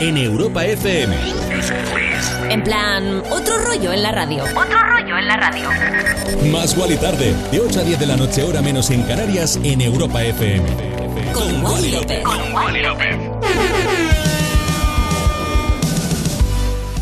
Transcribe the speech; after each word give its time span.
En 0.00 0.16
Europa 0.16 0.64
FM. 0.64 1.14
En 2.48 2.64
plan, 2.64 3.22
otro 3.30 3.58
rollo 3.58 3.92
en 3.92 4.02
la 4.02 4.12
radio. 4.12 4.44
Otro 4.44 4.78
rollo 4.78 5.18
en 5.18 5.28
la 5.28 5.36
radio. 5.36 5.68
Más 6.50 6.76
Wally 6.76 6.96
tarde, 6.96 7.34
de 7.52 7.60
8 7.60 7.80
a 7.80 7.82
10 7.82 8.00
de 8.00 8.06
la 8.06 8.16
noche, 8.16 8.42
hora 8.42 8.62
menos 8.62 8.90
en 8.90 9.02
Canarias, 9.02 9.60
en 9.62 9.82
Europa 9.82 10.24
FM. 10.24 10.66
Con, 11.34 11.62
Wally 11.62 11.90
López. 11.92 12.22
Con 12.24 12.52
Wally 12.52 12.82
López. 12.82 13.16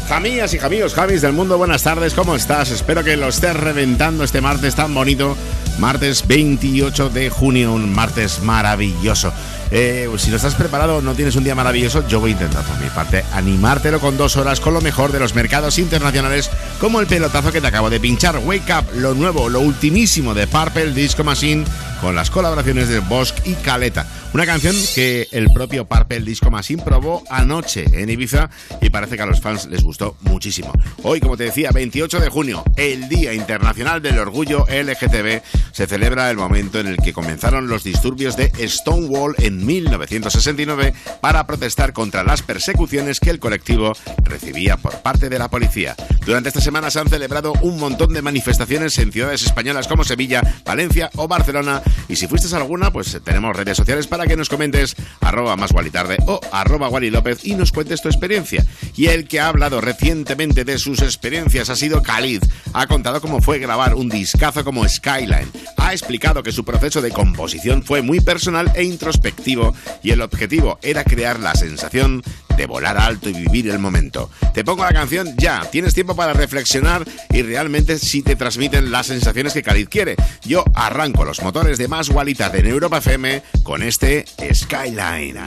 Jamías 0.08 0.54
y 0.54 0.58
jamíos, 0.58 0.94
Javis 0.94 1.20
del 1.20 1.34
mundo, 1.34 1.58
buenas 1.58 1.82
tardes, 1.82 2.14
¿cómo 2.14 2.34
estás? 2.34 2.70
Espero 2.70 3.04
que 3.04 3.16
lo 3.16 3.28
estés 3.28 3.54
reventando 3.54 4.24
este 4.24 4.40
martes 4.40 4.74
tan 4.74 4.94
bonito, 4.94 5.36
martes 5.78 6.26
28 6.26 7.10
de 7.10 7.28
junio, 7.28 7.74
un 7.74 7.94
martes 7.94 8.40
maravilloso. 8.40 9.32
Eh, 9.70 10.08
si 10.16 10.30
no 10.30 10.36
estás 10.36 10.54
preparado, 10.54 11.02
no 11.02 11.14
tienes 11.14 11.36
un 11.36 11.44
día 11.44 11.54
maravilloso, 11.54 12.06
yo 12.08 12.20
voy 12.20 12.30
a 12.30 12.32
intentar 12.32 12.64
por 12.64 12.78
mi 12.78 12.88
parte 12.88 13.24
animártelo 13.32 14.00
con 14.00 14.16
dos 14.16 14.36
horas 14.36 14.60
con 14.60 14.72
lo 14.72 14.80
mejor 14.80 15.12
de 15.12 15.20
los 15.20 15.34
mercados 15.34 15.78
internacionales, 15.78 16.50
como 16.80 17.00
el 17.00 17.06
pelotazo 17.06 17.52
que 17.52 17.60
te 17.60 17.66
acabo 17.66 17.90
de 17.90 18.00
pinchar. 18.00 18.38
Wake 18.38 18.72
Up, 18.72 18.86
lo 18.94 19.14
nuevo, 19.14 19.48
lo 19.48 19.60
ultimísimo 19.60 20.34
de 20.34 20.46
Purple 20.46 20.92
Disco 20.92 21.24
Machine, 21.24 21.64
con 22.00 22.14
las 22.14 22.30
colaboraciones 22.30 22.88
de 22.88 23.00
Bosch 23.00 23.34
y 23.44 23.54
Caleta. 23.54 24.06
Una 24.34 24.44
canción 24.44 24.76
que 24.94 25.26
el 25.32 25.48
propio 25.50 25.86
Purple 25.86 26.20
Disco 26.20 26.50
Machine 26.50 26.82
probó 26.82 27.24
anoche 27.30 27.86
en 27.92 28.10
Ibiza 28.10 28.50
y 28.80 28.90
parece 28.90 29.16
que 29.16 29.22
a 29.22 29.26
los 29.26 29.40
fans 29.40 29.66
les 29.66 29.82
gustó 29.82 30.16
muchísimo. 30.20 30.72
Hoy, 31.02 31.20
como 31.20 31.36
te 31.36 31.44
decía, 31.44 31.70
28 31.72 32.20
de 32.20 32.28
junio, 32.28 32.62
el 32.76 33.08
Día 33.08 33.32
Internacional 33.32 34.02
del 34.02 34.18
Orgullo 34.18 34.66
LGTB, 34.68 35.42
se 35.72 35.86
celebra 35.86 36.30
el 36.30 36.36
momento 36.36 36.78
en 36.78 36.88
el 36.88 36.98
que 36.98 37.12
comenzaron 37.12 37.68
los 37.68 37.84
disturbios 37.84 38.36
de 38.36 38.52
Stonewall 38.68 39.34
en 39.38 39.64
1969 39.64 40.92
para 41.20 41.46
protestar 41.46 41.92
contra 41.92 42.22
las 42.22 42.42
persecuciones 42.42 43.20
que 43.20 43.30
el 43.30 43.38
colectivo 43.38 43.94
recibía 44.22 44.76
por 44.76 45.00
parte 45.00 45.28
de 45.28 45.38
la 45.38 45.48
policía. 45.48 45.96
Durante 46.26 46.50
esta 46.50 46.60
semana 46.60 46.90
se 46.90 47.00
han 47.00 47.08
celebrado 47.08 47.54
un 47.62 47.78
montón 47.78 48.12
de 48.12 48.20
manifestaciones 48.20 48.98
en 48.98 49.10
ciudades 49.10 49.42
españolas 49.42 49.88
como 49.88 50.04
Sevilla, 50.04 50.42
Valencia 50.64 51.10
o 51.16 51.26
Barcelona 51.26 51.82
y 52.08 52.16
si 52.16 52.26
fuiste 52.26 52.54
alguna, 52.54 52.92
pues 52.92 53.18
tenemos 53.24 53.56
redes 53.56 53.76
sociales 53.76 54.06
para 54.06 54.18
para 54.18 54.28
que 54.28 54.36
nos 54.36 54.48
comentes 54.48 54.96
arroba 55.20 55.54
más 55.54 55.70
tarde 55.92 56.16
o 56.26 56.40
arroba 56.50 56.88
Wally 56.88 57.08
López 57.08 57.44
y 57.44 57.54
nos 57.54 57.70
cuentes 57.70 58.02
tu 58.02 58.08
experiencia. 58.08 58.66
Y 58.96 59.06
el 59.06 59.28
que 59.28 59.38
ha 59.38 59.46
hablado 59.46 59.80
recientemente 59.80 60.64
de 60.64 60.76
sus 60.76 61.02
experiencias 61.02 61.70
ha 61.70 61.76
sido 61.76 62.02
Khalid. 62.02 62.42
Ha 62.72 62.88
contado 62.88 63.20
cómo 63.20 63.40
fue 63.40 63.60
grabar 63.60 63.94
un 63.94 64.08
discazo 64.08 64.64
como 64.64 64.88
Skyline. 64.88 65.52
Ha 65.76 65.92
explicado 65.92 66.42
que 66.42 66.50
su 66.50 66.64
proceso 66.64 67.00
de 67.00 67.12
composición 67.12 67.84
fue 67.84 68.02
muy 68.02 68.18
personal 68.18 68.72
e 68.74 68.82
introspectivo 68.82 69.72
y 70.02 70.10
el 70.10 70.20
objetivo 70.20 70.80
era 70.82 71.04
crear 71.04 71.38
la 71.38 71.54
sensación 71.54 72.24
de 72.58 72.66
volar 72.66 72.98
alto 72.98 73.30
y 73.30 73.32
vivir 73.32 73.70
el 73.70 73.78
momento. 73.78 74.30
Te 74.52 74.64
pongo 74.64 74.84
la 74.84 74.92
canción 74.92 75.34
ya, 75.38 75.60
tienes 75.70 75.94
tiempo 75.94 76.16
para 76.16 76.32
reflexionar 76.32 77.04
y 77.30 77.42
realmente 77.42 77.98
si 77.98 78.20
te 78.22 78.34
transmiten 78.34 78.90
las 78.90 79.06
sensaciones 79.06 79.52
que 79.52 79.62
Khalid 79.62 79.88
quiere. 79.88 80.16
Yo 80.42 80.64
arranco 80.74 81.24
los 81.24 81.40
motores 81.40 81.78
de 81.78 81.86
más 81.86 82.10
Gualita 82.10 82.50
de 82.50 82.68
Europa 82.68 82.98
FM 82.98 83.42
con 83.62 83.82
este 83.82 84.24
Skyline. 84.52 85.38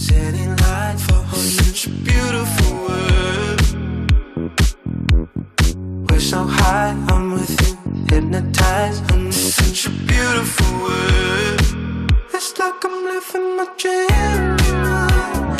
Setting 0.00 0.56
light 0.56 0.96
for 0.98 1.36
such 1.36 1.86
a 1.86 1.90
beautiful 1.90 2.72
world. 2.86 3.60
We're 6.08 6.18
so 6.20 6.44
high, 6.44 6.96
I'm 7.10 7.32
with 7.32 7.50
you, 7.60 7.76
hypnotized. 8.08 9.04
Such 9.30 9.86
a 9.88 9.90
beautiful 9.90 10.72
world. 10.80 11.60
It's 12.32 12.58
like 12.58 12.82
I'm 12.82 13.04
living 13.04 13.56
my 13.58 13.66
dream. 13.76 15.59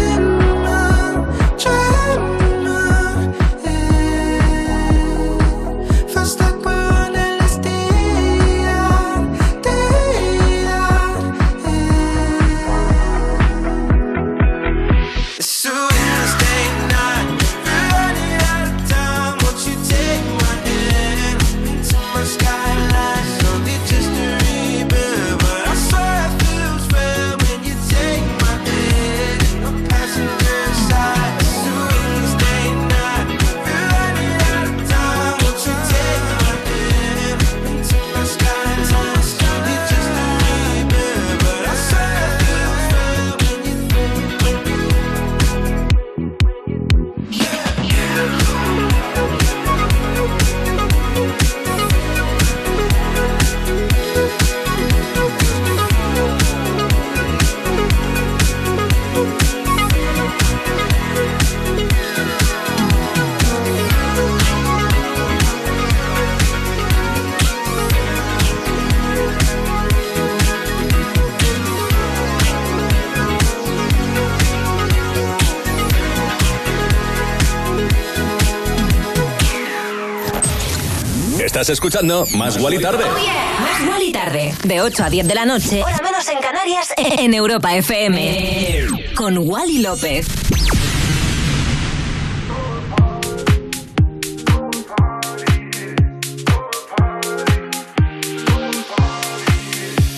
Estás 81.61 81.73
escuchando 81.75 82.25
Más 82.37 82.57
Guali 82.57 82.79
Tarde. 82.79 83.03
Oh, 83.05 83.61
Más 83.61 83.85
Guali 83.85 84.11
Tarde. 84.11 84.51
De 84.63 84.81
8 84.81 85.03
a 85.03 85.09
10 85.11 85.27
de 85.27 85.35
la 85.35 85.45
noche. 85.45 85.83
Hora 85.83 85.99
menos 86.01 86.27
en 86.27 86.39
Canarias. 86.39 86.91
En 86.97 87.35
Europa 87.35 87.75
FM. 87.75 88.87
Con 89.13 89.37
Wally 89.37 89.77
López. 89.77 90.25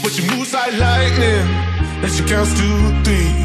But 0.02 0.12
she 0.14 0.22
moves 0.34 0.54
like 0.54 0.78
lightning. 0.80 1.46
And 2.04 2.10
she 2.10 2.24
counts 2.24 2.54
to 2.54 3.04
three. 3.04 3.36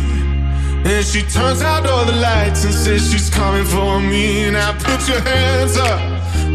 And 0.84 1.04
she 1.04 1.22
turns 1.22 1.62
out 1.62 1.84
all 1.84 2.04
the 2.04 2.12
lights 2.12 2.64
and 2.64 2.72
says 2.72 3.10
she's 3.10 3.28
coming 3.28 3.64
for 3.64 3.98
me. 3.98 4.52
Now 4.52 4.72
put 4.74 5.08
your 5.08 5.20
hands 5.20 5.76
up. 5.76 5.98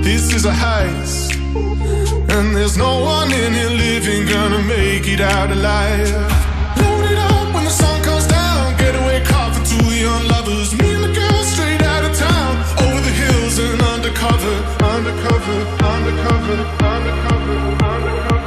This 0.02 0.34
is 0.34 0.46
a 0.46 0.52
heist. 0.52 1.23
And 1.56 2.56
there's 2.56 2.78
no 2.78 3.04
one 3.04 3.32
in 3.32 3.54
here 3.54 3.70
living 3.70 4.26
gonna 4.28 4.62
make 4.64 5.08
it 5.08 5.22
out 5.22 5.52
alive. 5.52 6.12
Load 6.78 7.12
it 7.12 7.18
up 7.18 7.54
when 7.54 7.64
the 7.64 7.70
sun 7.70 8.02
comes 8.04 8.28
down. 8.28 8.44
Two 9.64 9.96
young 9.96 10.28
lovers. 10.28 10.74
Me 10.78 10.94
and 10.94 11.04
the 11.04 11.44
straight 11.44 11.82
out 11.82 12.04
of 12.04 12.14
town. 12.18 12.58
Over 12.84 13.02
the 13.02 13.14
hills 13.22 13.58
and 13.60 13.82
undercover, 13.82 14.56
undercover, 14.84 15.60
undercover, 15.94 16.58
undercover, 16.84 18.43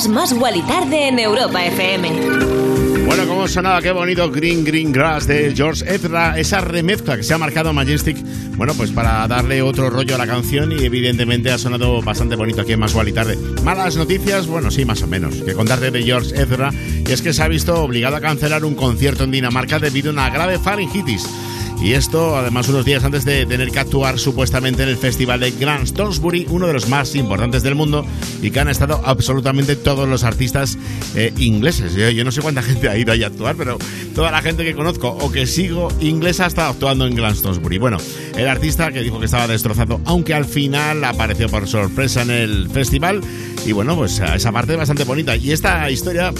Escuchas 0.00 0.14
Más 0.14 0.32
Wally 0.32 0.62
Tarde 0.62 1.08
en 1.08 1.18
Europa 1.18 1.62
FM. 1.62 2.08
Bueno, 3.04 3.26
como 3.26 3.46
sonaba, 3.46 3.82
qué 3.82 3.92
bonito 3.92 4.30
Green 4.30 4.64
Green 4.64 4.92
Grass 4.92 5.26
de 5.26 5.52
George 5.54 5.84
Ezra, 5.94 6.38
esa 6.38 6.62
remezcla 6.62 7.18
que 7.18 7.22
se 7.22 7.34
ha 7.34 7.38
marcado 7.38 7.74
Majestic, 7.74 8.16
bueno, 8.56 8.72
pues 8.72 8.92
para 8.92 9.28
darle 9.28 9.60
otro 9.60 9.90
rollo 9.90 10.14
a 10.14 10.18
la 10.18 10.26
canción 10.26 10.72
y 10.72 10.86
evidentemente 10.86 11.50
ha 11.50 11.58
sonado 11.58 12.00
bastante 12.00 12.34
bonito 12.34 12.62
aquí 12.62 12.72
en 12.72 12.80
Más 12.80 12.94
y 12.94 13.12
Tarde. 13.12 13.36
Malas 13.62 13.96
noticias, 13.96 14.46
bueno, 14.46 14.70
sí, 14.70 14.86
más 14.86 15.02
o 15.02 15.06
menos, 15.06 15.34
que 15.42 15.52
contarte 15.52 15.90
de 15.90 16.02
George 16.02 16.34
Ezra, 16.34 16.72
y 17.06 17.12
es 17.12 17.20
que 17.20 17.34
se 17.34 17.42
ha 17.42 17.48
visto 17.48 17.82
obligado 17.82 18.16
a 18.16 18.22
cancelar 18.22 18.64
un 18.64 18.76
concierto 18.76 19.24
en 19.24 19.32
Dinamarca 19.32 19.78
debido 19.78 20.08
a 20.08 20.12
una 20.14 20.30
grave 20.30 20.58
faringitis. 20.58 21.28
Y 21.82 21.94
esto, 21.94 22.36
además, 22.36 22.68
unos 22.68 22.84
días 22.84 23.04
antes 23.04 23.24
de 23.24 23.46
tener 23.46 23.70
que 23.70 23.78
actuar 23.78 24.18
supuestamente 24.18 24.82
en 24.82 24.90
el 24.90 24.98
festival 24.98 25.40
de 25.40 25.50
Grand 25.52 25.86
Stonsbury, 25.86 26.46
uno 26.50 26.66
de 26.66 26.74
los 26.74 26.88
más 26.88 27.14
importantes 27.14 27.62
del 27.62 27.74
mundo, 27.74 28.04
y 28.42 28.50
que 28.50 28.60
han 28.60 28.68
estado 28.68 29.00
absolutamente 29.02 29.76
todos 29.76 30.06
los 30.06 30.22
artistas 30.22 30.76
eh, 31.14 31.32
ingleses. 31.38 31.94
Yo, 31.94 32.10
yo 32.10 32.22
no 32.22 32.32
sé 32.32 32.42
cuánta 32.42 32.62
gente 32.62 32.90
ha 32.90 32.98
ido 32.98 33.12
ahí 33.12 33.22
a 33.22 33.28
actuar, 33.28 33.56
pero 33.56 33.78
toda 34.14 34.30
la 34.30 34.42
gente 34.42 34.62
que 34.62 34.74
conozco 34.74 35.08
o 35.08 35.32
que 35.32 35.46
sigo 35.46 35.88
inglesa 36.00 36.46
estado 36.46 36.68
actuando 36.68 37.06
en 37.06 37.14
Grand 37.14 37.34
Stonsbury. 37.34 37.78
Bueno, 37.78 37.96
el 38.36 38.46
artista 38.46 38.92
que 38.92 39.00
dijo 39.00 39.18
que 39.18 39.24
estaba 39.24 39.46
destrozado, 39.46 40.02
aunque 40.04 40.34
al 40.34 40.44
final 40.44 41.02
apareció 41.02 41.48
por 41.48 41.66
sorpresa 41.66 42.20
en 42.22 42.30
el 42.30 42.68
festival, 42.68 43.22
y 43.64 43.72
bueno, 43.72 43.96
pues 43.96 44.20
esa 44.20 44.52
parte 44.52 44.72
es 44.72 44.78
bastante 44.78 45.04
bonita. 45.04 45.34
Y 45.34 45.52
esta 45.52 45.90
historia 45.90 46.32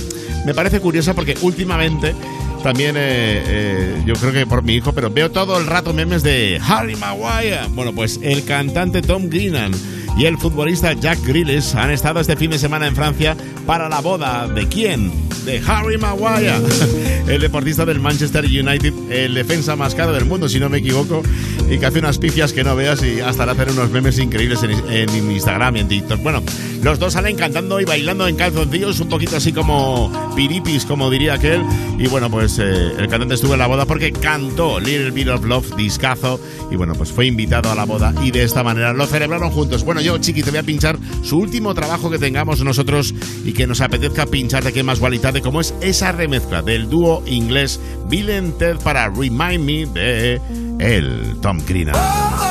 me 0.44 0.52
parece 0.52 0.80
curiosa 0.80 1.14
porque 1.14 1.36
últimamente 1.40 2.14
también 2.62 2.96
eh, 2.96 3.42
eh, 3.46 4.02
yo 4.06 4.14
creo 4.14 4.32
que 4.32 4.46
por 4.46 4.62
mi 4.62 4.74
hijo, 4.74 4.92
pero 4.92 5.10
veo 5.10 5.30
todo 5.30 5.58
el 5.58 5.66
rato 5.66 5.92
memes 5.92 6.22
de 6.22 6.60
Harry 6.66 6.96
Maguire. 6.96 7.60
Bueno, 7.70 7.92
pues 7.94 8.20
el 8.22 8.44
cantante 8.44 9.02
Tom 9.02 9.28
Greenan 9.28 9.72
y 10.16 10.26
el 10.26 10.38
futbolista 10.38 10.92
Jack 10.92 11.24
Grealish 11.24 11.74
han 11.74 11.90
estado 11.90 12.20
este 12.20 12.36
fin 12.36 12.50
de 12.50 12.58
semana 12.58 12.86
en 12.86 12.94
Francia 12.94 13.36
para 13.66 13.88
la 13.88 14.00
boda 14.00 14.48
de 14.48 14.66
quién? 14.68 15.12
De 15.44 15.62
Harry 15.66 15.96
Maguire, 15.96 16.54
el 17.28 17.40
deportista 17.40 17.86
del 17.86 18.00
Manchester 18.00 18.44
United, 18.44 18.92
el 19.10 19.34
defensa 19.34 19.76
más 19.76 19.94
caro 19.94 20.12
del 20.12 20.26
mundo, 20.26 20.48
si 20.48 20.60
no 20.60 20.68
me 20.68 20.78
equivoco, 20.78 21.22
y 21.70 21.78
que 21.78 21.86
hace 21.86 22.00
unas 22.00 22.18
pifias 22.18 22.52
que 22.52 22.64
no 22.64 22.76
veas 22.76 23.02
y 23.02 23.20
hasta 23.20 23.46
le 23.46 23.52
hacen 23.52 23.70
unos 23.70 23.90
memes 23.90 24.18
increíbles 24.18 24.62
en, 24.62 24.72
en 24.90 25.30
Instagram 25.30 25.76
y 25.76 25.80
en 25.80 25.88
TikTok. 25.88 26.22
Bueno, 26.22 26.42
los 26.82 26.98
dos 26.98 27.12
salen 27.12 27.36
cantando 27.36 27.78
y 27.78 27.84
bailando 27.84 28.26
en 28.26 28.36
calzoncillos, 28.36 29.00
un 29.00 29.08
poquito 29.08 29.36
así 29.36 29.52
como 29.52 30.10
piripis, 30.34 30.86
como 30.86 31.10
diría 31.10 31.34
aquel. 31.34 31.62
Y 31.98 32.06
bueno, 32.06 32.30
pues 32.30 32.58
eh, 32.58 32.92
el 32.96 33.06
cantante 33.08 33.34
estuvo 33.34 33.52
en 33.52 33.58
la 33.58 33.66
boda 33.66 33.84
porque 33.84 34.12
cantó 34.12 34.80
Little 34.80 35.10
Bit 35.10 35.28
of 35.28 35.44
Love, 35.44 35.76
discazo. 35.76 36.40
Y 36.70 36.76
bueno, 36.76 36.94
pues 36.94 37.12
fue 37.12 37.26
invitado 37.26 37.70
a 37.70 37.74
la 37.74 37.84
boda 37.84 38.14
y 38.22 38.30
de 38.30 38.44
esta 38.44 38.62
manera 38.62 38.94
lo 38.94 39.06
celebraron 39.06 39.50
juntos. 39.50 39.84
Bueno, 39.84 39.99
yo, 40.00 40.18
Chiqui, 40.18 40.42
te 40.42 40.50
voy 40.50 40.60
a 40.60 40.62
pinchar 40.62 40.98
su 41.22 41.38
último 41.38 41.74
trabajo 41.74 42.10
que 42.10 42.18
tengamos 42.18 42.62
nosotros 42.62 43.14
y 43.44 43.52
que 43.52 43.66
nos 43.66 43.80
apetezca 43.80 44.26
pinchar 44.26 44.64
de 44.64 44.72
que 44.72 44.82
más 44.82 45.00
de 45.32 45.42
cómo 45.42 45.60
es 45.60 45.74
esa 45.80 46.12
remezcla 46.12 46.62
del 46.62 46.88
dúo 46.88 47.22
inglés 47.26 47.80
Bill 48.08 48.52
Ted 48.58 48.78
para 48.78 49.08
Remind 49.08 49.64
Me 49.64 49.86
de 49.86 50.40
el 50.78 51.36
Tom 51.40 51.58
Greenan. 51.66 52.49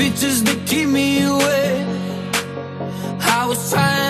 Pictures 0.00 0.42
that 0.44 0.58
keep 0.66 0.88
me 0.88 1.22
away. 1.24 1.84
I 3.20 3.44
was 3.46 3.70
trying 3.70 4.09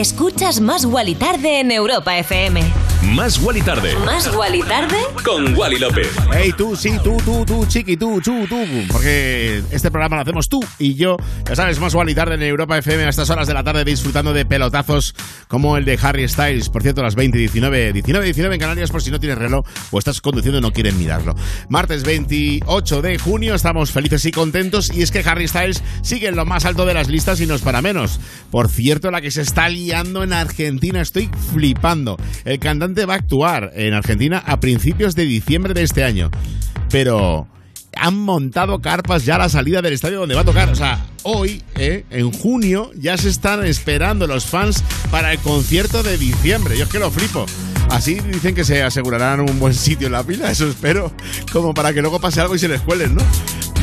Escuchas 0.00 0.60
Más 0.60 0.84
Wally 0.84 1.14
tarde 1.14 1.60
en 1.60 1.70
Europa 1.72 2.16
FM. 2.18 2.87
Más 3.18 3.36
Wally 3.40 3.62
tarde. 3.62 3.96
Más 4.06 4.32
Wally 4.32 4.60
tarde 4.62 4.96
Con 5.24 5.52
Wally 5.56 5.76
López. 5.80 6.08
Hey, 6.32 6.54
tú, 6.56 6.76
sí, 6.76 6.92
tú, 7.02 7.16
tú, 7.24 7.44
tú, 7.44 7.66
chiqui, 7.66 7.96
tú, 7.96 8.20
tú, 8.20 8.46
tú. 8.46 8.56
Porque 8.92 9.60
este 9.72 9.90
programa 9.90 10.14
lo 10.14 10.22
hacemos 10.22 10.48
tú 10.48 10.64
y 10.78 10.94
yo. 10.94 11.16
Ya 11.44 11.56
sabes, 11.56 11.80
más 11.80 11.92
igual 11.92 12.08
y 12.10 12.14
tarde 12.14 12.36
en 12.36 12.44
Europa 12.44 12.78
FM 12.78 13.02
a 13.02 13.08
estas 13.08 13.28
horas 13.30 13.48
de 13.48 13.54
la 13.54 13.64
tarde 13.64 13.84
disfrutando 13.84 14.32
de 14.32 14.46
pelotazos 14.46 15.16
como 15.48 15.76
el 15.76 15.84
de 15.84 15.98
Harry 16.00 16.28
Styles. 16.28 16.68
Por 16.68 16.82
cierto, 16.82 17.02
las 17.02 17.16
20 17.16 17.36
y 17.38 17.40
19, 17.40 17.92
19, 17.92 18.24
19 18.24 18.54
en 18.54 18.60
Canarias 18.60 18.92
por 18.92 19.02
si 19.02 19.10
no 19.10 19.18
tienes 19.18 19.36
reloj 19.36 19.66
o 19.90 19.98
estás 19.98 20.20
conduciendo 20.20 20.58
y 20.58 20.62
no 20.62 20.72
quieren 20.72 20.96
mirarlo. 20.96 21.34
Martes 21.68 22.04
28 22.04 23.02
de 23.02 23.18
junio, 23.18 23.56
estamos 23.56 23.90
felices 23.90 24.26
y 24.26 24.30
contentos 24.30 24.92
y 24.94 25.02
es 25.02 25.10
que 25.10 25.24
Harry 25.28 25.48
Styles 25.48 25.82
sigue 26.02 26.28
en 26.28 26.36
lo 26.36 26.46
más 26.46 26.64
alto 26.64 26.86
de 26.86 26.94
las 26.94 27.08
listas 27.08 27.40
y 27.40 27.46
no 27.46 27.56
es 27.56 27.62
para 27.62 27.82
menos. 27.82 28.20
Por 28.52 28.68
cierto, 28.68 29.10
la 29.10 29.20
que 29.20 29.32
se 29.32 29.42
está 29.42 29.68
liando 29.68 30.22
en 30.22 30.32
Argentina, 30.32 31.00
estoy 31.00 31.28
flipando. 31.52 32.16
El 32.44 32.60
cantante 32.60 33.07
va 33.08 33.14
a 33.14 33.16
actuar 33.16 33.72
en 33.74 33.94
Argentina 33.94 34.42
a 34.46 34.60
principios 34.60 35.14
de 35.14 35.24
diciembre 35.24 35.74
de 35.74 35.82
este 35.82 36.04
año. 36.04 36.30
Pero 36.90 37.48
han 37.96 38.18
montado 38.18 38.80
carpas 38.80 39.24
ya 39.24 39.36
a 39.36 39.38
la 39.38 39.48
salida 39.48 39.82
del 39.82 39.92
estadio 39.92 40.20
donde 40.20 40.34
va 40.34 40.42
a 40.42 40.44
tocar. 40.44 40.68
O 40.68 40.74
sea, 40.74 41.04
hoy, 41.22 41.62
eh, 41.76 42.04
en 42.10 42.30
junio, 42.32 42.90
ya 42.94 43.16
se 43.16 43.28
están 43.28 43.64
esperando 43.64 44.26
los 44.26 44.46
fans 44.46 44.84
para 45.10 45.32
el 45.32 45.38
concierto 45.38 46.02
de 46.02 46.16
diciembre. 46.18 46.76
Yo 46.76 46.84
es 46.84 46.90
que 46.90 46.98
lo 46.98 47.10
flipo. 47.10 47.46
Así 47.90 48.20
dicen 48.20 48.54
que 48.54 48.64
se 48.64 48.82
asegurarán 48.82 49.40
un 49.40 49.58
buen 49.58 49.72
sitio 49.72 50.08
en 50.08 50.12
la 50.12 50.22
pila, 50.22 50.50
eso 50.50 50.68
espero, 50.68 51.10
como 51.50 51.72
para 51.72 51.94
que 51.94 52.02
luego 52.02 52.20
pase 52.20 52.40
algo 52.40 52.54
y 52.54 52.58
se 52.58 52.68
les 52.68 52.82
cuelen, 52.82 53.14
¿no? 53.14 53.22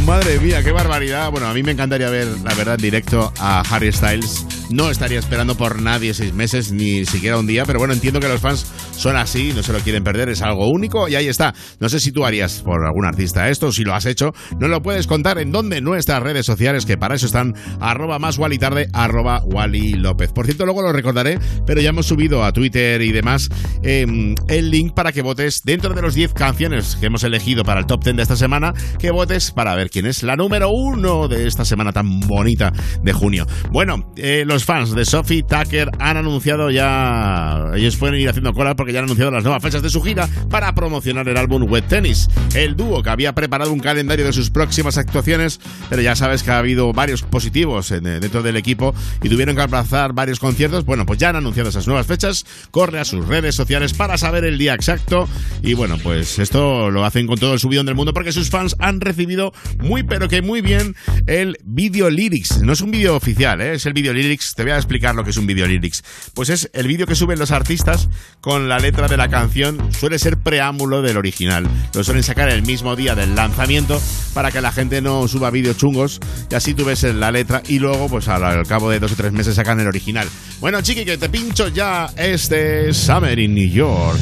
Madre 0.05 0.39
mía, 0.39 0.61
qué 0.63 0.71
barbaridad. 0.71 1.31
Bueno, 1.31 1.47
a 1.47 1.53
mí 1.55 1.63
me 1.63 1.71
encantaría 1.71 2.09
ver, 2.11 2.27
la 2.43 2.53
verdad, 2.53 2.77
directo 2.77 3.33
a 3.39 3.61
Harry 3.61 3.91
Styles. 3.91 4.45
No 4.69 4.89
estaría 4.89 5.19
esperando 5.19 5.55
por 5.55 5.79
nadie 5.79 6.13
seis 6.13 6.33
meses, 6.33 6.71
ni 6.71 7.05
siquiera 7.05 7.37
un 7.37 7.45
día, 7.45 7.65
pero 7.65 7.77
bueno, 7.77 7.93
entiendo 7.93 8.19
que 8.19 8.27
los 8.27 8.41
fans 8.41 8.65
son 8.97 9.15
así, 9.15 9.53
no 9.55 9.61
se 9.61 9.71
lo 9.71 9.79
quieren 9.79 10.03
perder, 10.03 10.29
es 10.29 10.41
algo 10.41 10.67
único 10.69 11.07
y 11.07 11.15
ahí 11.15 11.27
está. 11.27 11.53
No 11.79 11.87
sé 11.87 11.99
si 11.99 12.11
tú 12.11 12.25
harías 12.25 12.61
por 12.61 12.83
algún 12.83 13.05
artista 13.05 13.49
esto, 13.49 13.71
si 13.71 13.83
lo 13.83 13.93
has 13.93 14.07
hecho, 14.07 14.33
no 14.59 14.67
lo 14.67 14.81
puedes 14.81 15.05
contar 15.05 15.37
en 15.37 15.51
donde 15.51 15.81
nuestras 15.81 16.23
redes 16.23 16.47
sociales, 16.47 16.85
que 16.85 16.97
para 16.97 17.15
eso 17.15 17.27
están 17.27 17.53
arroba 17.79 18.17
más 18.17 18.39
Wally 18.39 18.57
tarde, 18.57 18.87
arroba 18.91 19.41
Wally 19.43 19.93
López. 19.93 20.31
Por 20.31 20.45
cierto, 20.45 20.65
luego 20.65 20.81
lo 20.81 20.91
recordaré, 20.91 21.37
pero 21.67 21.79
ya 21.79 21.89
hemos 21.89 22.07
subido 22.07 22.43
a 22.43 22.51
Twitter 22.51 23.01
y 23.03 23.11
demás 23.11 23.49
eh, 23.83 24.05
el 24.47 24.71
link 24.71 24.93
para 24.95 25.11
que 25.11 25.21
votes 25.21 25.61
dentro 25.63 25.93
de 25.93 26.01
los 26.01 26.15
10 26.15 26.33
canciones 26.33 26.95
que 26.95 27.05
hemos 27.05 27.23
elegido 27.23 27.63
para 27.63 27.81
el 27.81 27.85
top 27.85 28.03
10 28.03 28.15
de 28.15 28.23
esta 28.23 28.35
semana, 28.35 28.73
que 28.97 29.11
votes 29.11 29.51
para 29.51 29.75
ver 29.75 29.91
quién 29.91 30.07
es 30.07 30.23
la 30.23 30.35
número 30.35 30.69
uno 30.71 31.27
de 31.27 31.47
esta 31.47 31.65
semana 31.65 31.91
tan 31.91 32.19
bonita 32.21 32.73
de 33.03 33.13
junio. 33.13 33.45
Bueno, 33.71 34.11
eh, 34.15 34.43
los 34.45 34.54
fans 34.63 34.95
de 34.95 35.05
Sophie 35.05 35.43
Tucker 35.43 35.89
han 35.99 36.17
anunciado 36.17 36.69
ya, 36.69 37.71
ellos 37.75 37.95
pueden 37.97 38.19
ir 38.19 38.29
haciendo 38.29 38.53
cola 38.53 38.75
porque 38.75 38.93
ya 38.93 38.99
han 38.99 39.05
anunciado 39.05 39.31
las 39.31 39.43
nuevas 39.43 39.61
fechas 39.61 39.81
de 39.81 39.89
su 39.89 40.01
gira 40.01 40.29
para 40.49 40.73
promocionar 40.73 41.27
el 41.27 41.35
álbum 41.35 41.69
Wet 41.69 41.87
Tennis. 41.87 42.29
El 42.53 42.75
dúo 42.75 43.03
que 43.03 43.09
había 43.09 43.33
preparado 43.33 43.73
un 43.73 43.79
calendario 43.79 44.25
de 44.25 44.33
sus 44.33 44.51
próximas 44.51 44.97
actuaciones, 44.97 45.59
pero 45.89 46.01
ya 46.01 46.15
sabes 46.15 46.43
que 46.43 46.51
ha 46.51 46.59
habido 46.59 46.93
varios 46.93 47.23
positivos 47.23 47.91
eh, 47.91 47.99
dentro 47.99 48.43
del 48.43 48.55
equipo 48.55 48.93
y 49.21 49.29
tuvieron 49.29 49.55
que 49.55 49.63
aplazar 49.63 50.13
varios 50.13 50.39
conciertos. 50.39 50.85
Bueno, 50.85 51.05
pues 51.05 51.19
ya 51.19 51.29
han 51.29 51.35
anunciado 51.35 51.69
esas 51.69 51.87
nuevas 51.87 52.05
fechas. 52.05 52.45
Corre 52.71 52.99
a 52.99 53.05
sus 53.05 53.27
redes 53.27 53.55
sociales 53.55 53.93
para 53.93 54.17
saber 54.17 54.45
el 54.45 54.57
día 54.57 54.73
exacto. 54.73 55.27
Y 55.63 55.73
bueno, 55.73 55.97
pues 56.03 56.39
esto 56.39 56.91
lo 56.91 57.03
hacen 57.03 57.27
con 57.27 57.37
todo 57.37 57.53
el 57.53 57.59
subidón 57.59 57.85
del 57.87 57.95
mundo 57.95 58.13
porque 58.13 58.31
sus 58.31 58.49
fans 58.49 58.75
han 58.79 59.01
recibido 59.01 59.53
muy 59.79 60.03
pero 60.03 60.27
que 60.27 60.41
muy 60.41 60.61
bien 60.61 60.95
el 61.25 61.57
video 61.63 62.09
lyrics. 62.09 62.61
No 62.61 62.73
es 62.73 62.81
un 62.81 62.91
vídeo 62.91 63.15
oficial, 63.15 63.61
¿eh? 63.61 63.73
es 63.73 63.85
el 63.85 63.93
video 63.93 64.13
lyrics 64.13 64.44
Te 64.53 64.63
voy 64.63 64.73
a 64.73 64.75
explicar 64.75 65.15
lo 65.15 65.23
que 65.23 65.31
es 65.31 65.37
un 65.37 65.47
video 65.47 65.67
lyrics. 65.67 66.03
Pues 66.33 66.49
es 66.49 66.69
el 66.73 66.87
vídeo 66.87 67.07
que 67.07 67.15
suben 67.15 67.39
los 67.39 67.51
artistas 67.51 68.09
con 68.41 68.69
la 68.69 68.79
letra 68.79 69.07
de 69.07 69.17
la 69.17 69.29
canción. 69.29 69.91
Suele 69.93 70.19
ser 70.19 70.37
preámbulo 70.37 71.01
del 71.01 71.17
original. 71.17 71.67
Lo 71.93 72.03
suelen 72.03 72.23
sacar 72.23 72.49
el 72.49 72.61
mismo 72.61 72.95
día 72.95 73.15
del 73.15 73.35
lanzamiento 73.35 74.01
para 74.33 74.51
que 74.51 74.61
la 74.61 74.71
gente 74.71 75.01
no 75.01 75.27
suba 75.27 75.49
vídeos 75.49 75.77
chungos 75.77 76.19
y 76.49 76.55
así 76.55 76.73
tú 76.73 76.85
ves 76.85 77.03
la 77.03 77.31
letra 77.31 77.63
y 77.67 77.79
luego 77.79 78.09
pues 78.09 78.27
al, 78.27 78.67
cabo 78.67 78.89
de 78.89 78.99
dos 78.99 79.13
o 79.13 79.15
tres 79.15 79.31
meses 79.31 79.55
sacan 79.55 79.79
el 79.79 79.87
original. 79.87 80.27
Bueno, 80.59 80.81
chiqui, 80.81 81.05
que 81.05 81.17
te 81.17 81.29
pincho 81.29 81.69
ya 81.69 82.07
este 82.17 82.93
Summer 82.93 83.37
in 83.39 83.55
New 83.55 83.69
York. 83.69 84.19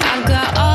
I've 0.00 0.26
got 0.26 0.67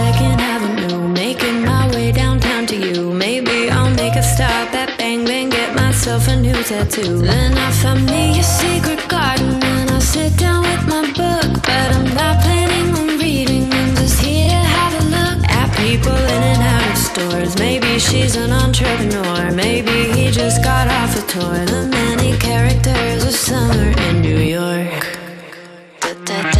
Second 0.00 0.40
Avenue, 0.40 1.08
making 1.08 1.62
my 1.62 1.86
way 1.92 2.10
downtown 2.10 2.64
to 2.68 2.76
you. 2.86 3.12
Maybe 3.12 3.68
I'll 3.68 3.94
make 4.02 4.16
a 4.16 4.22
stop 4.22 4.72
at 4.82 4.96
Bang 4.96 5.26
Bang, 5.26 5.50
get 5.50 5.74
myself 5.74 6.26
a 6.28 6.36
new 6.36 6.58
tattoo. 6.70 7.18
Then 7.18 7.52
I 7.66 7.70
find 7.82 8.06
me 8.06 8.40
a 8.40 8.42
secret 8.42 9.06
garden 9.08 9.62
and 9.62 9.90
I 9.90 9.98
sit 9.98 10.32
down 10.38 10.62
with 10.62 10.84
my 10.94 11.02
book. 11.20 11.50
But 11.68 11.88
I'm 11.96 12.08
not 12.20 12.34
planning 12.44 12.88
on 13.00 13.08
reading, 13.18 13.64
I'm 13.80 13.94
just 14.00 14.18
here 14.24 14.48
to 14.48 14.62
have 14.78 14.94
a 15.02 15.04
look 15.16 15.38
at 15.60 15.68
people 15.84 16.20
in 16.34 16.42
and 16.52 16.62
out 16.74 16.90
of 16.92 16.98
stores. 17.08 17.58
Maybe 17.58 17.98
she's 17.98 18.36
an 18.36 18.52
entrepreneur, 18.52 19.52
maybe 19.52 19.96
he 20.14 20.30
just 20.30 20.64
got 20.64 20.88
off 20.88 21.12
a 21.20 21.22
tour. 21.32 21.60
The 21.74 21.82
many 22.00 22.38
characters 22.38 23.22
of 23.30 23.34
summer 23.34 23.88
in 24.08 24.22
New 24.22 24.40
York. 24.58 25.02
There's 26.24 26.56
a 26.56 26.59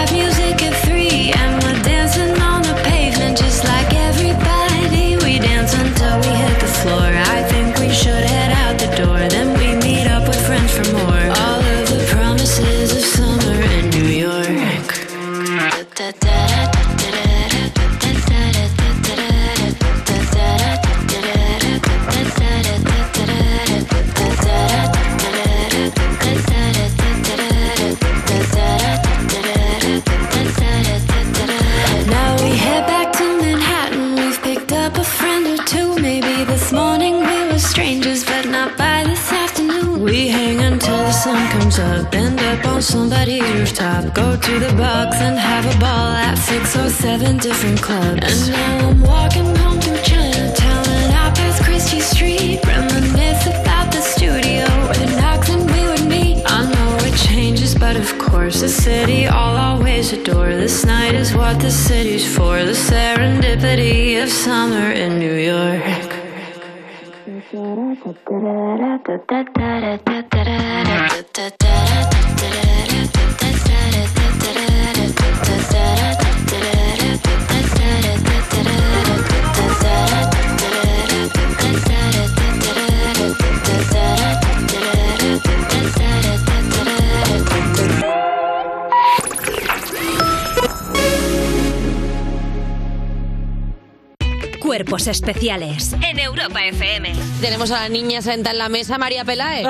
especiales 95.31 95.95
en 96.09 96.19
Europa 96.19 96.65
FM. 96.65 97.13
Tenemos 97.39 97.71
a 97.71 97.83
la 97.83 97.89
niña 97.89 98.21
sentada 98.21 98.51
en 98.51 98.57
la 98.57 98.67
mesa, 98.67 98.97
María 98.97 99.23
Peláez. 99.23 99.65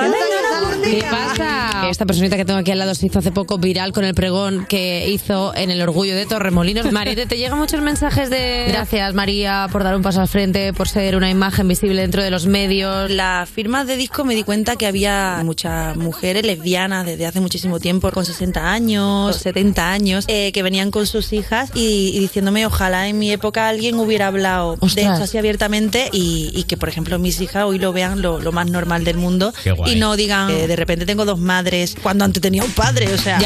¿Qué 0.83 1.03
pasa? 1.09 1.87
Esta 1.89 2.05
personita 2.05 2.35
que 2.35 2.45
tengo 2.45 2.59
aquí 2.59 2.71
al 2.71 2.79
lado 2.79 2.95
se 2.95 3.05
hizo 3.05 3.19
hace 3.19 3.31
poco 3.31 3.59
viral 3.59 3.91
con 3.91 4.03
el 4.03 4.15
pregón 4.15 4.65
que 4.65 5.07
hizo 5.09 5.53
en 5.55 5.69
el 5.69 5.79
Orgullo 5.81 6.15
de 6.15 6.25
Torremolinos. 6.25 6.91
María, 6.91 7.27
¿te 7.27 7.37
llegan 7.37 7.59
muchos 7.59 7.79
mensajes 7.81 8.29
de 8.31 8.65
gracias, 8.69 9.13
María, 9.13 9.67
por 9.71 9.83
dar 9.83 9.95
un 9.95 10.01
paso 10.01 10.21
al 10.21 10.27
frente, 10.27 10.73
por 10.73 10.87
ser 10.87 11.15
una 11.15 11.29
imagen 11.29 11.67
visible 11.67 12.01
dentro 12.01 12.23
de 12.23 12.31
los 12.31 12.47
medios? 12.47 13.11
La 13.11 13.47
firma 13.51 13.85
de 13.85 13.97
disco 13.97 14.25
me 14.25 14.33
di 14.33 14.43
cuenta 14.43 14.75
que 14.77 14.87
había 14.87 15.41
muchas 15.43 15.95
mujeres 15.95 16.43
lesbianas 16.43 17.05
desde 17.05 17.27
hace 17.27 17.39
muchísimo 17.39 17.79
tiempo, 17.79 18.11
con 18.11 18.25
60 18.25 18.71
años, 18.71 19.35
70 19.35 19.91
años, 19.91 20.25
eh, 20.27 20.51
que 20.53 20.63
venían 20.63 20.89
con 20.89 21.05
sus 21.05 21.33
hijas 21.33 21.69
y, 21.75 22.11
y 22.15 22.19
diciéndome 22.19 22.65
ojalá 22.65 23.07
en 23.07 23.19
mi 23.19 23.31
época 23.31 23.69
alguien 23.69 23.99
hubiera 23.99 24.27
hablado 24.27 24.75
de 24.75 24.85
Ostras. 24.85 25.13
esto 25.13 25.23
así 25.23 25.37
abiertamente 25.51 26.09
y, 26.13 26.49
y 26.55 26.63
que, 26.63 26.77
por 26.77 26.87
ejemplo, 26.89 27.19
mis 27.19 27.41
hijas 27.41 27.65
hoy 27.65 27.77
lo 27.77 27.91
vean 27.93 28.21
lo, 28.21 28.39
lo 28.39 28.51
más 28.53 28.69
normal 28.69 29.03
del 29.03 29.17
mundo 29.17 29.53
Qué 29.63 29.71
guay. 29.71 29.93
y 29.93 29.99
no 29.99 30.15
digan 30.15 30.49
eh, 30.49 30.65
de 30.67 30.75
repente 30.77 31.05
tengo 31.05 31.25
dos 31.25 31.39
madres 31.39 31.95
cuando 32.01 32.23
antes 32.23 32.41
tenía 32.41 32.63
un 32.63 32.71
padre, 32.71 33.13
o 33.13 33.17
sea... 33.17 33.37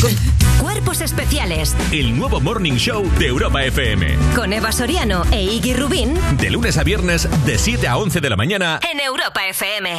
con- 0.00 0.10
Cuerpos 0.60 1.00
especiales 1.00 1.74
El 1.90 2.16
nuevo 2.16 2.38
Morning 2.40 2.74
Show 2.74 3.10
de 3.18 3.26
Europa 3.26 3.64
FM. 3.64 4.14
con 4.36 4.52
Eva 4.52 4.70
Soriano 4.72 5.24
e 5.32 5.42
Iggy 5.42 5.72
Rubín 5.74 6.14
De 6.38 6.50
lunes 6.50 6.76
a 6.76 6.84
viernes, 6.84 7.26
de 7.46 7.58
7 7.58 7.88
a 7.88 7.96
11 7.96 8.20
de 8.20 8.30
la 8.30 8.36
mañana. 8.36 8.78
en 8.92 9.00
Europa 9.00 9.40
FM. 9.48 9.98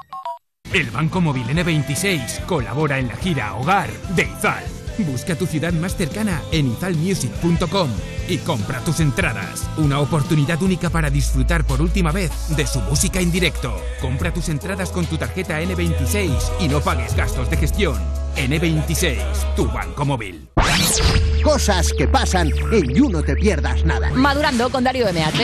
El 0.73 0.89
Banco 0.89 1.19
Móvil 1.19 1.45
N26 1.47 2.45
colabora 2.45 2.97
en 2.97 3.09
la 3.09 3.17
gira 3.17 3.55
Hogar 3.55 3.89
de 4.15 4.23
Izal. 4.23 4.63
Busca 4.99 5.35
tu 5.35 5.45
ciudad 5.45 5.73
más 5.73 5.97
cercana 5.97 6.41
en 6.53 6.71
izalmusic.com 6.71 7.89
y 8.29 8.37
compra 8.37 8.79
tus 8.79 9.01
entradas. 9.01 9.69
Una 9.77 9.99
oportunidad 9.99 10.61
única 10.61 10.89
para 10.89 11.09
disfrutar 11.09 11.65
por 11.65 11.81
última 11.81 12.13
vez 12.13 12.31
de 12.55 12.65
su 12.65 12.79
música 12.81 13.19
en 13.19 13.33
directo. 13.33 13.75
Compra 13.99 14.33
tus 14.33 14.47
entradas 14.47 14.91
con 14.91 15.05
tu 15.05 15.17
tarjeta 15.17 15.61
N26 15.61 16.31
y 16.61 16.69
no 16.69 16.79
pagues 16.79 17.17
gastos 17.17 17.49
de 17.49 17.57
gestión. 17.57 18.20
N26, 18.35 19.17
tu 19.55 19.67
banco 19.67 20.05
móvil. 20.05 20.47
Cosas 21.43 21.91
que 21.97 22.07
pasan 22.07 22.51
en 22.71 22.93
You 22.93 23.09
No 23.09 23.23
Te 23.23 23.35
Pierdas 23.35 23.83
Nada. 23.83 24.11
Madurando 24.11 24.69
con 24.69 24.83
Darío 24.83 25.07
MH. 25.11 25.41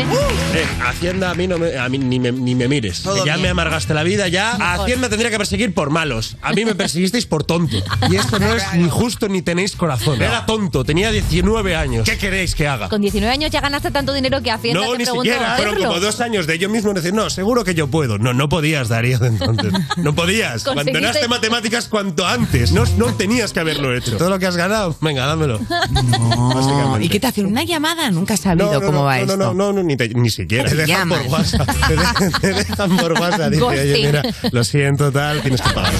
Eh, 0.53 0.65
Hacienda, 0.85 1.31
a 1.31 1.33
mí, 1.33 1.47
no 1.47 1.57
me, 1.57 1.75
a 1.75 1.89
mí 1.89 1.97
ni, 1.97 2.19
me, 2.19 2.31
ni 2.31 2.53
me 2.53 2.67
mires. 2.67 3.01
Todo 3.01 3.25
ya 3.25 3.33
bien. 3.33 3.41
me 3.41 3.49
amargaste 3.49 3.93
la 3.95 4.03
vida, 4.03 4.27
ya. 4.27 4.57
Mejor. 4.57 4.81
Hacienda 4.85 5.09
tendría 5.09 5.31
que 5.31 5.37
perseguir 5.39 5.73
por 5.73 5.89
malos. 5.89 6.37
A 6.41 6.53
mí 6.53 6.65
me 6.65 6.75
perseguisteis 6.75 7.25
por 7.25 7.43
tonto. 7.43 7.77
Y 8.09 8.15
esto 8.15 8.37
no 8.37 8.53
es 8.53 8.63
ni 8.73 8.87
justo 8.89 9.27
ni 9.27 9.41
tenéis 9.41 9.75
corazón. 9.75 10.21
Era 10.21 10.45
tonto, 10.45 10.83
tenía 10.83 11.11
19 11.11 11.75
años. 11.75 12.07
¿Qué 12.07 12.17
queréis 12.17 12.53
que 12.53 12.67
haga? 12.67 12.89
Con 12.89 13.01
19 13.01 13.33
años 13.33 13.49
ya 13.49 13.59
ganaste 13.59 13.89
tanto 13.89 14.13
dinero 14.13 14.41
que 14.43 14.51
Hacienda 14.51 14.81
No, 14.81 14.91
te 14.91 14.99
ni 14.99 15.05
siquiera. 15.05 15.55
Fueron 15.55 15.75
como 15.77 15.99
dos 15.99 16.21
años 16.21 16.45
de 16.45 16.59
yo 16.59 16.69
mismo 16.69 16.93
decir, 16.93 17.13
no, 17.13 17.29
seguro 17.31 17.63
que 17.63 17.73
yo 17.73 17.87
puedo. 17.87 18.19
No, 18.19 18.33
no 18.33 18.49
podías, 18.49 18.87
Darío, 18.87 19.17
entonces. 19.23 19.73
No 19.97 20.13
podías. 20.13 20.65
Abandonaste 20.67 21.27
matemáticas 21.27 21.87
cuanto 21.87 22.25
antes. 22.27 22.71
No, 22.77 23.07
no 23.07 23.13
tenías 23.15 23.53
que 23.53 23.59
haberlo 23.59 23.95
hecho. 23.95 24.17
Todo 24.17 24.29
lo 24.29 24.39
que 24.39 24.45
has 24.47 24.55
ganado, 24.55 24.95
venga, 25.01 25.25
dámelo. 25.25 25.59
Básicamente. 25.69 27.05
¿Y 27.05 27.09
qué 27.09 27.19
te 27.19 27.27
hacen? 27.27 27.45
¿Una 27.47 27.63
llamada? 27.63 28.09
Nunca 28.11 28.33
has 28.35 28.39
sabido 28.41 28.67
No, 28.67 28.73
no, 28.79 28.85
cómo 28.85 28.99
no, 28.99 29.03
va 29.05 29.15
no, 29.17 29.21
esto. 29.23 29.37
No, 29.37 29.53
no, 29.53 29.73
no, 29.73 29.83
ni, 29.83 29.97
te- 29.97 30.09
ni 30.09 30.29
siquiera. 30.29 30.69
Te 30.69 30.75
Te 30.75 30.85
dejan 30.85 31.09
por. 31.09 31.21
WhatsApp. 31.27 31.67
Te, 31.87 31.95
de- 31.95 32.31
te 32.39 32.53
dejan 32.53 32.97
por 32.97 33.13
WhatsApp. 33.13 33.51
Dice, 33.51 33.63
oye, 33.63 34.05
mira, 34.05 34.23
lo 34.51 34.63
siento, 34.63 35.11
tal, 35.11 35.41
tienes 35.41 35.61
que 35.61 35.69
pagar. 35.71 35.93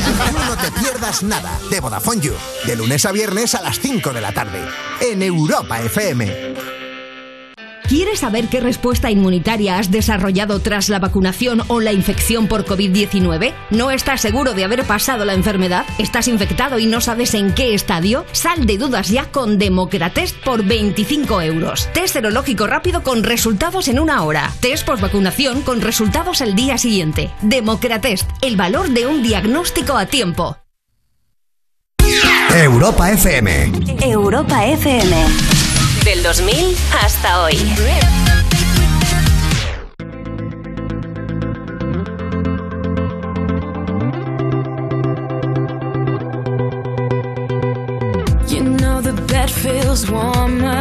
No 0.47 0.55
Te 0.57 0.71
Pierdas 0.79 1.23
Nada 1.23 1.59
de 1.69 1.79
Vodafone 1.79 2.21
You. 2.21 2.33
De 2.65 2.75
lunes 2.75 3.05
a 3.05 3.11
viernes 3.11 3.55
a 3.55 3.61
las 3.61 3.79
5 3.79 4.13
de 4.13 4.21
la 4.21 4.31
tarde. 4.31 4.59
En 5.01 5.21
Europa 5.23 5.79
FM. 5.81 6.76
¿Quieres 7.87 8.19
saber 8.19 8.49
qué 8.49 8.59
respuesta 8.59 9.09
inmunitaria 9.11 9.77
has 9.77 9.91
desarrollado 9.91 10.59
tras 10.59 10.89
la 10.89 10.99
vacunación 10.99 11.61
o 11.69 11.79
la 11.79 11.93
infección 11.93 12.47
por 12.47 12.65
COVID-19? 12.65 13.53
¿No 13.69 13.91
estás 13.91 14.19
seguro 14.19 14.53
de 14.53 14.65
haber 14.65 14.83
pasado 14.83 15.23
la 15.23 15.33
enfermedad? 15.33 15.85
¿Estás 15.97 16.27
infectado 16.27 16.79
y 16.79 16.85
no 16.85 16.99
sabes 16.99 17.33
en 17.33 17.53
qué 17.53 17.73
estadio? 17.73 18.25
Sal 18.33 18.65
de 18.65 18.77
dudas 18.77 19.07
ya 19.07 19.31
con 19.31 19.57
Democratest 19.57 20.35
por 20.43 20.65
25 20.65 21.41
euros. 21.43 21.87
Test 21.93 22.15
serológico 22.15 22.67
rápido 22.67 23.03
con 23.03 23.23
resultados 23.23 23.87
en 23.87 24.01
una 24.01 24.21
hora. 24.23 24.51
Test 24.59 24.85
postvacunación 24.85 25.61
con 25.61 25.79
resultados 25.79 26.41
el 26.41 26.55
día 26.55 26.77
siguiente. 26.77 27.31
Democratest, 27.41 28.29
el 28.41 28.57
valor 28.57 28.89
de 28.89 29.07
un 29.07 29.23
diagnóstico 29.23 29.95
a 29.95 30.07
tiempo. 30.07 30.57
Europa 32.53 33.11
FM. 33.11 33.71
Europa 34.01 34.65
FM. 34.65 35.56
Del 36.27 36.35
2000 36.35 36.75
hasta 36.91 37.41
hoy. 37.41 37.53
You 48.49 48.63
know 48.63 48.99
the 49.01 49.13
bed 49.27 49.49
feels 49.49 50.09
warmer 50.09 50.76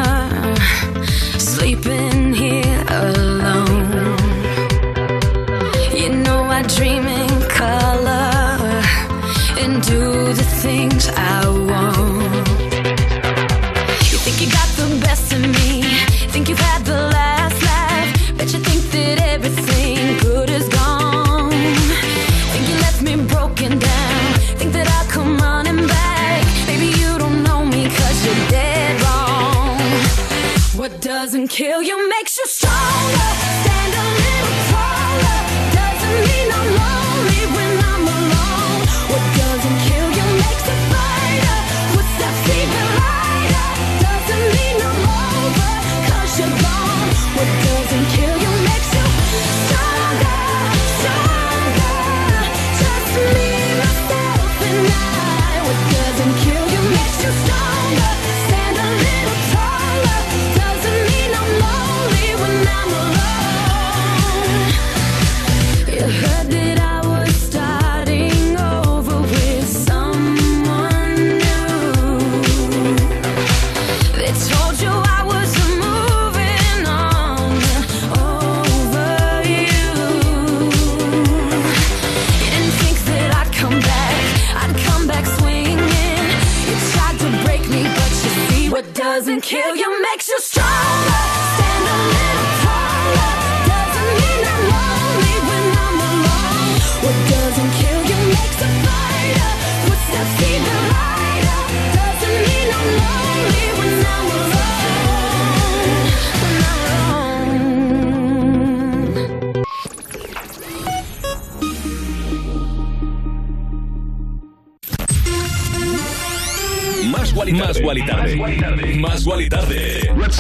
kill 31.56 31.82
your 31.82 32.06
man. 32.06 32.15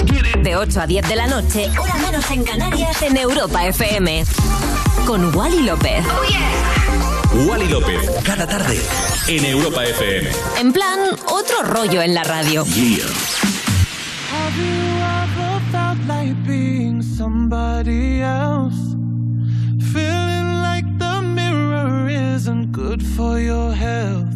De 0.04 0.56
8 0.56 0.80
a 0.80 0.86
10 0.86 1.08
de 1.08 1.16
la 1.16 1.26
noche, 1.26 1.70
hora 1.78 1.94
menos 1.96 2.30
en 2.30 2.44
Canarias, 2.44 3.00
en 3.02 3.16
Europa 3.16 3.66
FM. 3.66 4.24
Con 5.06 5.34
Wally 5.34 5.62
López. 5.62 6.04
Wally 7.48 7.68
López. 7.68 8.10
Cada 8.22 8.46
tarde. 8.46 8.78
En 9.28 9.44
Europa 9.44 9.84
FM. 9.84 10.28
En 10.58 10.72
plan, 10.72 10.98
otro 11.28 11.62
rollo 11.62 12.02
en 12.02 12.14
la 12.14 12.24
radio. 12.24 12.64
Yeah. 12.66 13.06
Have 14.30 14.56
you 14.58 14.98
ever 15.22 15.60
felt 15.72 15.98
like 16.06 16.34
being 16.46 17.02
somebody 17.02 18.20
else? 18.20 18.76
Feeling 19.92 20.62
like 20.62 20.86
the 20.98 21.22
mirror 21.22 22.08
isn't 22.08 22.70
good 22.70 23.02
for 23.02 23.40
your 23.40 23.72
health. 23.72 24.34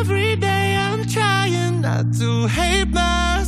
Every 0.00 0.34
day 0.36 0.76
I'm 0.76 1.06
trying 1.06 1.82
not 1.82 2.06
to 2.18 2.46
hate 2.46 2.88
myself. 2.88 3.47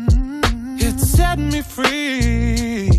set 1.21 1.37
me 1.37 1.61
free. 1.61 2.89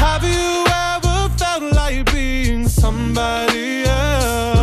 Have 0.00 0.24
you 0.24 0.64
ever 0.88 1.18
felt 1.38 1.64
like 1.80 2.10
being 2.12 2.66
somebody 2.66 3.84
else? 3.84 4.59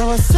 So 0.00 0.08
I 0.08 0.29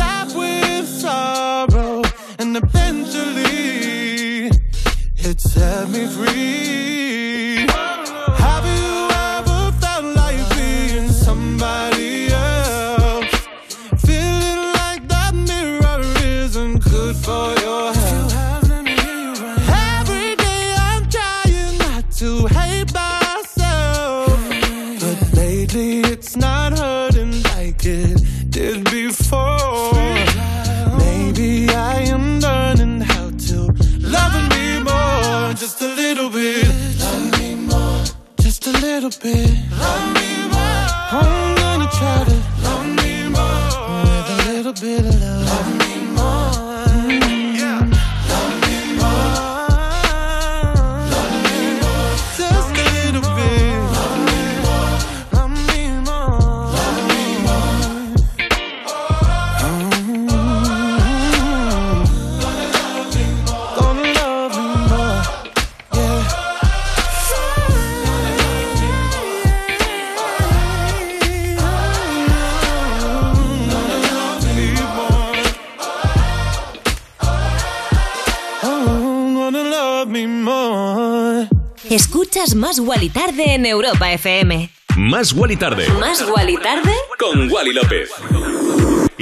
Más 82.63 82.79
Guali 82.79 83.09
Tarde 83.09 83.55
en 83.55 83.67
Europa 83.67 84.13
FM. 84.13 84.71
Más 84.97 85.33
Wally 85.33 85.57
Tarde. 85.57 85.89
Más 85.99 86.25
Guali 86.25 86.57
Tarde 86.59 86.93
Con 87.19 87.51
Wally 87.51 87.73
López. 87.73 88.09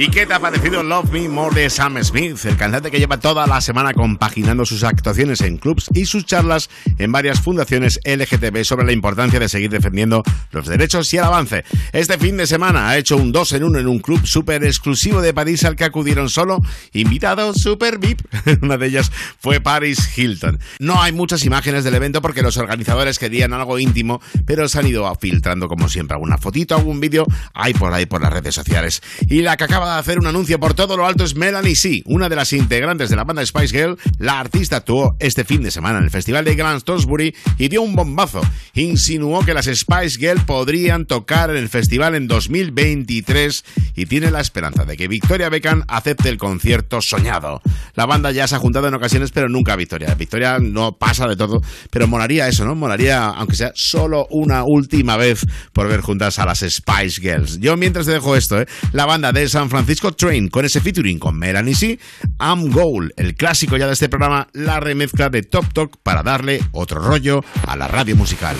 ¿Y 0.01 0.09
qué 0.09 0.25
te 0.25 0.33
ha 0.33 0.39
parecido 0.39 0.81
Love 0.81 1.11
Me 1.11 1.29
More 1.29 1.61
de 1.61 1.69
Sam 1.69 2.03
Smith, 2.03 2.43
el 2.45 2.57
cantante 2.57 2.89
que 2.89 2.97
lleva 2.97 3.19
toda 3.19 3.45
la 3.45 3.61
semana 3.61 3.93
compaginando 3.93 4.65
sus 4.65 4.83
actuaciones 4.83 5.41
en 5.41 5.57
clubs 5.57 5.91
y 5.93 6.07
sus 6.07 6.25
charlas 6.25 6.71
en 6.97 7.11
varias 7.11 7.39
fundaciones 7.39 7.99
LGTB 8.03 8.63
sobre 8.63 8.87
la 8.87 8.93
importancia 8.93 9.39
de 9.39 9.47
seguir 9.47 9.69
defendiendo 9.69 10.23
los 10.53 10.65
derechos 10.65 11.13
y 11.13 11.17
el 11.17 11.23
avance? 11.25 11.65
Este 11.93 12.17
fin 12.17 12.35
de 12.35 12.47
semana 12.47 12.89
ha 12.89 12.97
hecho 12.97 13.15
un 13.15 13.31
2 13.31 13.51
en 13.51 13.63
1 13.63 13.77
en 13.77 13.87
un 13.87 13.99
club 13.99 14.25
súper 14.25 14.63
exclusivo 14.63 15.21
de 15.21 15.35
París 15.35 15.65
al 15.65 15.75
que 15.75 15.83
acudieron 15.83 16.29
solo 16.29 16.63
invitados 16.93 17.57
super 17.57 17.99
VIP. 17.99 18.21
Una 18.63 18.77
de 18.77 18.87
ellas 18.87 19.11
fue 19.37 19.61
Paris 19.61 20.17
Hilton. 20.17 20.57
No 20.79 20.99
hay 20.99 21.11
muchas 21.11 21.45
imágenes 21.45 21.83
del 21.83 21.93
evento 21.93 22.23
porque 22.23 22.41
los 22.41 22.57
organizadores 22.57 23.19
querían 23.19 23.53
algo 23.53 23.77
íntimo, 23.77 24.19
pero 24.47 24.67
se 24.67 24.79
han 24.79 24.87
ido 24.87 25.13
filtrando 25.13 25.67
como 25.67 25.87
siempre 25.89 26.15
alguna 26.15 26.39
fotito, 26.39 26.75
algún 26.75 26.99
vídeo, 26.99 27.27
hay 27.53 27.75
por 27.75 27.93
ahí 27.93 28.07
por 28.07 28.19
las 28.19 28.33
redes 28.33 28.55
sociales. 28.55 29.03
Y 29.27 29.43
la 29.43 29.57
que 29.57 29.65
acaba 29.65 29.90
de 29.93 29.99
hacer 29.99 30.19
un 30.19 30.27
anuncio 30.27 30.59
por 30.59 30.73
todo 30.73 30.97
lo 30.97 31.05
alto 31.05 31.23
es 31.23 31.35
Melanie 31.35 31.75
C, 31.75 32.03
una 32.05 32.29
de 32.29 32.35
las 32.35 32.53
integrantes 32.53 33.09
de 33.09 33.15
la 33.15 33.23
banda 33.23 33.45
Spice 33.45 33.75
Girl. 33.75 33.97
La 34.19 34.39
artista 34.39 34.77
actuó 34.77 35.15
este 35.19 35.43
fin 35.43 35.63
de 35.63 35.71
semana 35.71 35.97
en 35.97 36.05
el 36.05 36.09
Festival 36.09 36.45
de 36.45 36.55
Glastonbury 36.55 37.35
y 37.57 37.67
dio 37.67 37.81
un 37.81 37.95
bombazo. 37.95 38.41
Insinuó 38.73 39.43
que 39.43 39.53
las 39.53 39.65
Spice 39.65 40.19
Girl 40.19 40.41
podrían 40.45 41.05
tocar 41.05 41.49
en 41.49 41.57
el 41.57 41.69
festival 41.69 42.15
en 42.15 42.27
2023 42.27 43.63
y 43.95 44.05
tiene 44.05 44.31
la 44.31 44.41
esperanza 44.41 44.85
de 44.85 44.97
que 44.97 45.07
Victoria 45.07 45.49
Beckham 45.49 45.83
acepte 45.87 46.29
el 46.29 46.37
concierto 46.37 47.01
soñado. 47.01 47.61
La 47.95 48.05
banda 48.05 48.31
ya 48.31 48.47
se 48.47 48.55
ha 48.55 48.59
juntado 48.59 48.87
en 48.87 48.93
ocasiones, 48.93 49.31
pero 49.31 49.49
nunca 49.49 49.75
Victoria. 49.75 50.13
Victoria 50.15 50.59
no 50.59 50.97
pasa 50.97 51.27
de 51.27 51.35
todo, 51.35 51.61
pero 51.89 52.07
molaría 52.07 52.47
eso, 52.47 52.65
¿no? 52.65 52.75
Molaría, 52.75 53.25
aunque 53.27 53.55
sea 53.55 53.71
solo 53.73 54.27
una 54.29 54.63
última 54.63 55.17
vez, 55.17 55.45
por 55.73 55.87
ver 55.87 56.01
juntas 56.01 56.39
a 56.39 56.45
las 56.45 56.59
Spice 56.59 57.21
Girls. 57.21 57.59
Yo 57.59 57.77
mientras 57.77 58.05
te 58.05 58.11
dejo 58.11 58.35
esto, 58.35 58.61
¿eh? 58.61 58.67
La 58.91 59.05
banda 59.05 59.31
de 59.31 59.49
San 59.49 59.69
Francisco 59.71 60.11
Train, 60.11 60.49
con 60.49 60.65
ese 60.65 60.81
featuring 60.81 61.17
con 61.17 61.39
Melanie 61.39 61.73
C, 61.73 61.97
I'm 62.39 62.71
Goal, 62.71 63.13
el 63.15 63.35
clásico 63.35 63.77
ya 63.77 63.87
de 63.87 63.93
este 63.93 64.09
programa, 64.09 64.47
la 64.51 64.81
remezcla 64.81 65.29
de 65.29 65.43
Top 65.43 65.65
Talk 65.73 65.97
para 66.03 66.23
darle 66.23 66.61
otro 66.73 67.01
rollo 67.01 67.43
a 67.65 67.77
la 67.77 67.87
radio 67.87 68.15
musical. 68.17 68.57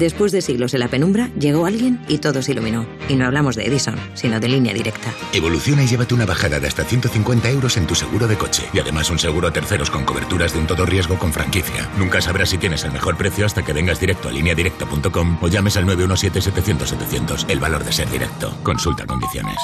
Después 0.00 0.32
de 0.32 0.40
siglos 0.40 0.72
en 0.72 0.80
la 0.80 0.88
penumbra, 0.88 1.28
llegó 1.38 1.66
alguien 1.66 2.00
y 2.08 2.16
todo 2.16 2.40
se 2.40 2.52
iluminó. 2.52 2.86
Y 3.10 3.16
no 3.16 3.26
hablamos 3.26 3.54
de 3.54 3.66
Edison, 3.66 3.96
sino 4.14 4.40
de 4.40 4.48
línea 4.48 4.72
directa. 4.72 5.12
Evoluciona 5.34 5.84
y 5.84 5.88
llévate 5.88 6.14
una 6.14 6.24
bajada 6.24 6.58
de 6.58 6.68
hasta 6.68 6.84
150 6.84 7.50
euros 7.50 7.76
en 7.76 7.86
tu 7.86 7.94
seguro 7.94 8.26
de 8.26 8.38
coche. 8.38 8.62
Y 8.72 8.78
además 8.78 9.10
un 9.10 9.18
seguro 9.18 9.48
a 9.48 9.52
terceros 9.52 9.90
con 9.90 10.06
coberturas 10.06 10.54
de 10.54 10.58
un 10.58 10.66
todo 10.66 10.86
riesgo 10.86 11.18
con 11.18 11.34
franquicia. 11.34 11.86
Nunca 11.98 12.22
sabrás 12.22 12.48
si 12.48 12.56
tienes 12.56 12.82
el 12.84 12.92
mejor 12.92 13.18
precio 13.18 13.44
hasta 13.44 13.62
que 13.62 13.74
vengas 13.74 14.00
directo 14.00 14.30
a 14.30 14.32
lineadirecta.com 14.32 15.36
o 15.38 15.48
llames 15.48 15.76
al 15.76 15.84
917-700-700. 15.84 17.44
El 17.50 17.60
valor 17.60 17.84
de 17.84 17.92
ser 17.92 18.08
directo. 18.08 18.56
Consulta 18.62 19.04
condiciones. 19.04 19.58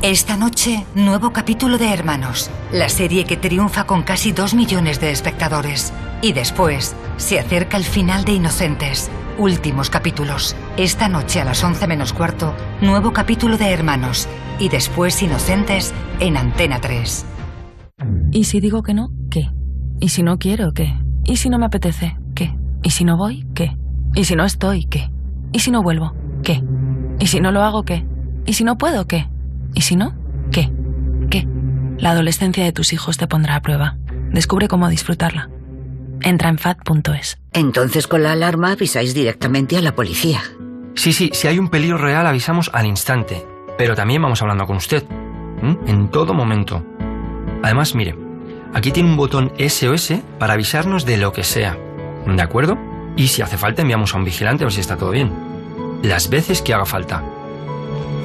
Esta 0.00 0.38
noche, 0.38 0.86
nuevo 0.94 1.34
capítulo 1.34 1.76
de 1.76 1.92
Hermanos, 1.92 2.50
la 2.72 2.88
serie 2.88 3.24
que 3.26 3.36
triunfa 3.36 3.84
con 3.84 4.04
casi 4.04 4.32
dos 4.32 4.54
millones 4.54 5.00
de 5.00 5.10
espectadores. 5.10 5.92
Y 6.22 6.32
después, 6.32 6.94
se 7.18 7.38
acerca 7.38 7.76
el 7.76 7.84
final 7.84 8.24
de 8.24 8.32
Inocentes. 8.32 9.10
Últimos 9.38 9.90
capítulos. 9.90 10.56
Esta 10.78 11.10
noche 11.10 11.42
a 11.42 11.44
las 11.44 11.62
11 11.62 11.86
menos 11.86 12.14
cuarto, 12.14 12.54
nuevo 12.80 13.12
capítulo 13.12 13.58
de 13.58 13.70
Hermanos. 13.70 14.26
Y 14.58 14.70
después 14.70 15.22
Inocentes 15.22 15.92
en 16.20 16.38
Antena 16.38 16.80
3. 16.80 17.26
¿Y 18.32 18.44
si 18.44 18.60
digo 18.60 18.82
que 18.82 18.94
no? 18.94 19.10
¿Qué? 19.30 19.50
¿Y 20.00 20.08
si 20.08 20.22
no 20.22 20.38
quiero? 20.38 20.72
¿Qué? 20.72 20.94
¿Y 21.24 21.36
si 21.36 21.50
no 21.50 21.58
me 21.58 21.66
apetece? 21.66 22.16
¿Qué? 22.34 22.56
¿Y 22.82 22.90
si 22.90 23.04
no 23.04 23.18
voy? 23.18 23.46
¿Qué? 23.54 23.76
¿Y 24.14 24.24
si 24.24 24.36
no 24.36 24.44
estoy? 24.46 24.86
¿Qué? 24.86 25.10
¿Y 25.52 25.58
si 25.58 25.70
no 25.70 25.82
vuelvo? 25.82 26.14
¿Qué? 26.42 26.62
¿Y 27.18 27.26
si 27.26 27.40
no 27.40 27.52
lo 27.52 27.62
hago? 27.62 27.82
¿Qué? 27.82 28.06
¿Y 28.46 28.54
si 28.54 28.64
no 28.64 28.78
puedo? 28.78 29.06
¿Qué? 29.06 29.28
¿Y 29.74 29.82
si 29.82 29.96
no? 29.96 30.14
¿Qué? 30.50 30.72
¿Qué? 31.28 31.46
La 31.98 32.12
adolescencia 32.12 32.64
de 32.64 32.72
tus 32.72 32.94
hijos 32.94 33.18
te 33.18 33.26
pondrá 33.26 33.56
a 33.56 33.60
prueba. 33.60 33.98
Descubre 34.32 34.66
cómo 34.66 34.88
disfrutarla. 34.88 35.50
Entra 36.22 36.48
en 36.48 36.58
fat.es. 36.58 37.38
Entonces 37.52 38.06
con 38.06 38.22
la 38.22 38.32
alarma 38.32 38.72
avisáis 38.72 39.14
directamente 39.14 39.76
a 39.76 39.82
la 39.82 39.94
policía. 39.94 40.42
Sí, 40.94 41.12
sí, 41.12 41.30
si 41.32 41.46
hay 41.48 41.58
un 41.58 41.68
peligro 41.68 41.98
real 41.98 42.26
avisamos 42.26 42.70
al 42.72 42.86
instante. 42.86 43.46
Pero 43.78 43.94
también 43.94 44.22
vamos 44.22 44.40
hablando 44.42 44.66
con 44.66 44.76
usted. 44.76 45.04
En 45.86 46.08
todo 46.10 46.34
momento. 46.34 46.84
Además, 47.62 47.94
mire, 47.94 48.16
aquí 48.74 48.90
tiene 48.92 49.08
un 49.08 49.16
botón 49.16 49.52
SOS 49.58 50.14
para 50.38 50.54
avisarnos 50.54 51.04
de 51.04 51.16
lo 51.16 51.32
que 51.32 51.44
sea. 51.44 51.76
¿De 52.26 52.42
acuerdo? 52.42 52.78
Y 53.16 53.28
si 53.28 53.42
hace 53.42 53.56
falta 53.56 53.82
enviamos 53.82 54.14
a 54.14 54.18
un 54.18 54.24
vigilante 54.24 54.64
a 54.64 54.66
ver 54.66 54.72
si 54.72 54.80
está 54.80 54.96
todo 54.96 55.10
bien. 55.10 55.32
Las 56.02 56.28
veces 56.28 56.62
que 56.62 56.74
haga 56.74 56.86
falta. 56.86 57.24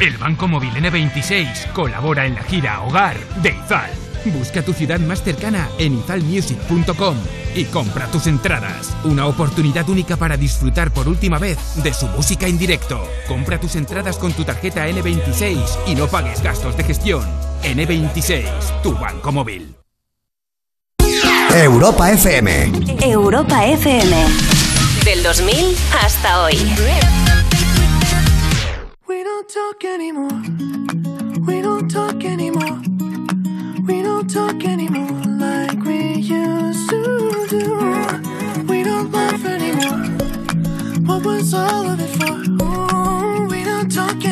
El 0.00 0.16
Banco 0.16 0.46
Móvil 0.46 0.70
N26 0.70 1.72
colabora 1.72 2.24
en 2.26 2.36
la 2.36 2.44
gira 2.44 2.80
Hogar 2.82 3.16
de 3.42 3.50
Izal. 3.50 3.90
Busca 4.26 4.62
tu 4.62 4.72
ciudad 4.72 5.00
más 5.00 5.22
cercana 5.22 5.68
en 5.78 5.98
izalmusic.com 5.98 7.16
y 7.54 7.64
compra 7.64 8.06
tus 8.06 8.26
entradas. 8.26 8.94
Una 9.04 9.26
oportunidad 9.26 9.88
única 9.88 10.16
para 10.16 10.36
disfrutar 10.36 10.92
por 10.92 11.08
última 11.08 11.38
vez 11.38 11.82
de 11.82 11.92
su 11.92 12.06
música 12.06 12.46
en 12.46 12.58
directo. 12.58 13.02
Compra 13.26 13.58
tus 13.58 13.74
entradas 13.76 14.18
con 14.18 14.32
tu 14.32 14.44
tarjeta 14.44 14.88
N26 14.88 15.58
y 15.88 15.96
no 15.96 16.06
pagues 16.06 16.42
gastos 16.42 16.76
de 16.76 16.84
gestión. 16.84 17.24
N26, 17.64 18.82
tu 18.82 18.94
banco 18.94 19.32
móvil. 19.32 19.74
Europa 21.52 22.12
FM. 22.12 22.70
Europa 23.02 23.66
FM. 23.66 24.59
Del 25.04 25.22
2000 25.22 25.76
hasta 25.92 26.42
hoy. 26.42 26.56
We 29.08 29.24
don't 29.24 29.48
talk 29.48 29.84
anymore. 29.84 30.42
We 31.46 31.62
don't 31.62 31.88
talk 31.88 32.24
anymore. 32.24 32.80
We 33.86 34.02
don't 34.02 34.28
talk 34.30 34.64
anymore 34.64 35.22
like 35.38 35.82
we 35.84 36.20
used 36.20 36.90
to 36.90 37.46
do. 37.48 37.78
We 38.68 38.84
don't 38.84 39.10
laugh 39.12 39.44
anymore. 39.44 40.06
What 41.06 41.24
was 41.24 41.54
all 41.54 41.86
of 41.88 42.00
it 42.00 42.10
for? 42.18 42.36
Ooh, 42.62 43.48
we 43.48 43.64
don't 43.64 43.90
talk 43.90 44.12
anymore 44.16 44.29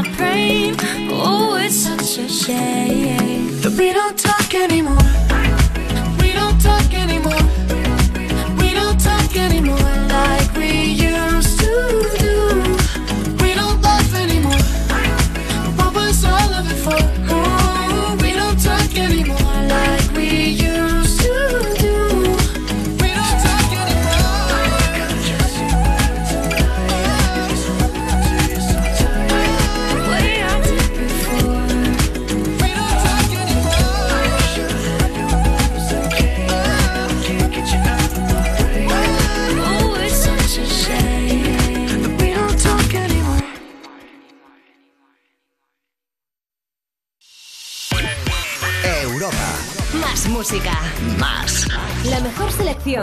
Oh, 0.00 1.58
it's 1.60 1.74
such 1.74 2.18
a 2.18 2.28
shame 2.28 3.60
that 3.62 3.72
we 3.76 3.92
don't 3.92 4.16
talk 4.16 4.54
anymore. 4.54 5.27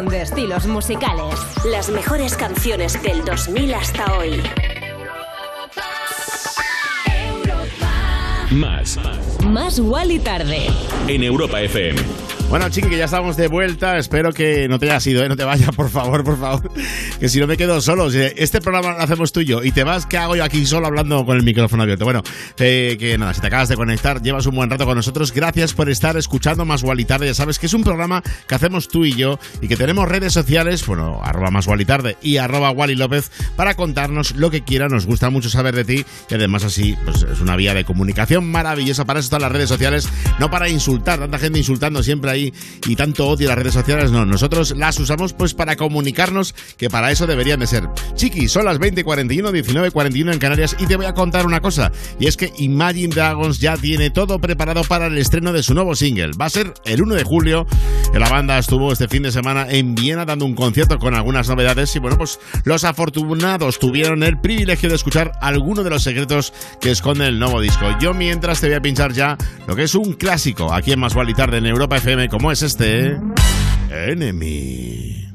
De 0.04 0.22
estilos 0.22 0.68
musicales. 0.68 1.36
Las 1.64 1.89
mejores 1.89 2.36
canciones 2.36 3.02
del 3.02 3.24
2000 3.24 3.74
hasta 3.74 4.18
hoy. 4.18 4.41
Más. 8.52 9.00
Más 9.46 9.82
y 10.10 10.20
tarde. 10.20 10.68
En 11.08 11.24
Europa 11.24 11.62
FM. 11.62 12.02
Bueno, 12.50 12.70
chiqui, 12.70 12.89
que 12.89 12.98
ya 12.98 13.06
estamos 13.06 13.38
de 13.38 13.48
vuelta. 13.48 13.98
Espero 13.98 14.34
que 14.34 14.68
no 14.68 14.80
te 14.80 14.86
hayas 14.88 15.08
ido, 15.08 15.24
¿eh? 15.24 15.30
No 15.30 15.38
te 15.38 15.46
vayas, 15.46 15.74
por 15.74 15.89
favor, 15.89 16.24
por 16.26 16.38
favor. 16.38 16.70
Que 17.20 17.30
si 17.30 17.39
no 17.39 17.47
me 17.47 17.55
quedo 17.55 17.80
solo. 17.82 18.09
Este 18.11 18.59
programa 18.59 18.97
lo 18.97 19.03
hacemos 19.03 19.32
tú 19.32 19.39
y 19.39 19.45
yo 19.45 19.63
y 19.63 19.72
te 19.72 19.84
vas, 19.84 20.05
¿qué 20.05 20.18
hago 20.18 20.36
yo 20.36 20.43
aquí 20.43 20.66
solo 20.66 20.88
hablando 20.88 21.26
con 21.26 21.38
el 21.38 21.43
micrófono 21.43 21.84
abierto? 21.84 22.03
Bueno, 22.03 22.22
eh, 22.59 22.97
que 22.99 23.18
nada, 23.18 23.34
si 23.34 23.41
te 23.41 23.47
acabas 23.47 23.70
de 23.70 23.76
conectar, 23.76 24.22
llevas 24.22 24.45
un 24.45 24.55
buen 24.55 24.70
rato 24.70 24.86
con 24.86 24.95
nosotros. 24.95 25.32
Gracias 25.32 25.74
por 25.74 25.89
estar 25.89 26.18
escuchando 26.18 26.66
Más 26.66 26.84
y 26.84 27.05
Tarde. 27.05 27.28
Ya 27.28 27.34
sabes 27.34 27.57
que 27.57 27.68
es 27.68 27.74
un 27.74 27.84
programa 27.84 28.22
que 28.47 28.55
hacemos 28.55 28.89
tú 28.89 29.05
y 29.05 29.13
yo 29.13 29.39
y 29.61 29.68
que 29.68 29.78
tenemos 29.78 30.07
redes 30.07 30.34
sociales, 30.34 30.86
bueno, 30.86 31.22
arroba 31.24 31.51
Más 31.51 31.68
y 32.22 32.32
y 32.34 32.38
arroba 32.38 32.72
Wally 32.72 32.95
López 32.95 33.32
para 33.55 33.76
contarnos 33.76 34.36
lo 34.36 34.51
que 34.51 34.63
quiera. 34.63 34.89
Nos 34.89 35.05
gusta 35.05 35.30
mucho 35.30 35.49
saber 35.49 35.76
de 35.76 35.86
ti 35.86 36.05
y 36.30 36.34
además 36.34 36.63
así, 36.63 36.97
pues 37.05 37.24
es 37.24 37.39
una 37.39 37.55
vía 37.55 37.74
de 37.74 37.86
comunicación 37.86 38.51
maravillosa. 38.51 39.05
Para 39.05 39.20
eso 39.20 39.28
están 39.28 39.41
las 39.41 39.51
redes 39.51 39.70
sociales, 39.70 40.09
no 40.39 40.51
para 40.51 40.70
insultar. 40.70 41.20
Tanta 41.20 41.39
gente 41.39 41.59
insultando 41.59 42.03
siempre 42.03 42.32
ahí 42.32 42.53
y 42.88 42.95
tanto 42.95 43.28
odio 43.28 43.47
las 43.47 43.57
redes 43.57 43.74
sociales, 43.74 44.11
no, 44.11 44.26
nosotros 44.26 44.76
las 44.76 44.99
usamos 44.99 45.34
pues 45.34 45.53
para 45.53 45.76
comunicarnos, 45.76 46.53
que 46.78 46.89
para 46.89 47.05
eso 47.12 47.28
deberían 47.28 47.60
de 47.60 47.68
ser. 47.68 47.89
Chiqui, 48.16 48.47
son 48.47 48.66
las 48.66 48.80
20.41, 48.80 49.51
19.41 49.51 50.34
en 50.34 50.39
Canarias 50.39 50.76
y 50.80 50.86
te 50.86 50.95
voy 50.95 51.06
a 51.06 51.14
contar 51.14 51.45
una 51.45 51.62
cosa, 51.62 51.91
y 52.20 52.28
es 52.28 52.38
que 52.38 52.51
Imagine 52.58 53.14
Dragons 53.14 53.60
ya 53.60 53.78
tiene 53.78 54.10
todo 54.10 54.39
preparado 54.39 54.84
para 54.84 55.08
el 55.08 55.18
estreno 55.18 55.53
de 55.53 55.64
su 55.64 55.74
nuevo 55.74 55.95
single. 55.95 56.32
Va 56.39 56.45
a 56.45 56.49
ser 56.49 56.74
el 56.86 57.01
1 57.01 57.16
de 57.16 57.24
julio. 57.24 57.66
La 58.14 58.30
banda 58.30 58.58
estuvo 58.58 58.91
este 58.91 59.08
fin 59.08 59.24
de 59.24 59.32
semana 59.32 59.68
en 59.70 59.95
Viena 59.95 60.26
dando 60.26 60.45
un 60.45 60.56
concierto 60.56 60.97
con 60.97 61.16
algunas 61.16 61.49
novedades 61.49 61.95
y 61.95 61.99
bueno, 61.99 62.18
pues 62.18 62.39
los 62.64 62.84
afortunados 62.84 63.80
tuvieron 63.80 64.24
el 64.24 64.39
privilegio 64.39 64.89
de 64.89 64.95
escuchar 64.95 65.34
algunos 65.41 65.84
de 65.84 65.89
los 65.89 66.03
secretos 66.03 66.53
que 66.80 66.91
esconde 66.91 67.28
el 67.28 67.39
nuevo 67.39 67.62
disco. 67.62 67.86
Yo 67.99 68.14
mientras 68.14 68.62
te 68.62 68.68
voy 68.68 68.76
a 68.76 68.82
pinchar 68.82 69.14
ya 69.14 69.38
lo 69.68 69.76
que 69.76 69.84
es 69.84 69.95
un 69.95 70.14
clásico 70.14 70.74
aquí 70.74 70.91
en 70.91 70.99
Más 70.99 71.14
Tarde 71.36 71.58
en 71.58 71.66
Europa 71.66 71.97
FM 71.97 72.30
como 72.30 72.51
es 72.51 72.62
este 72.62 73.18
Enemy. 73.89 75.34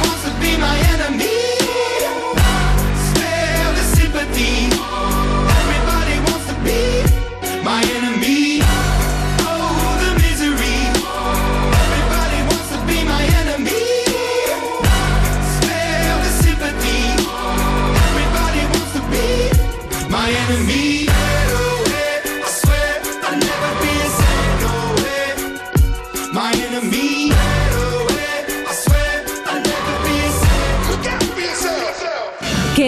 wants 0.61 0.95
to 0.95 1.00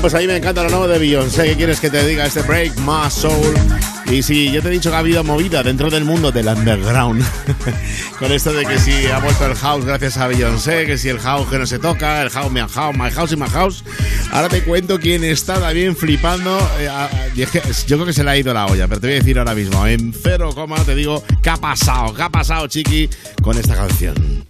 Pues 0.00 0.14
a 0.14 0.18
mí 0.18 0.26
me 0.26 0.36
encanta 0.36 0.62
lo 0.62 0.70
nuevo 0.70 0.88
de 0.88 0.98
Beyoncé. 0.98 1.44
¿Qué 1.44 1.56
quieres 1.56 1.78
que 1.78 1.90
te 1.90 2.06
diga 2.06 2.24
este 2.24 2.40
Break 2.40 2.78
My 2.78 3.10
Soul? 3.10 3.54
Y 4.10 4.22
si 4.22 4.50
yo 4.50 4.62
te 4.62 4.68
he 4.68 4.70
dicho 4.72 4.88
que 4.88 4.96
ha 4.96 5.00
habido 5.00 5.22
movida 5.22 5.62
dentro 5.62 5.90
del 5.90 6.04
mundo 6.04 6.32
del 6.32 6.48
underground, 6.48 7.22
con 8.18 8.32
esto 8.32 8.52
de 8.52 8.64
que 8.64 8.78
si 8.78 9.06
ha 9.06 9.18
vuelto 9.18 9.46
el 9.46 9.54
house 9.54 9.84
gracias 9.84 10.16
a 10.16 10.26
Beyoncé, 10.26 10.86
que 10.86 10.96
si 10.96 11.10
el 11.10 11.20
house 11.20 11.48
que 11.48 11.58
no 11.58 11.66
se 11.66 11.78
toca, 11.78 12.22
el 12.22 12.30
house, 12.30 12.50
mi 12.50 12.60
house, 12.60 12.96
my 12.96 13.10
house 13.10 13.32
y 13.32 13.36
my 13.36 13.48
house, 13.48 13.84
ahora 14.32 14.48
te 14.48 14.62
cuento 14.64 14.98
quién 14.98 15.22
está 15.22 15.60
también 15.60 15.94
flipando. 15.94 16.58
eh, 16.80 16.88
yo 17.36 17.96
creo 17.96 18.06
que 18.06 18.12
se 18.14 18.24
le 18.24 18.30
ha 18.30 18.36
ido 18.38 18.54
la 18.54 18.66
olla, 18.66 18.88
pero 18.88 19.00
te 19.00 19.06
voy 19.06 19.16
a 19.16 19.18
decir 19.18 19.38
ahora 19.38 19.54
mismo, 19.54 19.86
en 19.86 20.12
cero 20.12 20.50
coma 20.54 20.82
te 20.82 20.94
digo, 20.94 21.22
¿qué 21.42 21.50
ha 21.50 21.56
pasado? 21.56 22.14
¿Qué 22.14 22.22
ha 22.22 22.30
pasado, 22.30 22.66
chiqui, 22.66 23.08
con 23.42 23.56
esta 23.58 23.76
canción? 23.76 24.46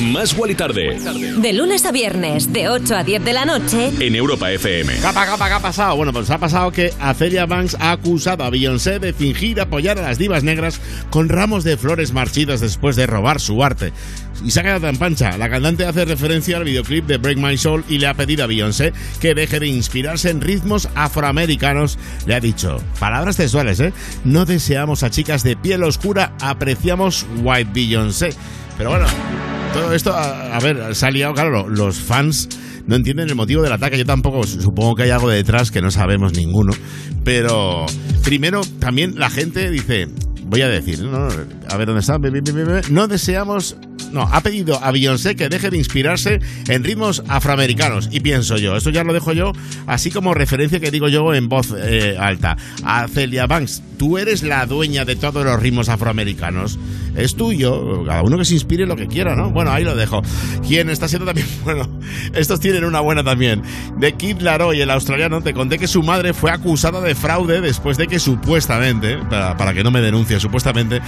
Más 0.00 0.36
Wally 0.36 0.54
Tarde. 0.54 0.98
De 1.38 1.52
lunes 1.54 1.86
a 1.86 1.92
viernes, 1.92 2.52
de 2.52 2.68
8 2.68 2.96
a 2.96 3.04
10 3.04 3.24
de 3.24 3.32
la 3.32 3.46
noche. 3.46 3.90
En 3.98 4.14
Europa 4.14 4.52
FM. 4.52 4.94
Capa, 4.98 5.24
capa, 5.24 5.48
¿qué 5.48 5.54
ha 5.54 5.60
pasado? 5.60 5.96
Bueno, 5.96 6.12
pues 6.12 6.28
ha 6.30 6.38
pasado 6.38 6.70
que 6.70 6.92
Acelia 7.00 7.46
Banks 7.46 7.76
ha 7.80 7.92
acusado 7.92 8.44
a 8.44 8.50
Beyoncé 8.50 8.98
de 8.98 9.14
fingir 9.14 9.58
apoyar 9.60 9.98
a 9.98 10.02
las 10.02 10.18
divas 10.18 10.42
negras 10.44 10.80
con 11.08 11.30
ramos 11.30 11.64
de 11.64 11.78
flores 11.78 12.12
marchitas 12.12 12.60
después 12.60 12.94
de 12.96 13.06
robar 13.06 13.40
su 13.40 13.64
arte. 13.64 13.92
Y 14.44 14.50
se 14.50 14.60
ha 14.60 14.64
quedado 14.64 14.80
tan 14.80 14.98
pancha. 14.98 15.38
La 15.38 15.48
cantante 15.48 15.86
hace 15.86 16.04
referencia 16.04 16.58
al 16.58 16.64
videoclip 16.64 17.06
de 17.06 17.16
Break 17.16 17.38
My 17.38 17.56
Soul 17.56 17.84
y 17.88 17.98
le 17.98 18.06
ha 18.06 18.14
pedido 18.14 18.44
a 18.44 18.48
Beyoncé 18.48 18.92
que 19.20 19.34
deje 19.34 19.60
de 19.60 19.68
inspirarse 19.68 20.28
en 20.28 20.42
ritmos 20.42 20.90
afroamericanos. 20.94 21.98
Le 22.26 22.34
ha 22.34 22.40
dicho, 22.40 22.82
palabras 23.00 23.38
textuales, 23.38 23.80
¿eh? 23.80 23.94
No 24.24 24.44
deseamos 24.44 25.02
a 25.02 25.10
chicas 25.10 25.42
de 25.42 25.56
piel 25.56 25.82
oscura, 25.84 26.34
apreciamos 26.40 27.24
White 27.42 27.70
Beyoncé. 27.72 28.34
Pero 28.76 28.90
bueno, 28.90 29.06
todo 29.82 29.92
esto, 29.92 30.12
a, 30.14 30.58
ver, 30.60 30.94
se 30.94 31.06
ha 31.06 31.10
liado, 31.10 31.34
claro, 31.34 31.50
lo- 31.50 31.68
los 31.68 31.96
fans 31.98 32.48
no 32.86 32.96
entienden 32.96 33.28
el 33.28 33.34
motivo 33.34 33.62
del 33.62 33.72
ataque. 33.72 33.98
Yo 33.98 34.04
tampoco, 34.04 34.44
supongo 34.44 34.94
que 34.94 35.04
hay 35.04 35.10
algo 35.10 35.28
detrás 35.28 35.70
que 35.70 35.80
no 35.82 35.90
sabemos 35.90 36.32
ninguno. 36.34 36.72
Pero 37.24 37.86
primero, 38.22 38.60
también 38.78 39.14
la 39.18 39.30
gente 39.30 39.70
dice, 39.70 40.08
voy 40.42 40.62
a 40.62 40.68
decir, 40.68 41.02
no, 41.02 41.28
a 41.68 41.76
ver 41.76 41.86
dónde 41.86 42.00
está, 42.00 42.18
no 42.90 43.08
deseamos... 43.08 43.76
No, 44.12 44.22
ha 44.22 44.40
pedido 44.40 44.82
a 44.82 44.92
Beyoncé 44.92 45.34
que 45.34 45.48
deje 45.48 45.68
de 45.68 45.78
inspirarse 45.78 46.38
en 46.68 46.84
ritmos 46.84 47.24
afroamericanos. 47.28 48.08
Y 48.12 48.20
pienso 48.20 48.56
yo, 48.56 48.76
esto 48.76 48.90
ya 48.90 49.02
lo 49.02 49.12
dejo 49.12 49.32
yo, 49.32 49.52
así 49.88 50.12
como 50.12 50.32
referencia 50.32 50.78
que 50.78 50.92
digo 50.92 51.08
yo 51.08 51.34
en 51.34 51.48
voz 51.48 51.74
eh, 51.76 52.16
alta. 52.18 52.56
A 52.84 53.08
Celia 53.08 53.46
Banks, 53.46 53.82
tú 53.98 54.16
eres 54.16 54.42
la 54.42 54.64
dueña 54.66 55.04
de 55.04 55.16
todos 55.16 55.44
los 55.44 55.60
ritmos 55.60 55.88
afroamericanos. 55.88 56.78
Es 57.16 57.34
tuyo, 57.34 58.04
cada 58.04 58.22
uno 58.22 58.36
que 58.36 58.44
se 58.44 58.54
inspire 58.54 58.86
lo 58.86 58.94
que 58.94 59.06
quiera, 59.06 59.34
¿no? 59.34 59.50
Bueno, 59.50 59.72
ahí 59.72 59.82
lo 59.82 59.96
dejo. 59.96 60.22
Quien 60.66 60.90
está 60.90 61.08
siendo 61.08 61.26
también, 61.26 61.46
bueno, 61.64 61.88
estos 62.34 62.60
tienen 62.60 62.84
una 62.84 63.00
buena 63.00 63.24
también. 63.24 63.62
De 63.98 64.12
Kid 64.12 64.40
Laroi, 64.40 64.80
el 64.80 64.90
australiano, 64.90 65.42
te 65.42 65.54
conté 65.54 65.78
que 65.78 65.88
su 65.88 66.02
madre 66.02 66.32
fue 66.32 66.50
acusada 66.50 67.00
de 67.00 67.14
fraude 67.14 67.60
después 67.60 67.96
de 67.96 68.06
que 68.06 68.18
supuestamente, 68.18 69.18
para, 69.30 69.56
para 69.56 69.72
que 69.72 69.82
no 69.82 69.90
me 69.90 70.00
denuncie, 70.00 70.38
supuestamente 70.38 71.00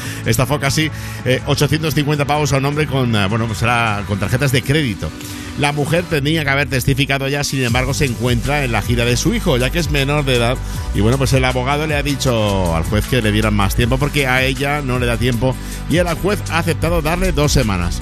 estafó 0.48 0.60
casi 0.60 0.90
eh, 1.26 1.42
850 1.46 2.24
pavos 2.24 2.52
a 2.52 2.56
un 2.56 2.64
hombre 2.64 2.86
con, 2.86 3.14
eh, 3.14 3.26
bueno, 3.26 3.46
pues 3.46 3.60
era 3.60 4.02
con 4.08 4.18
tarjetas 4.18 4.50
de 4.50 4.62
crédito. 4.62 5.10
La 5.58 5.72
mujer 5.72 6.04
tenía 6.04 6.42
que 6.42 6.50
haber 6.50 6.68
testificado 6.68 7.28
ya, 7.28 7.44
sin 7.44 7.62
embargo, 7.64 7.92
se 7.92 8.06
encuentra 8.06 8.64
en 8.64 8.72
la 8.72 8.80
gira 8.80 9.04
de 9.04 9.16
su 9.16 9.34
hijo, 9.34 9.58
ya 9.58 9.70
que 9.70 9.78
es 9.78 9.90
menor 9.90 10.24
de 10.24 10.36
edad. 10.36 10.56
Y 10.94 11.00
bueno, 11.00 11.18
pues 11.18 11.32
el 11.34 11.44
abogado 11.44 11.86
le 11.86 11.96
ha 11.96 12.02
dicho 12.02 12.74
al 12.74 12.84
juez 12.84 13.06
que 13.06 13.20
le 13.20 13.32
dieran 13.32 13.54
más 13.54 13.74
tiempo 13.74 13.98
porque 13.98 14.26
a 14.26 14.42
ella 14.42 14.80
no 14.80 14.98
le 14.98 15.06
da 15.06 15.16
tiempo 15.16 15.54
y 15.90 15.98
el 15.98 16.06
juez 16.14 16.40
ha 16.50 16.60
aceptado 16.60 17.02
darle 17.02 17.32
dos 17.32 17.52
semanas. 17.52 18.00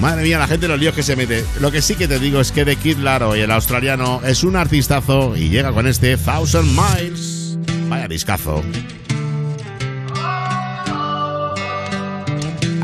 Madre 0.00 0.24
mía, 0.24 0.38
la 0.38 0.48
gente 0.48 0.68
los 0.68 0.78
líos 0.78 0.94
que 0.94 1.02
se 1.02 1.16
mete. 1.16 1.44
Lo 1.60 1.70
que 1.70 1.80
sí 1.80 1.94
que 1.94 2.08
te 2.08 2.18
digo 2.18 2.40
es 2.40 2.52
que 2.52 2.66
The 2.66 2.76
Kid 2.76 2.98
Laroi, 2.98 3.40
el 3.40 3.50
australiano, 3.50 4.20
es 4.22 4.44
un 4.44 4.56
artistazo 4.56 5.34
y 5.36 5.48
llega 5.48 5.72
con 5.72 5.86
este 5.86 6.18
Thousand 6.18 6.68
Miles. 6.68 7.56
Vaya 7.88 8.08
discazo. 8.08 8.62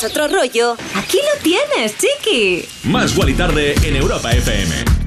es 0.00 0.10
otro 0.10 0.28
rollo, 0.28 0.76
aquí 0.94 1.18
lo 1.18 1.42
tienes, 1.42 1.94
chiqui. 1.98 2.64
Más 2.84 3.14
y 3.16 3.34
Tarde 3.34 3.74
en 3.82 3.96
Europa 3.96 4.32
FM. 4.32 4.99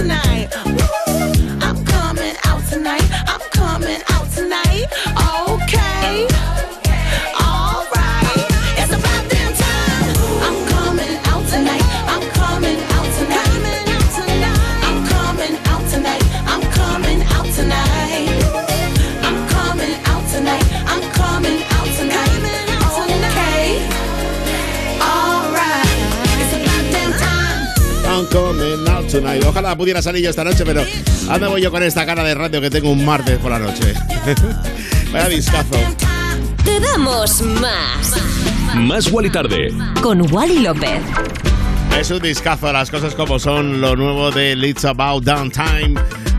tonight. 0.00 0.99
Ojalá 29.46 29.76
pudiera 29.76 30.02
salir 30.02 30.22
yo 30.22 30.30
esta 30.30 30.44
noche, 30.44 30.64
pero 30.64 30.84
anda 31.28 31.48
voy 31.48 31.62
yo 31.62 31.70
con 31.70 31.82
esta 31.82 32.06
cara 32.06 32.22
de 32.24 32.34
radio 32.34 32.60
que 32.60 32.70
tengo 32.70 32.90
un 32.90 33.04
martes 33.04 33.38
por 33.38 33.50
la 33.50 33.58
noche. 33.58 33.94
Vaya 35.12 35.28
discazo. 35.28 35.76
Te 36.64 36.80
damos 36.80 37.42
más. 37.42 38.14
Más 38.76 39.10
Wally 39.10 39.30
Tarde. 39.30 39.72
Con 40.02 40.32
Wally 40.32 40.60
López. 40.60 41.00
Es 41.98 42.10
un 42.10 42.20
discazo, 42.20 42.72
las 42.72 42.90
cosas 42.90 43.14
como 43.14 43.38
son, 43.38 43.80
lo 43.80 43.96
nuevo 43.96 44.30
de 44.30 44.52
It's 44.52 44.84
About 44.84 45.24
Downtime. 45.24 45.94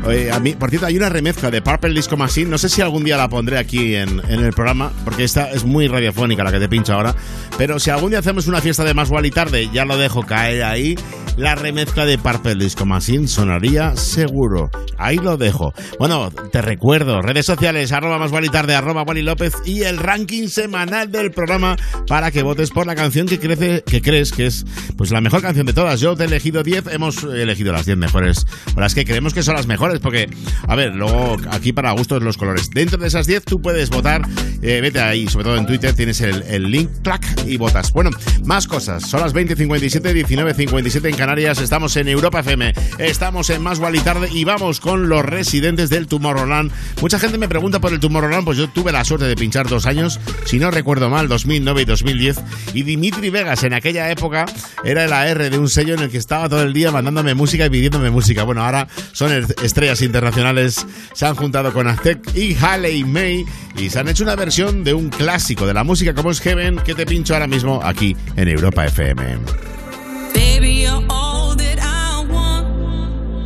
Oye, 0.06 0.32
a 0.32 0.40
mí, 0.40 0.54
por 0.54 0.70
cierto, 0.70 0.88
hay 0.88 0.98
una 0.98 1.10
remezcla 1.10 1.52
de 1.52 1.62
Purple 1.62 1.94
Disco 1.94 2.18
Machine. 2.18 2.50
No 2.50 2.58
sé 2.58 2.70
si 2.70 2.82
algún 2.82 3.04
día 3.04 3.18
la 3.18 3.30
pondré 3.30 3.60
aquí 3.60 3.96
en, 3.96 4.22
en 4.28 4.44
el 4.44 4.54
programa, 4.54 4.92
porque 5.04 5.24
esta 5.24 5.52
es 5.52 5.64
muy 5.64 5.88
radiofónica 5.88 6.44
la 6.44 6.52
que 6.52 6.60
te 6.60 6.68
pincho 6.68 6.94
ahora. 6.94 7.14
Pero 7.58 7.80
si 7.80 7.92
algún 7.92 8.10
día 8.10 8.20
hacemos 8.20 8.48
una 8.48 8.62
fiesta 8.62 8.84
de 8.84 8.96
más 8.96 9.12
y 9.24 9.30
tarde, 9.30 9.70
ya 9.72 9.86
lo 9.86 9.98
dejo 9.98 10.24
caer 10.24 10.64
ahí. 10.64 10.96
La 11.38 11.56
remezcla 11.56 12.06
de 12.06 12.18
Purple 12.18 12.56
Disco 12.56 12.86
Machine 12.86 13.28
sonaría 13.28 13.96
seguro. 13.96 14.70
Ahí 14.98 15.18
lo 15.18 15.38
dejo. 15.38 15.74
Bueno, 15.98 16.30
te 16.52 16.62
recuerdo, 16.62 17.22
redes 17.22 17.46
sociales, 17.46 17.92
arroba 17.92 18.18
más 18.18 18.32
y 18.44 18.50
tarde, 18.50 18.76
arroba 18.76 19.04
Wally 19.04 19.22
López 19.22 19.54
y 19.66 19.84
el 19.84 19.98
ranking 19.98 20.48
semanal 20.48 21.12
del 21.12 21.32
programa 21.32 21.78
para 22.08 22.32
que 22.32 22.44
votes 22.44 22.70
por 22.70 22.86
la 22.86 22.96
canción 22.96 23.28
que, 23.28 23.40
crece, 23.40 23.84
que 23.86 24.02
crees 24.02 24.32
que 24.32 24.46
es 24.46 24.66
pues 24.98 25.12
la 25.12 25.22
mejor 25.22 25.42
canción 25.42 25.66
de 25.66 25.74
todas. 25.74 26.00
Yo 26.02 26.16
te 26.16 26.24
he 26.24 26.28
elegido 26.28 26.64
10, 26.64 26.88
hemos 26.88 27.24
elegido 27.24 27.72
las 27.72 27.86
10 27.86 27.98
mejores, 27.98 28.46
o 28.76 28.80
las 28.80 28.94
que 28.94 29.06
creemos 29.06 29.34
que 29.34 29.42
son 29.42 29.56
las 29.56 29.68
mejores, 29.68 30.00
porque, 30.00 30.30
a 30.68 30.76
ver, 30.76 30.96
luego 30.96 31.38
aquí 31.50 31.72
para 31.72 31.92
gustos 31.92 32.22
los 32.22 32.38
colores. 32.38 32.70
Dentro 32.70 33.00
de 33.00 33.08
esas 33.08 33.26
10 33.26 33.46
tú 33.46 33.62
puedes 33.62 33.90
votar, 33.90 34.22
eh, 34.62 34.80
vete 34.82 35.00
ahí, 35.00 35.28
sobre 35.28 35.46
todo 35.46 35.58
en 35.58 35.66
Twitter 35.66 35.94
tienes 35.94 36.22
el, 36.22 36.70
link, 36.70 36.90
clac, 37.04 37.26
y 37.48 37.58
votas. 37.58 37.92
Bueno, 37.94 38.12
más 38.46 38.68
cosas, 38.68 39.10
son 39.10 39.22
las 39.22 39.34
20.57, 39.34 40.26
19.57 40.26 41.10
en 41.10 41.16
Canarias, 41.32 41.62
estamos 41.62 41.96
en 41.96 42.10
Europa 42.10 42.42
FM, 42.42 42.74
estamos 43.00 43.50
en 43.52 43.62
Más 43.62 43.80
y 43.94 44.00
Tarde 44.00 44.28
y 44.34 44.44
vamos 44.44 44.82
con 44.82 45.08
los 45.08 45.24
residentes 45.24 45.90
del 45.90 46.08
Tomorrowland. 46.08 46.74
Mucha 47.00 47.20
gente 47.20 47.38
me 47.38 47.48
pregunta 47.48 47.80
por 47.80 47.94
el 47.94 48.02
Tomorrowland, 48.02 48.44
pues 48.44 48.58
yo 48.58 48.68
tuve 48.68 48.92
la 48.92 49.06
suerte 49.06 49.28
de 49.28 49.38
pinchar 49.38 49.70
dos 49.70 49.86
años, 49.86 50.20
si 50.44 50.60
no 50.60 50.72
recuerdo 50.72 51.10
mal, 51.10 51.30
2009 51.30 51.84
y 51.84 51.86
2010, 51.86 52.42
y 52.74 52.84
Dimitri 52.84 53.30
Vegas 53.30 53.64
en 53.64 53.74
aquella 53.74 54.12
época 54.12 54.46
era 54.84 55.06
el 55.06 55.14
AR 55.14 55.50
de 55.50 55.58
un 55.58 55.70
sello 55.70 55.94
en 55.94 56.02
el 56.02 56.10
que 56.10 56.18
estaba 56.18 56.50
todo 56.50 56.64
el 56.64 56.74
día 56.74 56.92
mandándome 56.92 57.34
música 57.34 57.66
y 57.66 57.70
pidiéndome 57.70 58.10
música. 58.10 58.44
Bueno, 58.44 58.66
ahora 58.66 58.90
son 59.14 59.32
er- 59.32 59.56
estrellas 59.64 60.02
internacionales, 60.02 60.86
se 61.14 61.26
han 61.26 61.36
juntado 61.36 61.72
con 61.72 61.88
Aztec 61.88 62.20
y 62.36 62.58
Haley 62.62 63.06
May 63.06 63.46
y 63.78 63.90
se 63.90 64.00
han 64.00 64.10
hecho 64.10 64.24
una 64.24 64.36
versión 64.36 64.84
de 64.84 64.94
un 64.94 65.08
clásico 65.08 65.66
de 65.66 65.74
la 65.76 65.86
música 65.86 66.14
como 66.14 66.30
es 66.32 66.42
Heaven 66.42 66.80
que 66.80 66.94
te 66.94 67.06
pincho 67.06 67.36
ahora 67.36 67.48
mismo 67.48 67.80
aquí 67.82 68.18
en 68.36 68.50
Europa 68.50 68.86
FM. 68.86 69.71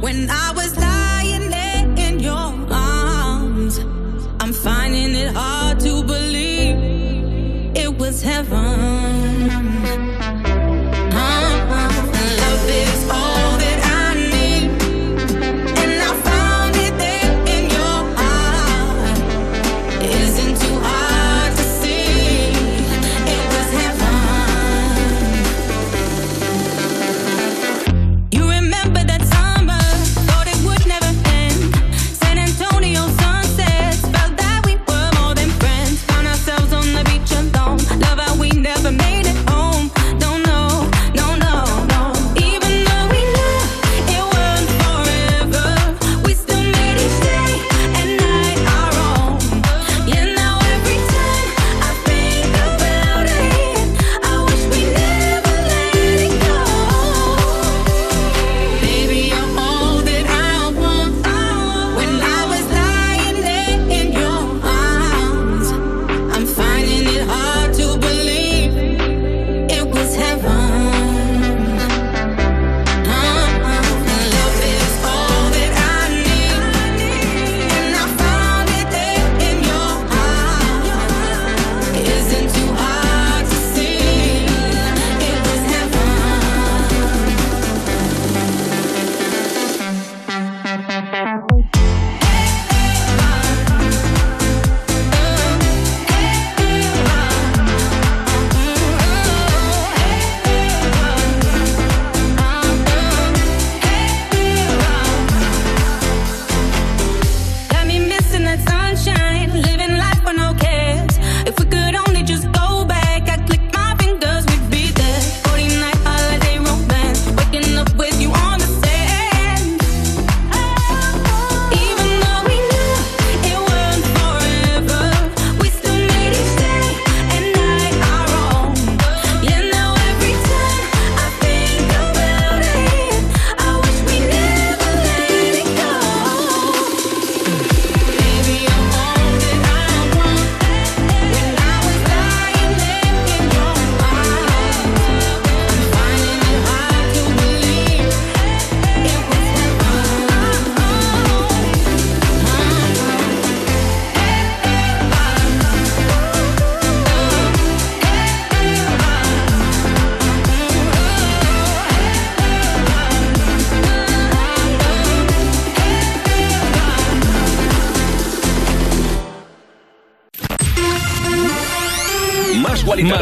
When 0.05 0.29
I 0.29 0.44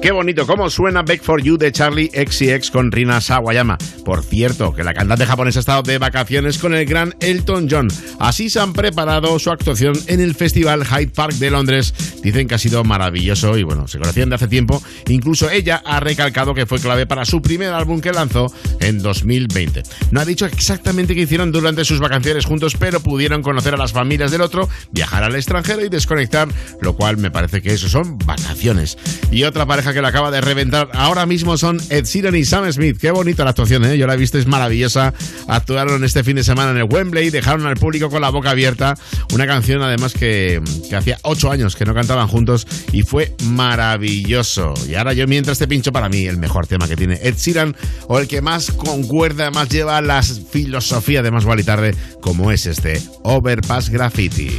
Qué 0.00 0.12
bonito, 0.12 0.46
cómo 0.46 0.70
suena 0.70 1.02
Back 1.02 1.22
for 1.22 1.42
You 1.42 1.58
de 1.58 1.72
Charlie 1.72 2.10
XCX 2.14 2.70
con 2.70 2.90
Rina 2.90 3.20
Sawayama. 3.20 3.76
Por 4.02 4.24
cierto, 4.24 4.72
que 4.72 4.82
la 4.82 4.94
cantante 4.94 5.26
japonesa 5.26 5.58
ha 5.58 5.60
estado 5.60 5.82
de 5.82 5.98
vacaciones 5.98 6.56
con 6.56 6.74
el 6.74 6.86
gran 6.86 7.14
Elton 7.20 7.68
John. 7.70 7.88
Así 8.18 8.48
se 8.48 8.60
han 8.60 8.72
preparado 8.72 9.38
su 9.38 9.50
actuación 9.50 9.92
en 10.06 10.20
el 10.20 10.34
Festival 10.34 10.86
Hyde 10.86 11.12
Park 11.14 11.34
de 11.34 11.50
Londres. 11.50 11.92
Dicen 12.22 12.48
que 12.48 12.54
ha 12.54 12.58
sido 12.58 12.82
maravilloso 12.82 13.58
y 13.58 13.62
bueno, 13.62 13.88
se 13.88 13.98
conocían 13.98 14.30
de 14.30 14.36
hace 14.36 14.48
tiempo. 14.48 14.82
Incluso 15.08 15.50
ella 15.50 15.82
ha 15.84 16.00
recalcado 16.00 16.54
que 16.54 16.64
fue 16.64 16.80
clave 16.80 17.04
para 17.04 17.26
su 17.26 17.42
primer 17.42 17.74
álbum 17.74 18.00
que 18.00 18.12
lanzó 18.12 18.46
en 18.80 19.02
2020. 19.02 19.82
No 20.12 20.20
ha 20.20 20.24
dicho 20.24 20.46
exactamente 20.46 21.14
qué 21.14 21.22
hicieron 21.22 21.52
durante 21.52 21.84
sus 21.84 22.00
vacaciones 22.00 22.46
juntos, 22.46 22.74
pero 22.78 23.00
pudieron 23.00 23.42
conocer 23.42 23.74
a 23.74 23.78
las 23.78 23.92
familias 23.92 24.30
del 24.30 24.40
otro, 24.40 24.66
viajar 24.92 25.24
al 25.24 25.34
extranjero 25.34 25.84
y 25.84 25.90
desconectar, 25.90 26.48
lo 26.80 26.96
cual 26.96 27.18
me 27.18 27.30
parece 27.30 27.60
que 27.60 27.74
eso 27.74 27.90
son 27.90 28.16
vacaciones. 28.16 28.96
Y 29.30 29.44
otra 29.44 29.66
pareja 29.66 29.89
que 29.92 30.02
la 30.02 30.08
acaba 30.08 30.30
de 30.30 30.40
reventar 30.40 30.88
ahora 30.94 31.26
mismo 31.26 31.56
son 31.56 31.80
Ed 31.90 32.04
Sheeran 32.04 32.34
y 32.36 32.44
Sam 32.44 32.70
Smith. 32.72 32.98
Qué 32.98 33.10
bonita 33.10 33.44
la 33.44 33.50
actuación, 33.50 33.84
¿eh? 33.84 33.98
Yo 33.98 34.06
la 34.06 34.14
he 34.14 34.16
visto, 34.16 34.38
es 34.38 34.46
maravillosa. 34.46 35.14
Actuaron 35.48 36.04
este 36.04 36.24
fin 36.24 36.36
de 36.36 36.44
semana 36.44 36.70
en 36.70 36.78
el 36.78 36.84
Wembley, 36.84 37.30
dejaron 37.30 37.66
al 37.66 37.76
público 37.76 38.10
con 38.10 38.20
la 38.20 38.30
boca 38.30 38.50
abierta. 38.50 38.96
Una 39.32 39.46
canción, 39.46 39.82
además, 39.82 40.12
que, 40.12 40.60
que 40.88 40.96
hacía 40.96 41.18
ocho 41.22 41.50
años 41.50 41.76
que 41.76 41.84
no 41.84 41.94
cantaban 41.94 42.28
juntos 42.28 42.66
y 42.92 43.02
fue 43.02 43.34
maravilloso. 43.44 44.74
Y 44.88 44.94
ahora 44.94 45.12
yo, 45.12 45.26
mientras 45.26 45.58
te 45.58 45.68
pincho 45.68 45.92
para 45.92 46.08
mí, 46.08 46.26
el 46.26 46.36
mejor 46.36 46.66
tema 46.66 46.88
que 46.88 46.96
tiene 46.96 47.18
Ed 47.22 47.36
Sheeran 47.36 47.76
o 48.08 48.18
el 48.18 48.28
que 48.28 48.40
más 48.40 48.70
concuerda, 48.70 49.50
más 49.50 49.68
lleva 49.68 50.00
la 50.00 50.22
filosofía 50.22 51.22
de 51.22 51.30
Más 51.30 51.44
Vale 51.44 51.64
Tarde, 51.64 51.94
como 52.20 52.50
es 52.50 52.66
este 52.66 53.00
Overpass 53.22 53.90
Graffiti. 53.90 54.50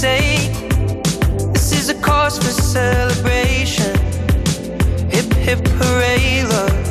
Say 0.00 0.48
this 1.52 1.72
is 1.72 1.90
a 1.90 1.94
cause 2.00 2.38
for 2.38 2.44
celebration. 2.44 3.94
Hip 5.10 5.30
hip 5.34 5.60
hooray, 5.78 6.42
love. 6.44 6.86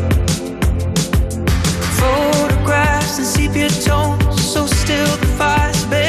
Photographs 1.98 3.18
and 3.18 3.26
sepia 3.26 3.70
tones, 3.70 4.40
so 4.54 4.68
still 4.68 5.18
the 5.18 5.26
fire's 5.40 5.84
barely 5.86 6.09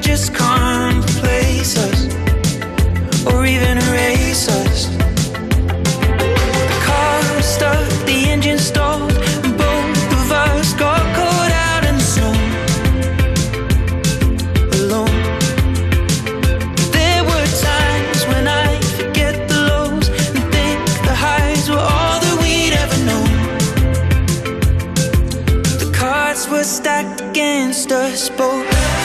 Just 0.00 0.34
can't 0.34 1.04
replace 1.04 1.76
us 1.76 2.06
or 3.26 3.44
even 3.44 3.78
erase 3.78 4.48
us. 4.48 4.86
The 6.70 6.78
car 6.84 7.42
stuck, 7.42 7.88
the 8.06 8.30
engine 8.30 8.58
stalled, 8.58 9.12
and 9.12 9.56
both 9.56 10.12
of 10.12 10.32
us 10.32 10.72
got 10.74 11.02
caught 11.16 11.50
out 11.50 11.84
in 11.84 11.94
the 11.96 12.06
snow. 12.14 12.34
Alone. 14.78 15.18
There 16.92 17.22
were 17.24 17.46
times 17.70 18.20
when 18.30 18.46
I 18.46 18.80
forget 18.98 19.48
the 19.48 19.60
lows 19.70 20.08
and 20.08 20.44
think 20.54 20.78
the 21.08 21.14
highs 21.14 21.68
were 21.68 21.76
all 21.76 22.20
that 22.24 22.36
we'd 22.42 22.74
ever 22.84 22.98
known. 23.08 23.32
The 25.78 25.90
cards 25.92 26.48
were 26.48 26.64
stacked 26.64 27.20
against 27.20 27.90
us 27.92 28.28
both. 28.30 28.97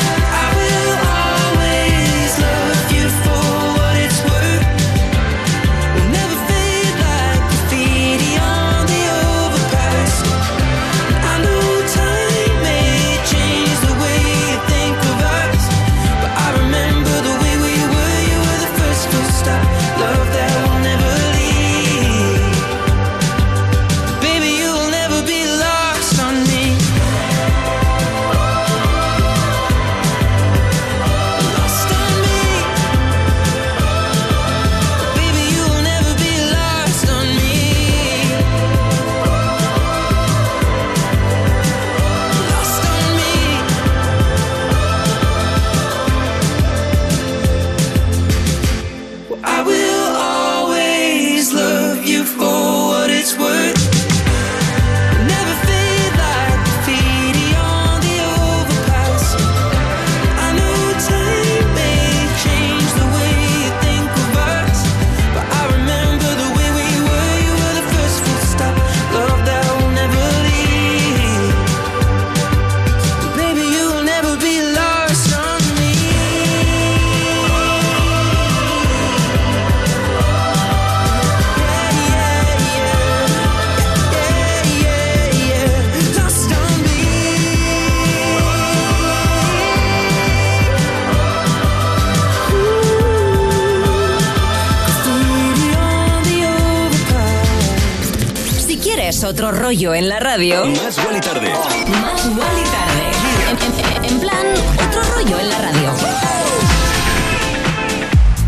Rollo 99.74 99.96
en 99.96 100.08
la 100.08 100.20
radio? 100.20 100.66
Más 100.68 101.00
Guali 101.04 101.20
Tarde. 101.20 101.50
Más 101.50 102.36
Guali 102.36 102.64
Tarde. 102.64 103.06
En, 103.50 103.58
en- 103.58 104.14
en 104.14 104.20
plan, 104.20 104.46
otro 104.88 105.02
rollo 105.16 105.40
en 105.40 105.50
la 105.50 105.58
radio. 105.58 105.90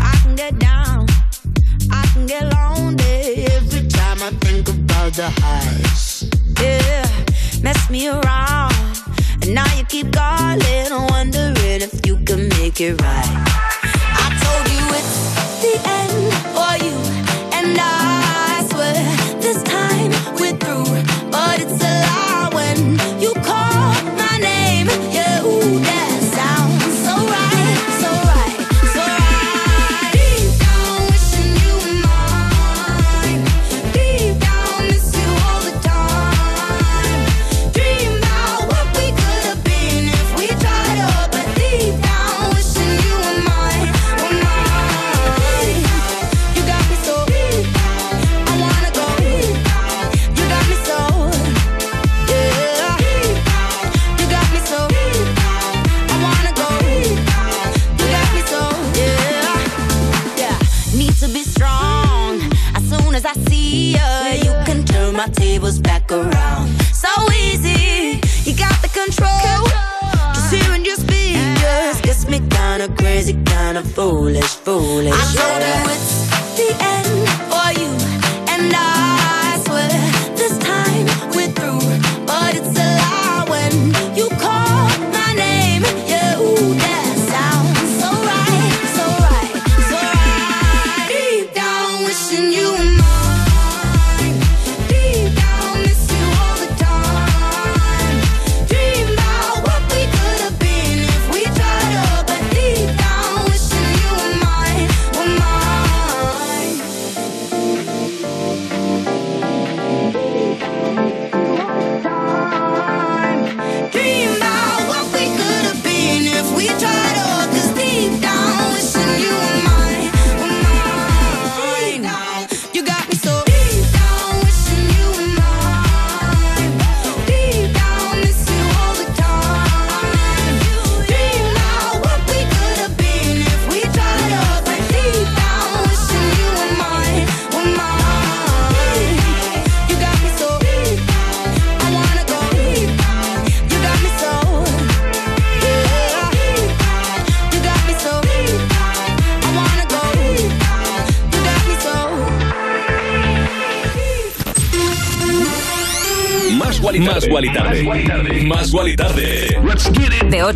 I 0.00 0.22
can 0.22 0.36
get 0.36 0.56
down, 0.60 1.06
I 1.90 2.06
can 2.14 2.26
get 2.28 2.44
lonely 2.52 3.44
every 3.56 3.88
time 3.88 4.22
I 4.22 4.30
think 4.46 4.68
about 4.68 5.14
the 5.14 5.28
highs. 5.42 6.26
Yeah, 6.62 7.04
mess 7.60 7.90
me 7.90 8.08
around, 8.08 8.74
and 9.42 9.52
now 9.52 9.66
you 9.76 9.84
keep 9.88 10.12
calling, 10.12 11.08
wondering 11.10 11.82
if 11.82 12.06
you 12.06 12.18
can 12.24 12.48
make 12.60 12.80
it 12.80 13.00
right. 13.02 13.25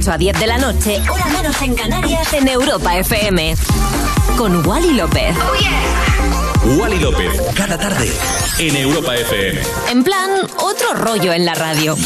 8 0.01 0.13
a 0.13 0.17
10 0.17 0.41
de 0.41 0.47
la 0.47 0.57
noche, 0.57 0.99
hora 1.11 1.27
menos 1.27 1.61
en 1.61 1.75
Canarias, 1.75 2.33
en 2.33 2.49
Europa 2.49 2.97
FM. 2.97 3.55
Con 4.39 4.67
Wally 4.67 4.95
López. 4.95 5.37
Wally 6.79 6.99
López. 7.01 7.39
Cada 7.55 7.77
tarde. 7.77 8.11
En 8.59 8.77
Europa 8.77 9.15
FM. 9.15 9.61
En 9.91 10.03
plan, 10.03 10.31
otro 10.59 10.95
rollo 10.95 11.35
en 11.35 11.45
la 11.45 11.55
radio. 11.55 11.97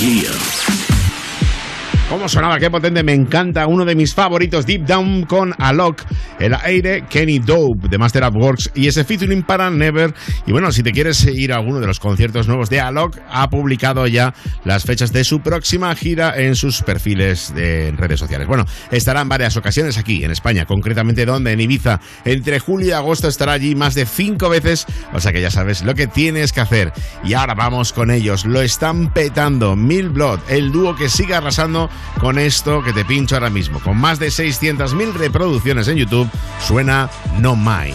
¿Cómo 2.08 2.28
sonaba? 2.28 2.58
Qué 2.58 2.68
potente, 2.68 3.04
me 3.04 3.14
encanta. 3.14 3.68
Uno 3.68 3.84
de 3.84 3.94
mis 3.94 4.12
favoritos, 4.12 4.66
Deep 4.66 4.86
Down 4.86 5.24
con 5.26 5.54
Alok, 5.56 6.02
el 6.38 6.54
aire, 6.54 7.04
Kenny 7.08 7.38
Dope 7.38 7.88
de 7.88 7.98
Master 7.98 8.24
of 8.24 8.34
Works 8.34 8.70
y 8.74 8.88
ese 8.88 9.04
featuring 9.04 9.42
para 9.42 9.70
Never. 9.70 10.14
Y 10.46 10.52
bueno, 10.52 10.72
si 10.72 10.82
te 10.82 10.92
quieres 10.92 11.24
ir 11.24 11.52
a 11.52 11.56
alguno 11.56 11.80
de 11.80 11.86
los 11.86 12.00
conciertos 12.00 12.48
nuevos 12.48 12.70
de 12.70 12.80
Alok, 12.80 13.18
ha 13.30 13.48
publicado 13.50 14.06
ya 14.06 14.34
las 14.64 14.84
fechas 14.84 15.12
de 15.12 15.24
su 15.24 15.40
próxima 15.40 15.94
gira 15.94 16.34
en 16.36 16.54
sus 16.54 16.82
perfiles 16.82 17.54
de 17.54 17.92
redes 17.96 18.20
sociales. 18.20 18.46
Bueno, 18.46 18.64
estará 18.90 19.20
en 19.20 19.28
varias 19.28 19.56
ocasiones 19.56 19.98
aquí 19.98 20.24
en 20.24 20.30
España, 20.30 20.66
concretamente 20.66 21.26
donde 21.26 21.52
en 21.52 21.60
Ibiza. 21.60 22.00
Entre 22.24 22.58
julio 22.58 22.88
y 22.88 22.92
agosto 22.92 23.28
estará 23.28 23.52
allí 23.52 23.74
más 23.74 23.94
de 23.94 24.06
cinco 24.06 24.48
veces, 24.48 24.86
o 25.12 25.20
sea 25.20 25.32
que 25.32 25.40
ya 25.40 25.50
sabes 25.50 25.82
lo 25.82 25.94
que 25.94 26.06
tienes 26.06 26.52
que 26.52 26.60
hacer. 26.60 26.92
Y 27.24 27.34
ahora 27.34 27.54
vamos 27.54 27.92
con 27.92 28.10
ellos, 28.10 28.44
lo 28.44 28.60
están 28.60 29.12
petando. 29.12 29.76
Mil 29.76 30.08
Blood, 30.08 30.40
el 30.48 30.72
dúo 30.72 30.94
que 30.96 31.08
sigue 31.08 31.34
arrasando 31.34 31.88
con 32.20 32.38
esto 32.38 32.82
que 32.82 32.92
te 32.92 33.04
pincho 33.04 33.36
ahora 33.36 33.50
mismo. 33.50 33.80
Con 33.80 33.96
más 33.98 34.18
de 34.18 34.28
600.000 34.28 35.14
reproducciones 35.14 35.88
en 35.88 35.96
YouTube, 35.96 36.23
suena 36.60 37.10
No 37.38 37.56
Mine. 37.56 37.94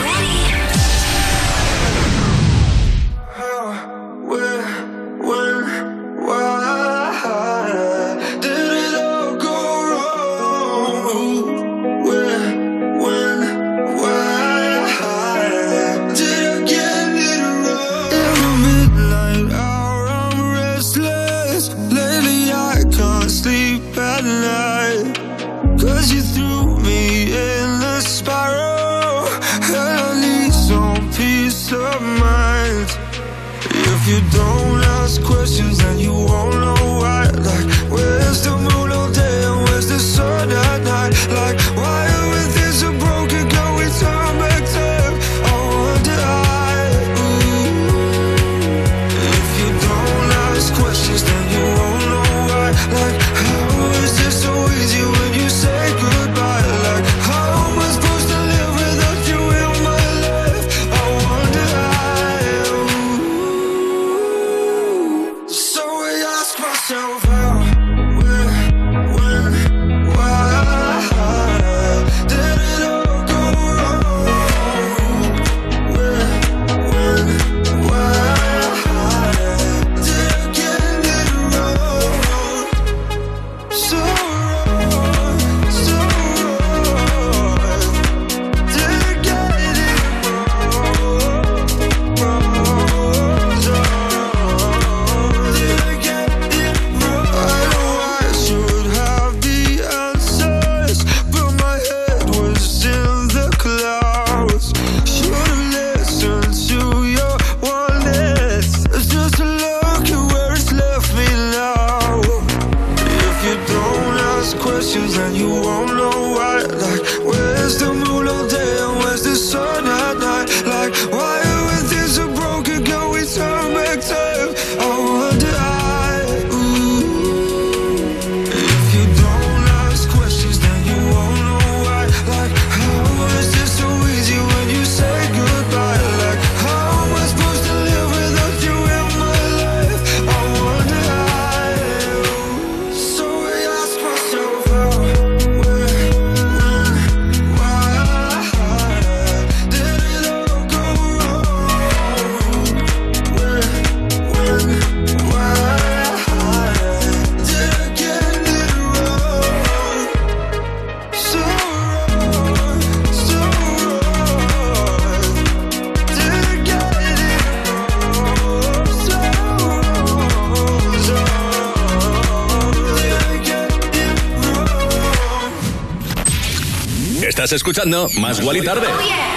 Estás 177.51 177.67
escuchando 177.67 178.07
Más 178.21 178.41
Wally 178.41 178.61
tarde. 178.63 178.87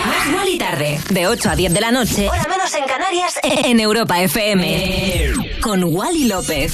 Más 0.06 0.32
Wally 0.36 0.56
tarde, 0.56 1.00
de 1.10 1.26
8 1.26 1.50
a 1.50 1.56
10 1.56 1.74
de 1.74 1.80
la 1.80 1.90
noche, 1.90 2.28
hora 2.28 2.46
menos 2.48 2.72
en 2.72 2.84
Canarias, 2.84 3.40
en 3.42 3.80
Europa 3.80 4.22
FM. 4.22 5.32
Con 5.60 5.82
Wally 5.82 6.26
López. 6.26 6.72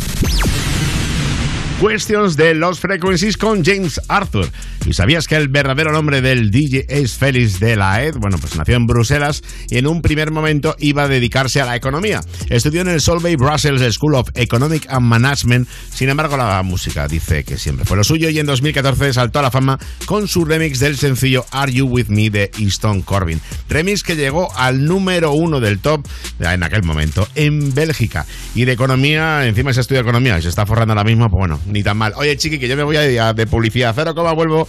Questions 1.80 2.36
de 2.36 2.52
Los 2.52 2.78
Frequencies 2.78 3.38
con 3.38 3.64
James 3.64 3.98
Arthur. 4.08 4.50
¿Y 4.86 4.94
sabías 4.94 5.28
que 5.28 5.36
el 5.36 5.48
verdadero 5.48 5.92
nombre 5.92 6.20
del 6.20 6.50
DJ 6.50 6.86
es 6.88 7.14
Félix 7.14 7.60
de 7.60 7.76
la 7.76 8.02
Ed? 8.02 8.16
Bueno, 8.16 8.38
pues 8.38 8.56
nació 8.56 8.76
en 8.76 8.86
Bruselas 8.86 9.42
y 9.68 9.78
en 9.78 9.86
un 9.86 10.02
primer 10.02 10.30
momento 10.30 10.74
iba 10.78 11.04
a 11.04 11.08
dedicarse 11.08 11.60
a 11.60 11.66
la 11.66 11.76
economía. 11.76 12.22
Estudió 12.48 12.80
en 12.80 12.88
el 12.88 13.00
Solvay 13.00 13.36
Brussels 13.36 13.94
School 13.94 14.14
of 14.14 14.30
Economic 14.34 14.86
and 14.88 15.06
Management. 15.06 15.68
Sin 15.92 16.08
embargo, 16.08 16.36
la 16.36 16.62
música 16.62 17.06
dice 17.08 17.44
que 17.44 17.58
siempre 17.58 17.84
fue 17.84 17.96
lo 17.96 18.04
suyo 18.04 18.30
y 18.30 18.38
en 18.38 18.46
2014 18.46 19.12
saltó 19.12 19.38
a 19.38 19.42
la 19.42 19.50
fama 19.50 19.78
con 20.06 20.26
su 20.26 20.44
remix 20.44 20.80
del 20.80 20.96
sencillo 20.96 21.44
Are 21.50 21.70
You 21.70 21.86
With 21.86 22.08
Me 22.08 22.30
de 22.30 22.50
Easton 22.58 23.02
Corbin. 23.02 23.40
Remix 23.68 24.02
que 24.02 24.16
llegó 24.16 24.54
al 24.56 24.86
número 24.86 25.32
uno 25.32 25.60
del 25.60 25.78
top 25.78 26.06
en 26.40 26.62
aquel 26.62 26.82
momento 26.82 27.28
en 27.34 27.74
Bélgica. 27.74 28.26
Y 28.54 28.64
de 28.64 28.72
economía, 28.72 29.46
encima 29.46 29.72
se 29.72 29.82
estudia 29.82 30.00
economía 30.00 30.38
y 30.38 30.42
se 30.42 30.48
está 30.48 30.66
forrando 30.66 30.92
ahora 30.92 31.04
mismo, 31.04 31.28
pues 31.30 31.38
bueno, 31.38 31.60
ni 31.66 31.82
tan 31.82 31.96
mal. 31.96 32.12
Oye, 32.16 32.36
chiqui, 32.36 32.58
que 32.58 32.66
yo 32.68 32.76
me 32.76 32.82
voy 32.82 32.96
a, 32.96 33.32
de 33.32 33.46
publicidad 33.46 33.92
cero, 33.94 34.14
coma 34.14 34.32
vuelvo 34.32 34.68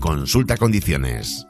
Consulta 0.00 0.56
condiciones. 0.56 1.46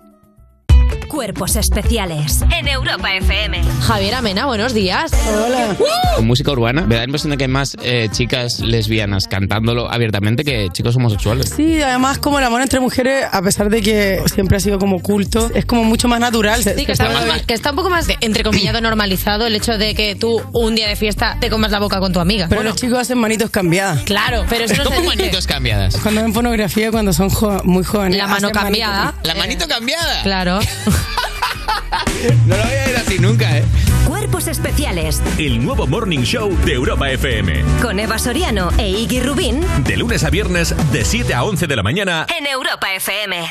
Cuerpos 1.08 1.56
Especiales 1.56 2.42
en 2.56 2.68
Europa 2.68 3.14
FM. 3.14 3.60
Javier 3.82 4.14
Amena, 4.16 4.46
buenos 4.46 4.74
días. 4.74 5.10
Hola. 5.28 5.76
Con 6.16 6.26
música 6.26 6.50
urbana, 6.50 6.82
me 6.82 6.94
da 6.94 7.00
la 7.02 7.04
impresión 7.04 7.30
de 7.30 7.36
que 7.36 7.44
hay 7.44 7.50
más 7.50 7.76
eh, 7.82 8.08
chicas 8.10 8.60
lesbianas 8.60 9.28
cantándolo 9.28 9.90
abiertamente 9.90 10.44
que 10.44 10.68
chicos 10.72 10.96
homosexuales. 10.96 11.50
Sí, 11.56 11.80
además 11.80 12.18
como 12.18 12.38
el 12.38 12.44
amor 12.44 12.60
entre 12.62 12.80
mujeres, 12.80 13.26
a 13.30 13.40
pesar 13.42 13.70
de 13.70 13.82
que 13.82 14.22
siempre 14.32 14.56
ha 14.56 14.60
sido 14.60 14.78
como 14.78 15.00
culto, 15.00 15.50
es 15.54 15.64
como 15.64 15.84
mucho 15.84 16.08
más 16.08 16.20
natural. 16.20 16.62
Sí, 16.62 16.84
que 16.84 16.92
está, 16.92 17.08
que 17.46 17.54
está 17.54 17.70
un 17.70 17.76
poco 17.76 17.90
más, 17.90 18.06
de- 18.06 18.16
entrecomillado, 18.20 18.80
normalizado 18.80 19.46
el 19.46 19.54
hecho 19.54 19.78
de 19.78 19.94
que 19.94 20.14
tú 20.16 20.40
un 20.52 20.74
día 20.74 20.88
de 20.88 20.96
fiesta 20.96 21.36
te 21.40 21.50
comas 21.50 21.70
la 21.70 21.78
boca 21.78 22.00
con 22.00 22.12
tu 22.12 22.20
amiga. 22.20 22.46
Pero 22.48 22.62
los 22.62 22.76
chicos 22.76 22.98
hacen 22.98 23.18
manitos 23.18 23.50
cambiadas. 23.50 24.02
Claro, 24.02 24.44
pero 24.48 24.64
eso 24.64 24.74
no 24.76 24.82
se 24.84 24.88
¿Cómo 24.96 25.00
dice. 25.10 25.16
manitos 25.16 25.46
cambiadas? 25.46 25.96
Cuando 25.98 26.22
ven 26.22 26.32
pornografía, 26.32 26.90
cuando 26.90 27.12
son 27.12 27.30
jo- 27.30 27.60
muy 27.64 27.84
jóvenes. 27.84 28.16
La 28.18 28.26
mano 28.26 28.50
cambiada. 28.50 29.04
manitos. 29.04 29.26
¿La 29.26 29.34
manito 29.34 29.68
cambiada? 29.68 30.22
Claro. 30.22 30.58
No 32.46 32.56
lo 32.56 32.62
voy 32.62 32.72
a 32.72 32.90
ir 32.90 32.96
así 32.96 33.18
nunca, 33.18 33.58
¿eh? 33.58 33.64
Cuerpos 34.06 34.46
Especiales 34.48 35.22
El 35.38 35.64
nuevo 35.64 35.86
Morning 35.86 36.20
Show 36.20 36.56
de 36.64 36.72
Europa 36.74 37.10
FM. 37.10 37.62
con 37.82 37.98
Eva 38.00 38.18
Soriano 38.18 38.70
e 38.78 38.88
Iggy 38.88 39.20
Rubín 39.20 39.64
De 39.84 39.96
lunes 39.96 40.24
a 40.24 40.30
viernes, 40.30 40.74
de 40.92 41.04
7 41.04 41.34
a 41.34 41.44
11 41.44 41.66
de 41.66 41.76
la 41.76 41.82
mañana. 41.82 42.26
en 42.38 42.46
Europa 42.46 42.92
FM. 42.94 43.46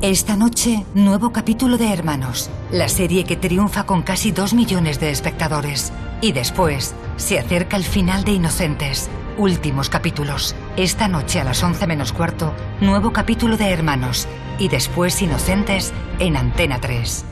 Esta 0.00 0.34
noche, 0.34 0.84
nuevo 0.94 1.32
capítulo 1.32 1.78
de 1.78 1.92
Hermanos, 1.92 2.50
la 2.72 2.88
serie 2.88 3.22
que 3.24 3.36
triunfa 3.36 3.84
con 3.86 4.02
casi 4.02 4.32
dos 4.32 4.52
millones 4.52 4.98
de 4.98 5.10
espectadores. 5.10 5.92
Y 6.20 6.32
después, 6.32 6.94
se 7.16 7.38
acerca 7.38 7.76
el 7.76 7.84
final 7.84 8.24
de 8.24 8.32
Inocentes. 8.32 9.08
Últimos 9.38 9.88
capítulos. 9.88 10.54
Esta 10.76 11.08
noche 11.08 11.40
a 11.40 11.44
las 11.44 11.62
11 11.62 11.86
menos 11.86 12.12
cuarto, 12.12 12.52
nuevo 12.80 13.12
capítulo 13.12 13.56
de 13.56 13.70
Hermanos. 13.70 14.28
Y 14.58 14.68
después 14.68 15.22
Inocentes 15.22 15.92
en 16.18 16.36
Antena 16.36 16.80
3. 16.80 17.24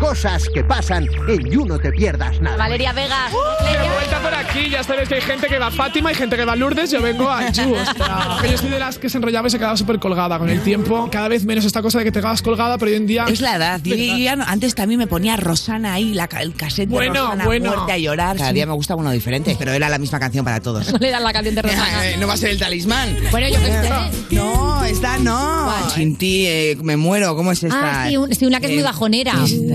Cosas 0.00 0.48
que 0.48 0.64
pasan 0.64 1.06
en 1.28 1.50
You 1.50 1.66
No 1.66 1.78
Te 1.78 1.92
Pierdas 1.92 2.40
Nada. 2.40 2.56
Valeria 2.56 2.92
Vegas. 2.92 3.30
De 3.32 3.88
vuelta 3.94 4.18
por 4.22 4.34
aquí, 4.34 4.70
ya 4.70 4.82
sabéis 4.82 5.08
que 5.10 5.16
hay 5.16 5.20
gente 5.20 5.46
que 5.46 5.58
va 5.58 5.66
a 5.66 5.70
Fátima 5.70 6.10
y 6.10 6.14
gente 6.14 6.36
que 6.36 6.44
va 6.46 6.54
a 6.54 6.56
Lourdes, 6.56 6.90
yo 6.90 7.02
vengo 7.02 7.28
a 7.30 7.50
Yu. 7.50 7.74
o 7.74 7.84
sea, 7.84 8.38
que 8.40 8.50
yo 8.50 8.56
soy 8.58 8.70
de 8.70 8.78
las 8.78 8.98
que 8.98 9.10
se 9.10 9.18
enrollaba 9.18 9.48
y 9.48 9.50
se 9.50 9.58
quedaba 9.58 9.76
súper 9.76 9.98
colgada 9.98 10.38
con 10.38 10.48
el 10.48 10.62
tiempo. 10.62 11.08
Cada 11.12 11.28
vez 11.28 11.44
menos 11.44 11.64
esta 11.66 11.82
cosa 11.82 11.98
de 11.98 12.04
que 12.04 12.12
te 12.12 12.20
quedas 12.20 12.40
colgada, 12.40 12.78
pero 12.78 12.90
hoy 12.90 12.96
en 12.96 13.06
día... 13.06 13.26
Es 13.28 13.40
la 13.42 13.56
edad. 13.56 13.80
Yo 13.84 13.94
¿Verdad? 13.94 14.16
ya 14.16 14.36
no- 14.36 14.44
antes 14.46 14.74
también 14.74 14.98
me 14.98 15.06
ponía 15.06 15.36
Rosana 15.36 15.92
ahí, 15.94 16.14
la, 16.14 16.28
el 16.40 16.54
cassette 16.54 16.88
de 16.88 16.94
Bueno, 16.94 17.24
Rosana 17.26 17.44
bueno. 17.44 17.70
muerte 17.70 17.92
a 17.92 17.98
llorar. 17.98 18.36
Cada 18.38 18.52
día 18.54 18.66
me 18.66 18.72
gusta 18.72 18.96
uno 18.96 19.10
diferente, 19.10 19.54
pero 19.58 19.72
era 19.72 19.88
la 19.90 19.98
misma 19.98 20.18
canción 20.18 20.44
para 20.46 20.60
todos. 20.60 20.90
No 20.92 20.98
le 20.98 21.10
dan 21.10 21.22
la 21.22 21.32
canción 21.32 21.54
de 21.54 21.62
Rosana. 21.62 22.06
Eh, 22.10 22.16
no 22.18 22.26
va 22.26 22.32
a 22.34 22.36
ser 22.38 22.50
el 22.50 22.58
talismán. 22.58 23.14
Bueno, 23.30 23.48
yo 23.48 23.60
qué 23.60 23.66
sé. 23.66 24.34
No, 24.34 24.82
esta 24.84 25.18
no. 25.18 25.70
Chinti, 25.94 26.46
eh, 26.46 26.78
me 26.82 26.96
muero. 26.96 27.36
¿Cómo 27.36 27.52
es 27.52 27.62
esta? 27.62 28.04
Ah, 28.04 28.08
sí, 28.08 28.16
un- 28.16 28.34
sí, 28.34 28.46
una 28.46 28.58
que 28.60 28.66
es 28.66 28.72
muy 28.72 28.80
Eh, 28.80 28.84
bajonera. 28.84 29.32
Esta, 29.44 29.74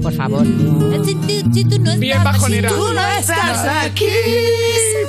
por 0.00 0.12
favor. 0.12 0.44
Bien 1.98 2.22
bajonera. 2.22 2.68
Tú 2.68 2.92
no 2.92 3.06
estás 3.18 3.66
aquí. 3.84 4.06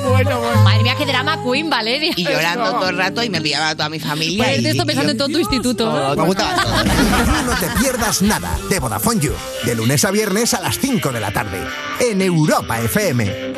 Bueno, 0.10 0.40
bueno. 0.40 0.64
Madre 0.64 0.84
mía, 0.84 0.96
qué 0.98 1.06
drama 1.06 1.44
queen, 1.44 1.70
Valeria. 1.70 2.14
Y 2.16 2.24
llorando 2.24 2.72
todo 2.72 2.90
el 2.90 2.98
rato 2.98 3.24
y 3.24 3.30
me 3.30 3.42
pillaba 3.42 3.70
a 3.70 3.76
toda 3.76 3.90
mi 3.90 4.00
familia. 4.00 4.44
Ponerte 4.46 4.68
y- 4.68 4.72
esto 4.72 4.86
pensando 4.86 5.12
en 5.12 5.18
todo 5.18 5.28
tu 5.30 5.40
instituto. 5.40 6.16
Me 6.16 6.24
gustaba 6.26 6.62
todo. 6.64 6.84
You 6.84 7.46
No 7.46 7.56
Te 7.60 7.68
Pierdas 7.82 8.22
Nada 8.22 8.58
de 8.70 8.80
Vodafone 8.80 9.20
You. 9.22 9.34
De 9.66 9.76
lunes 9.76 10.04
a 10.06 10.12
viernes 10.12 10.54
a 10.54 10.62
las 10.62 10.80
5 10.80 11.12
de 11.12 11.20
la 11.20 11.32
tarde. 11.32 11.60
En 12.00 12.22
Europa 12.22 12.80
FM. 12.80 13.54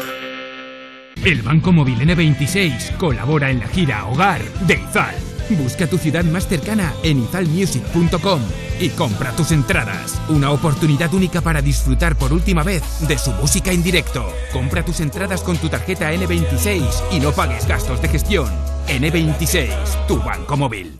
El 1.23 1.41
Banco 1.43 1.71
Móvil 1.71 1.99
N26 1.99 2.97
colabora 2.97 3.51
en 3.51 3.59
la 3.59 3.67
gira 3.67 4.05
Hogar 4.07 4.41
de 4.61 4.73
Izal. 4.73 5.15
Busca 5.49 5.87
tu 5.87 5.97
ciudad 5.97 6.23
más 6.23 6.47
cercana 6.47 6.93
en 7.03 7.23
izalmusic.com 7.23 8.41
y 8.79 8.89
compra 8.89 9.31
tus 9.35 9.51
entradas. 9.51 10.19
Una 10.29 10.51
oportunidad 10.51 11.13
única 11.13 11.41
para 11.41 11.61
disfrutar 11.61 12.15
por 12.15 12.33
última 12.33 12.63
vez 12.63 12.83
de 13.07 13.17
su 13.17 13.31
música 13.31 13.71
en 13.71 13.83
directo. 13.83 14.25
Compra 14.53 14.83
tus 14.83 14.99
entradas 14.99 15.41
con 15.41 15.57
tu 15.57 15.69
tarjeta 15.69 16.11
N26 16.13 16.83
y 17.11 17.19
no 17.19 17.31
pagues 17.31 17.67
gastos 17.67 18.01
de 18.01 18.09
gestión. 18.09 18.49
N26, 18.87 20.07
tu 20.07 20.17
banco 20.19 20.57
móvil. 20.57 20.99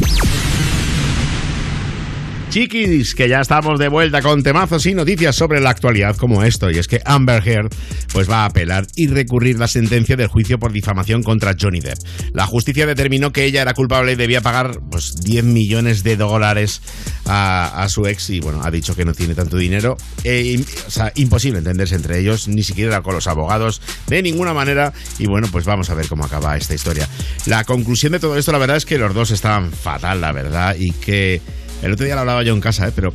Chiquis, 2.51 3.15
que 3.15 3.29
ya 3.29 3.39
estamos 3.39 3.79
de 3.79 3.87
vuelta 3.87 4.21
con 4.21 4.43
temazos 4.43 4.85
y 4.85 4.93
noticias 4.93 5.37
sobre 5.37 5.61
la 5.61 5.69
actualidad 5.69 6.17
como 6.17 6.43
esto, 6.43 6.69
y 6.69 6.77
es 6.79 6.89
que 6.89 6.99
Amber 7.05 7.41
Heard 7.47 7.69
pues 8.11 8.29
va 8.29 8.43
a 8.43 8.45
apelar 8.47 8.85
y 8.97 9.07
recurrir 9.07 9.57
la 9.57 9.69
sentencia 9.69 10.17
del 10.17 10.27
juicio 10.27 10.59
por 10.59 10.73
difamación 10.73 11.23
contra 11.23 11.55
Johnny 11.57 11.79
Depp. 11.79 11.99
La 12.33 12.45
justicia 12.45 12.85
determinó 12.85 13.31
que 13.31 13.45
ella 13.45 13.61
era 13.61 13.73
culpable 13.73 14.11
y 14.11 14.15
debía 14.15 14.41
pagar 14.41 14.81
pues 14.91 15.15
10 15.23 15.45
millones 15.45 16.03
de 16.03 16.17
dólares 16.17 16.81
a, 17.25 17.85
su 17.87 18.05
ex 18.05 18.29
y 18.31 18.41
bueno, 18.41 18.61
ha 18.65 18.69
dicho 18.69 18.97
que 18.97 19.05
no 19.05 19.13
tiene 19.13 19.33
tanto 19.33 19.55
dinero. 19.55 19.95
Im- 20.25 20.65
o 20.87 20.91
sea, 20.91 21.13
imposible 21.15 21.59
entenderse 21.59 21.95
entre 21.95 22.19
ellos, 22.19 22.49
ni 22.49 22.63
siquiera 22.63 23.01
con 23.01 23.15
los 23.15 23.27
abogados, 23.27 23.81
de 24.07 24.21
ninguna 24.21 24.53
manera. 24.53 24.91
Y 25.19 25.25
bueno, 25.27 25.47
pues 25.49 25.63
vamos 25.63 25.89
a 25.89 25.93
ver 25.95 26.09
cómo 26.09 26.25
acaba 26.25 26.57
esta 26.57 26.73
historia. 26.75 27.07
La 27.45 27.63
conclusión 27.63 28.11
de 28.11 28.19
todo 28.19 28.35
esto, 28.37 28.51
la 28.51 28.57
verdad 28.57 28.75
es 28.75 28.85
que 28.85 28.97
los 28.97 29.13
dos 29.13 29.31
estaban 29.31 29.71
fatal, 29.71 30.19
la 30.19 30.33
verdad, 30.33 30.75
y 30.77 30.91
que 30.91 31.39
el 31.81 31.93
otro 31.93 32.05
día 32.05 32.15
lo 32.15 32.21
hablaba 32.21 32.43
yo 32.43 32.53
en 32.53 32.61
casa, 32.61 32.87
¿eh? 32.87 32.91
pero 32.95 33.13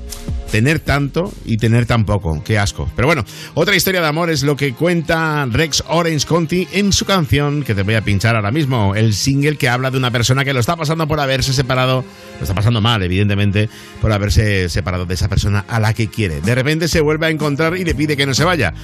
tener 0.50 0.80
tanto 0.80 1.32
y 1.44 1.56
tener 1.56 1.86
tan 1.86 2.04
poco, 2.04 2.42
qué 2.44 2.58
asco. 2.58 2.90
Pero 2.94 3.06
bueno, 3.06 3.24
otra 3.54 3.76
historia 3.76 4.00
de 4.00 4.06
amor 4.06 4.30
es 4.30 4.42
lo 4.42 4.56
que 4.56 4.74
cuenta 4.74 5.46
Rex 5.50 5.84
Orange 5.88 6.26
Conti 6.26 6.68
en 6.72 6.92
su 6.92 7.04
canción 7.04 7.62
que 7.62 7.74
te 7.74 7.82
voy 7.82 7.94
a 7.94 8.02
pinchar 8.02 8.36
ahora 8.36 8.50
mismo, 8.50 8.94
el 8.94 9.14
single 9.14 9.56
que 9.56 9.68
habla 9.68 9.90
de 9.90 9.98
una 9.98 10.10
persona 10.10 10.44
que 10.44 10.52
lo 10.52 10.60
está 10.60 10.76
pasando 10.76 11.06
por 11.06 11.20
haberse 11.20 11.52
separado, 11.52 12.04
lo 12.38 12.42
está 12.42 12.54
pasando 12.54 12.80
mal, 12.80 13.02
evidentemente, 13.02 13.68
por 14.00 14.12
haberse 14.12 14.68
separado 14.68 15.06
de 15.06 15.14
esa 15.14 15.28
persona 15.28 15.64
a 15.68 15.80
la 15.80 15.94
que 15.94 16.08
quiere. 16.08 16.40
De 16.40 16.54
repente 16.54 16.88
se 16.88 17.00
vuelve 17.00 17.26
a 17.26 17.30
encontrar 17.30 17.76
y 17.76 17.84
le 17.84 17.94
pide 17.94 18.16
que 18.16 18.26
no 18.26 18.34
se 18.34 18.44
vaya. 18.44 18.74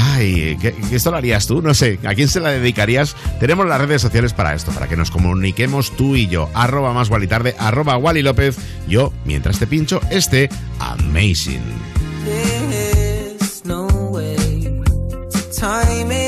Ay, 0.00 0.56
¿qué, 0.60 0.74
esto 0.92 1.10
lo 1.10 1.16
harías 1.16 1.46
tú? 1.46 1.62
No 1.62 1.74
sé, 1.74 1.98
¿a 2.04 2.14
quién 2.14 2.28
se 2.28 2.40
la 2.40 2.50
dedicarías? 2.50 3.16
Tenemos 3.40 3.66
las 3.66 3.80
redes 3.80 4.02
sociales 4.02 4.32
para 4.32 4.54
esto, 4.54 4.72
para 4.72 4.88
que 4.88 4.96
nos 4.96 5.10
comuniquemos 5.10 5.96
tú 5.96 6.16
y 6.16 6.26
yo. 6.26 6.50
Arroba 6.54 6.92
más 6.92 7.08
Wally 7.10 7.26
tarde, 7.26 7.54
arroba 7.58 7.96
Wally 7.96 8.22
López. 8.22 8.56
Yo, 8.88 9.12
mientras 9.24 9.58
te 9.58 9.66
pincho, 9.66 10.00
este 10.10 10.48
Amazing. 10.92 11.62
There's 12.24 13.64
no 13.64 13.86
way 14.10 14.36
to 14.36 15.52
time 15.52 16.10
it 16.10 16.27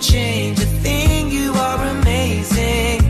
Change 0.00 0.58
a 0.58 0.66
thing, 0.82 1.30
you 1.30 1.52
are 1.52 1.86
amazing. 1.96 3.00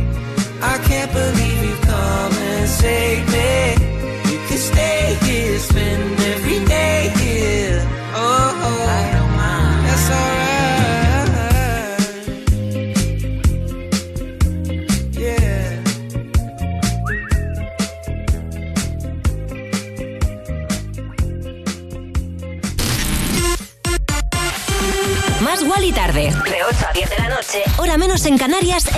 I 0.60 0.76
can't 0.84 1.10
believe 1.10 1.64
you 1.64 1.76
come 1.86 2.32
and 2.32 2.68
save 2.68 3.26
me. 3.32 3.74
You 4.50 4.58
stay 4.58 5.16
here, 5.22 5.58
spend 5.58 6.21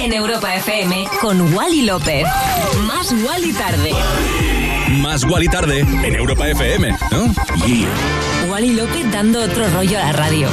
en 0.04 0.12
Europa 0.12 0.54
FM. 0.54 1.08
Con 1.22 1.54
Wally 1.54 1.82
López. 1.82 2.26
Más 2.86 3.10
Wally 3.24 3.52
tarde. 3.54 3.90
Más 5.00 5.24
Wally 5.24 5.48
tarde 5.48 5.80
en 5.80 6.14
Europa 6.14 6.46
FM, 6.46 6.94
¿no? 7.10 7.32
Yeah. 7.66 7.88
Wally 8.50 8.74
López 8.74 9.10
dando 9.10 9.42
otro 9.42 9.66
rollo 9.70 9.98
a 9.98 10.02
la 10.02 10.12
radio. 10.12 10.48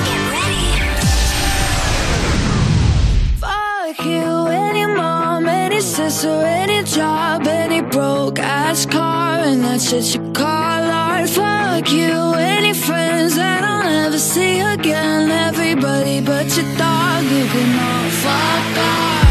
Fuck 3.42 4.06
you, 4.06 4.48
any 4.48 4.86
mom, 4.88 5.46
any 5.50 5.82
sister, 5.82 6.46
any 6.46 6.84
job, 6.84 7.46
any 7.46 7.82
broke 7.82 8.40
ass 8.40 8.86
car, 8.86 9.44
and 9.44 9.66
that 9.66 9.82
shit 9.82 10.16
you 10.16 10.32
call 10.32 10.46
art. 10.48 11.30
Fuck 11.30 11.92
you, 11.92 12.36
any 12.36 12.74
friends 12.74 13.36
that 13.36 13.66
I'll 13.66 13.84
never 13.84 14.18
see 14.18 14.62
again. 14.62 15.30
Everybody 15.30 16.22
but 16.22 16.56
your 16.56 16.78
dog, 16.78 17.24
you 17.26 17.46
can 17.48 17.80
all 17.80 18.10
fuck 18.10 18.78
off. 18.78 19.31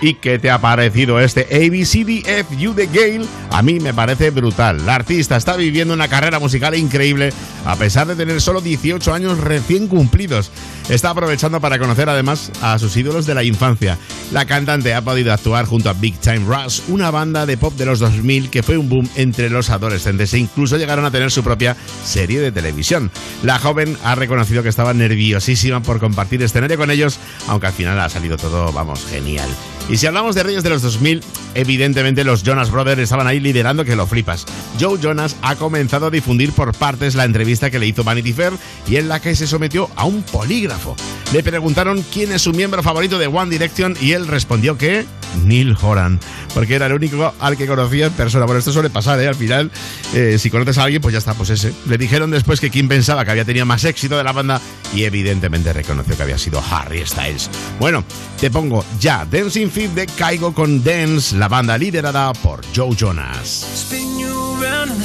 ¿Y 0.00 0.14
qué 0.14 0.38
te 0.38 0.50
ha 0.50 0.60
parecido 0.60 1.18
este 1.18 1.42
ABCDFU 1.42 2.74
de 2.74 2.86
Gale? 2.86 3.26
A 3.50 3.62
mí 3.62 3.80
me 3.80 3.94
parece 3.94 4.30
brutal. 4.30 4.84
La 4.84 4.96
artista 4.96 5.36
está 5.36 5.56
viviendo 5.56 5.94
una 5.94 6.08
carrera 6.08 6.38
musical 6.38 6.74
increíble 6.74 7.32
a 7.64 7.76
pesar 7.76 8.06
de 8.06 8.16
tener 8.16 8.40
solo 8.40 8.60
18 8.60 9.14
años 9.14 9.38
recién 9.38 9.88
cumplidos. 9.88 10.50
Está 10.88 11.10
aprovechando 11.10 11.60
para 11.60 11.78
conocer 11.78 12.08
además 12.08 12.50
a 12.62 12.78
sus 12.78 12.96
ídolos 12.96 13.26
de 13.26 13.34
la 13.34 13.42
infancia. 13.42 13.98
La 14.32 14.46
cantante 14.46 14.94
ha 14.94 15.02
podido 15.02 15.32
actuar 15.32 15.66
junto 15.66 15.90
a 15.90 15.92
Big 15.92 16.18
Time 16.18 16.44
Rush, 16.46 16.80
una 16.88 17.10
banda 17.10 17.46
de 17.46 17.56
pop 17.56 17.74
de 17.74 17.86
los 17.86 17.98
2000 17.98 18.50
que 18.50 18.62
fue 18.62 18.78
un 18.78 18.88
boom 18.88 19.08
entre 19.16 19.50
los 19.50 19.70
adolescentes 19.70 20.32
e 20.34 20.38
incluso 20.38 20.76
llegaron 20.76 21.04
a 21.04 21.10
tener 21.10 21.30
su 21.30 21.42
propia 21.42 21.76
serie 22.04 22.40
de 22.40 22.52
televisión. 22.52 23.10
La 23.42 23.58
joven 23.58 23.96
ha 24.04 24.14
reconocido 24.14 24.62
que 24.62 24.68
estaba 24.68 24.94
nerviosísima 24.94 25.82
por 25.82 26.00
compartir 26.00 26.42
escenario 26.42 26.78
con 26.78 26.90
ellos, 26.90 27.18
aunque 27.48 27.66
al 27.66 27.72
final 27.72 27.98
ha 28.00 28.08
salido 28.08 28.36
todo, 28.36 28.72
vamos, 28.72 29.04
genial. 29.06 29.48
Y 29.88 29.98
si 29.98 30.06
hablamos 30.06 30.34
de 30.34 30.42
reyes 30.42 30.62
de 30.62 30.70
los 30.70 30.80
2000, 30.80 31.22
evidentemente 31.54 32.24
los 32.24 32.42
Jonas 32.42 32.70
Brothers 32.70 33.02
estaban 33.02 33.26
ahí 33.26 33.38
liderando 33.38 33.84
que 33.84 33.96
lo 33.96 34.06
flipas. 34.06 34.46
Joe 34.80 34.98
Jonas 34.98 35.36
ha 35.42 35.56
comenzado 35.56 36.06
a 36.06 36.10
difundir 36.10 36.52
por 36.52 36.74
partes 36.74 37.14
la 37.14 37.24
entrevista 37.24 37.70
que 37.70 37.78
le 37.78 37.86
hizo 37.86 38.02
Vanity 38.02 38.32
Fair 38.32 38.54
y 38.88 38.96
en 38.96 39.08
la 39.08 39.20
que 39.20 39.36
se 39.36 39.46
sometió 39.46 39.90
a 39.94 40.04
un 40.04 40.22
polígrafo. 40.22 40.73
Le 41.32 41.42
preguntaron 41.42 42.04
quién 42.12 42.32
es 42.32 42.42
su 42.42 42.52
miembro 42.52 42.82
favorito 42.82 43.18
de 43.18 43.26
One 43.26 43.50
Direction 43.50 43.96
y 44.00 44.12
él 44.12 44.26
respondió 44.26 44.78
que 44.78 45.04
Neil 45.44 45.76
Horan, 45.80 46.20
porque 46.52 46.74
era 46.76 46.86
el 46.86 46.92
único 46.92 47.34
al 47.40 47.56
que 47.56 47.66
conocía 47.66 48.06
en 48.06 48.12
persona. 48.12 48.44
Bueno, 48.44 48.58
esto 48.58 48.72
suele 48.72 48.90
pasar, 48.90 49.20
¿eh? 49.20 49.28
Al 49.28 49.34
final, 49.34 49.70
eh, 50.14 50.36
si 50.38 50.50
conoces 50.50 50.78
a 50.78 50.84
alguien, 50.84 51.02
pues 51.02 51.12
ya 51.12 51.18
está, 51.18 51.34
pues 51.34 51.50
ese. 51.50 51.72
Le 51.86 51.98
dijeron 51.98 52.30
después 52.30 52.60
que 52.60 52.70
quien 52.70 52.88
pensaba 52.88 53.24
que 53.24 53.32
había 53.32 53.44
tenido 53.44 53.66
más 53.66 53.84
éxito 53.84 54.16
de 54.16 54.24
la 54.24 54.32
banda 54.32 54.60
y 54.94 55.04
evidentemente 55.04 55.72
reconoció 55.72 56.16
que 56.16 56.22
había 56.22 56.38
sido 56.38 56.62
Harry 56.70 57.04
Styles. 57.04 57.50
Bueno, 57.80 58.04
te 58.40 58.50
pongo 58.50 58.84
ya 59.00 59.26
Dancing 59.28 59.70
Feet 59.70 59.90
de 59.90 60.06
Caigo 60.06 60.54
con 60.54 60.84
Dance, 60.84 61.36
la 61.36 61.48
banda 61.48 61.76
liderada 61.76 62.32
por 62.34 62.60
Joe 62.74 62.94
Jonas. 62.94 63.66
Spin 63.74 64.18
you 64.18 64.56
around 64.60 64.92
the. 65.00 65.04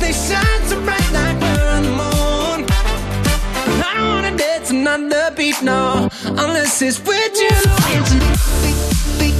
They 0.00 0.12
shine 0.12 0.62
so 0.68 0.80
bright 0.84 1.10
like 1.12 1.40
we're 1.40 1.68
on 1.76 1.82
the 1.82 1.90
moon. 1.90 2.66
I 3.82 3.94
don't 3.94 4.08
wanna 4.08 4.36
dance 4.36 4.70
another 4.70 5.34
beat, 5.36 5.62
no, 5.62 6.08
unless 6.24 6.82
it's 6.82 6.98
with 7.00 7.36
you. 7.36 7.50
Dancing 7.88 8.18
beat. 8.18 9.36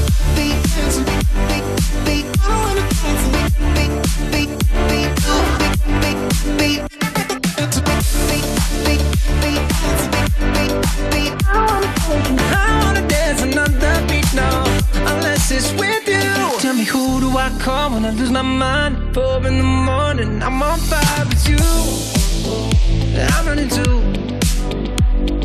When 12.09 12.39
I 12.39 12.81
wanna 12.83 13.07
dance 13.09 13.43
another 13.43 14.07
beat, 14.09 14.33
no 14.35 14.65
Unless 15.13 15.51
it's 15.51 15.73
with 15.73 16.09
you 16.09 16.59
Tell 16.61 16.75
me 16.75 16.85
who 16.85 17.21
do 17.21 17.37
I 17.37 17.51
call 17.61 17.91
Wanna 17.91 18.13
lose 18.13 18.31
my 18.31 18.43
mind? 18.43 19.15
Four 19.15 19.47
in 19.47 19.59
the 19.59 19.63
morning, 19.63 20.43
I'm 20.43 20.63
on 20.63 20.79
fire 20.79 21.27
with 21.27 21.49
you. 21.49 21.59
I'm 23.19 23.47
running. 23.47 23.71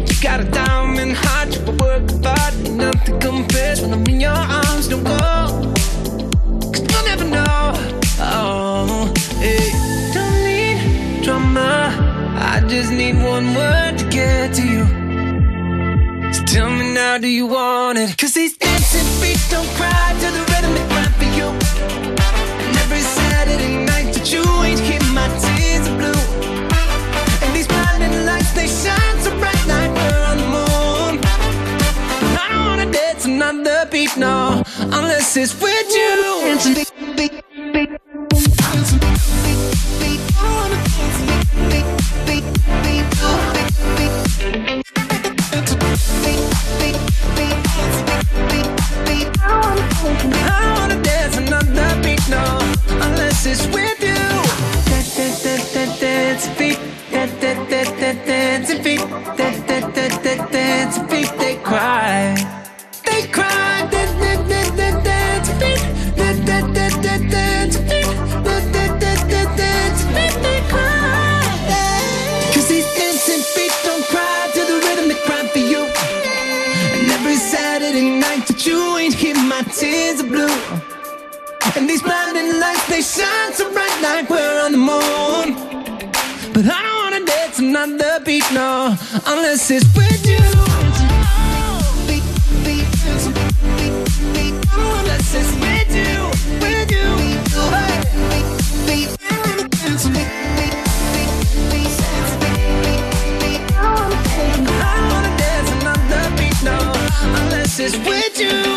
You 0.07 0.22
got 0.22 0.41
a 0.41 0.43
diamond 0.43 1.14
heart, 1.15 1.56
you 1.56 1.72
work 1.77 2.11
ain't 2.72 2.76
nothing 2.76 3.19
compares 3.19 3.81
when 3.81 3.93
I'm 3.93 4.06
in 4.06 4.22
your 4.22 4.31
arms. 4.31 4.88
Don't 4.88 5.06
you'll 6.91 7.06
never 7.06 7.26
know. 7.26 7.73
Oh. 8.19 9.14
Don't 10.14 10.43
need 10.43 11.23
drama. 11.23 12.10
I 12.33 12.63
just 12.67 12.91
need 12.91 13.15
one 13.15 13.53
word 13.53 13.97
to 13.97 14.05
get 14.09 14.53
to 14.55 14.63
you. 14.65 14.85
So 16.33 16.43
tell 16.45 16.69
me 16.69 16.93
now, 16.93 17.17
do 17.17 17.27
you 17.27 17.47
want 17.47 17.97
it? 17.97 18.17
Cause 18.17 18.33
these 18.33 18.57
dancing 18.57 19.07
feet 19.21 19.39
don't 19.49 19.67
cry 19.75 20.13
to 20.21 20.27
the 20.31 20.43
rhythm 20.51 20.73
they 20.73 20.87
cry 20.93 21.07
for 21.19 21.29
you. 21.37 21.47
And 22.65 22.77
every 22.83 23.01
Saturday 23.01 23.85
night 23.85 24.13
that 24.15 24.31
you 24.31 24.43
ain't 24.63 24.81
keep 24.87 25.03
my 25.13 25.27
tears 25.43 25.87
are 25.87 25.97
blue. 25.97 26.21
And 27.43 27.55
these 27.55 27.67
blinding 27.67 28.25
lights, 28.25 28.51
they 28.53 28.67
shine 28.67 29.17
so 29.21 29.31
bright 29.39 29.65
like 29.67 29.91
we're 29.91 30.23
on 30.31 30.37
the 30.37 30.49
moon. 30.57 31.13
I 32.39 32.47
don't 32.49 32.65
wanna 32.65 32.91
dance 32.91 33.25
another 33.25 33.87
beat, 33.91 34.15
no, 34.17 34.63
unless 34.79 35.35
it's 35.35 35.53
with 35.61 35.89
you. 35.89 36.15
Dancing 36.45 36.73
beat, 36.75 36.91
beat, 37.17 37.43
I 50.03 50.76
wanna 50.80 51.02
dance 51.03 51.38
another 51.38 52.02
beat, 52.02 52.28
no, 52.28 52.57
unless 53.06 53.45
it's 53.45 53.68
with 53.68 54.01
like 84.02 84.30
we're 84.30 84.61
on 84.65 84.72
the 84.72 84.78
moon. 84.78 85.56
But 86.53 86.65
I 86.65 86.82
don't 86.82 86.98
wanna 87.03 87.26
dance 87.26 87.60
another 87.60 88.19
beat, 88.26 88.44
no, 88.52 88.95
unless 89.28 89.69
it's 89.69 89.86
with 89.95 90.26
you. 90.26 90.38
I 104.84 104.98
wanna 105.11 105.32
dance 105.38 105.69
another 105.78 106.23
beat, 106.38 106.64
no, 106.64 106.78
unless 107.40 107.80
it's 107.80 107.98
with 107.98 108.40
you. 108.40 108.70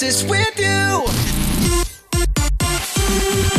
It's 0.00 0.22
with 0.24 0.56
you. 0.56 1.04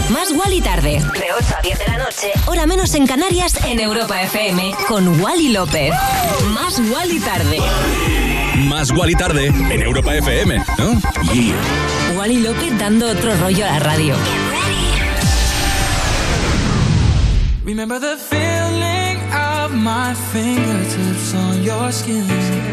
Más 0.09 0.31
Wally 0.31 0.61
tarde. 0.61 0.99
De 0.99 1.33
8 1.37 1.55
a 1.57 1.61
10 1.61 1.79
de 1.79 1.85
la 1.85 1.97
noche. 1.97 2.31
Hora 2.47 2.65
menos 2.65 2.95
en 2.95 3.05
Canarias 3.05 3.53
en 3.65 3.79
Europa 3.79 4.19
FM. 4.23 4.73
Con 4.87 5.21
Wally 5.21 5.49
López. 5.49 5.93
Más 6.53 6.79
Wally 6.91 7.19
tarde. 7.19 7.59
Más 8.67 8.89
Wally 8.91 9.15
tarde 9.15 9.47
en 9.47 9.81
Europa 9.81 10.15
FM, 10.15 10.63
¿no? 10.79 11.01
Yeah. 11.33 11.55
Wally 12.17 12.39
López 12.39 12.79
dando 12.79 13.11
otro 13.11 13.35
rollo 13.35 13.65
a 13.65 13.71
la 13.71 13.79
radio. 13.79 14.15
Remember 17.63 17.99
the 17.99 18.17
feeling 18.17 19.19
of 19.33 19.71
my 19.73 20.15
fingertips 20.31 21.33
on 21.35 21.63
your 21.63 21.91
skin. 21.91 22.72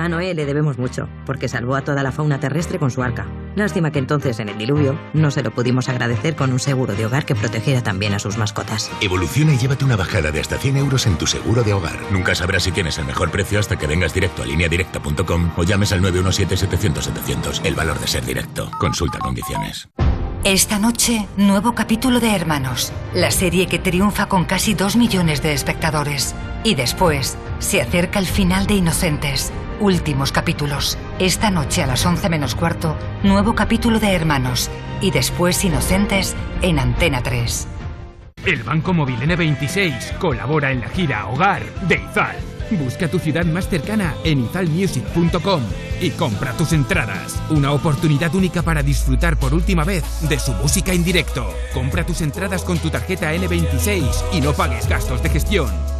A 0.00 0.08
Noé 0.08 0.32
le 0.32 0.46
debemos 0.46 0.78
mucho, 0.78 1.10
porque 1.26 1.46
salvó 1.46 1.76
a 1.76 1.82
toda 1.82 2.02
la 2.02 2.10
fauna 2.10 2.40
terrestre 2.40 2.78
con 2.78 2.90
su 2.90 3.02
arca. 3.02 3.26
Lástima 3.54 3.92
que 3.92 3.98
entonces, 3.98 4.40
en 4.40 4.48
el 4.48 4.56
diluvio, 4.56 4.98
no 5.12 5.30
se 5.30 5.42
lo 5.42 5.50
pudimos 5.50 5.90
agradecer 5.90 6.36
con 6.36 6.54
un 6.54 6.58
seguro 6.58 6.94
de 6.94 7.04
hogar 7.04 7.26
que 7.26 7.34
protegiera 7.34 7.82
también 7.82 8.14
a 8.14 8.18
sus 8.18 8.38
mascotas. 8.38 8.90
Evoluciona 9.02 9.52
y 9.52 9.58
llévate 9.58 9.84
una 9.84 9.96
bajada 9.96 10.30
de 10.30 10.40
hasta 10.40 10.56
100 10.56 10.78
euros 10.78 11.06
en 11.06 11.18
tu 11.18 11.26
seguro 11.26 11.64
de 11.64 11.74
hogar. 11.74 11.98
Nunca 12.10 12.34
sabrás 12.34 12.62
si 12.62 12.72
tienes 12.72 12.96
el 12.96 13.04
mejor 13.04 13.30
precio 13.30 13.60
hasta 13.60 13.76
que 13.76 13.86
vengas 13.86 14.14
directo 14.14 14.42
a 14.42 14.46
lineadirecta.com 14.46 15.50
o 15.58 15.64
llames 15.64 15.92
al 15.92 16.00
917-700-700. 16.00 17.60
El 17.62 17.74
valor 17.74 18.00
de 18.00 18.06
ser 18.06 18.24
directo. 18.24 18.70
Consulta 18.78 19.18
condiciones. 19.18 19.90
Esta 20.44 20.78
noche, 20.78 21.28
nuevo 21.36 21.74
capítulo 21.74 22.20
de 22.20 22.34
Hermanos, 22.34 22.90
la 23.12 23.30
serie 23.30 23.66
que 23.66 23.78
triunfa 23.78 24.30
con 24.30 24.46
casi 24.46 24.72
dos 24.72 24.96
millones 24.96 25.42
de 25.42 25.52
espectadores. 25.52 26.34
Y 26.64 26.74
después, 26.74 27.36
se 27.58 27.82
acerca 27.82 28.18
el 28.18 28.26
final 28.26 28.66
de 28.66 28.76
Inocentes. 28.76 29.52
Últimos 29.80 30.30
capítulos. 30.30 30.98
Esta 31.18 31.50
noche 31.50 31.82
a 31.82 31.86
las 31.86 32.04
11 32.04 32.28
menos 32.28 32.54
cuarto, 32.54 32.94
nuevo 33.22 33.54
capítulo 33.54 33.98
de 33.98 34.12
Hermanos. 34.12 34.70
Y 35.00 35.10
después 35.10 35.64
Inocentes 35.64 36.36
en 36.60 36.78
Antena 36.78 37.22
3. 37.22 37.66
El 38.44 38.62
Banco 38.62 38.92
Móvil 38.92 39.18
N26 39.20 40.18
colabora 40.18 40.70
en 40.70 40.80
la 40.80 40.88
gira 40.90 41.26
Hogar 41.28 41.62
de 41.88 41.94
Izal. 41.94 42.36
Busca 42.72 43.08
tu 43.08 43.18
ciudad 43.18 43.46
más 43.46 43.68
cercana 43.70 44.14
en 44.22 44.44
izalmusic.com 44.44 45.62
y 46.02 46.10
compra 46.10 46.52
tus 46.52 46.74
entradas. 46.74 47.42
Una 47.48 47.72
oportunidad 47.72 48.34
única 48.34 48.60
para 48.60 48.82
disfrutar 48.82 49.38
por 49.38 49.54
última 49.54 49.84
vez 49.84 50.04
de 50.28 50.38
su 50.38 50.52
música 50.52 50.92
en 50.92 51.04
directo. 51.04 51.54
Compra 51.72 52.04
tus 52.04 52.20
entradas 52.20 52.64
con 52.64 52.78
tu 52.78 52.90
tarjeta 52.90 53.34
N26 53.34 54.04
y 54.34 54.42
no 54.42 54.52
pagues 54.52 54.86
gastos 54.86 55.22
de 55.22 55.30
gestión. 55.30 55.99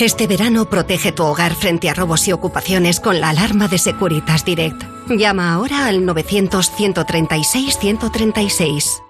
Este 0.00 0.26
verano 0.26 0.64
protege 0.68 1.12
tu 1.12 1.24
hogar 1.24 1.54
frente 1.54 1.88
a 1.88 1.94
robos 1.94 2.26
y 2.26 2.32
ocupaciones 2.32 2.98
con 2.98 3.20
la 3.20 3.28
alarma 3.30 3.68
de 3.68 3.78
Securitas 3.78 4.44
Direct. 4.44 4.82
Llama 5.08 5.52
ahora 5.52 5.86
al 5.86 6.02
900-136-136. 6.02 9.00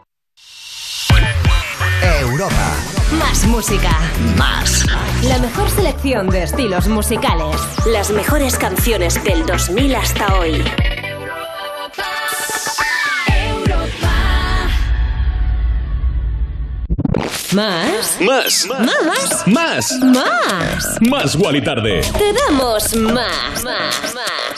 Europa. 2.20 2.76
Más 3.18 3.46
música. 3.46 3.98
Más. 4.36 4.84
La 5.22 5.38
mejor 5.38 5.70
selección 5.70 6.28
de 6.28 6.42
estilos 6.42 6.88
musicales. 6.88 7.56
Las 7.86 8.10
mejores 8.10 8.58
canciones 8.58 9.24
del 9.24 9.46
2000 9.46 9.94
hasta 9.94 10.38
hoy. 10.38 10.62
Más. 17.54 18.18
Más. 18.20 18.66
Más. 18.66 19.46
Más. 19.46 19.98
Más. 20.00 20.98
Más 21.02 21.36
Wally 21.36 21.60
Tarde. 21.60 22.00
Te 22.00 22.32
damos 22.32 22.94
más. 22.96 23.62
Más. 23.62 23.64
Más. 23.64 24.14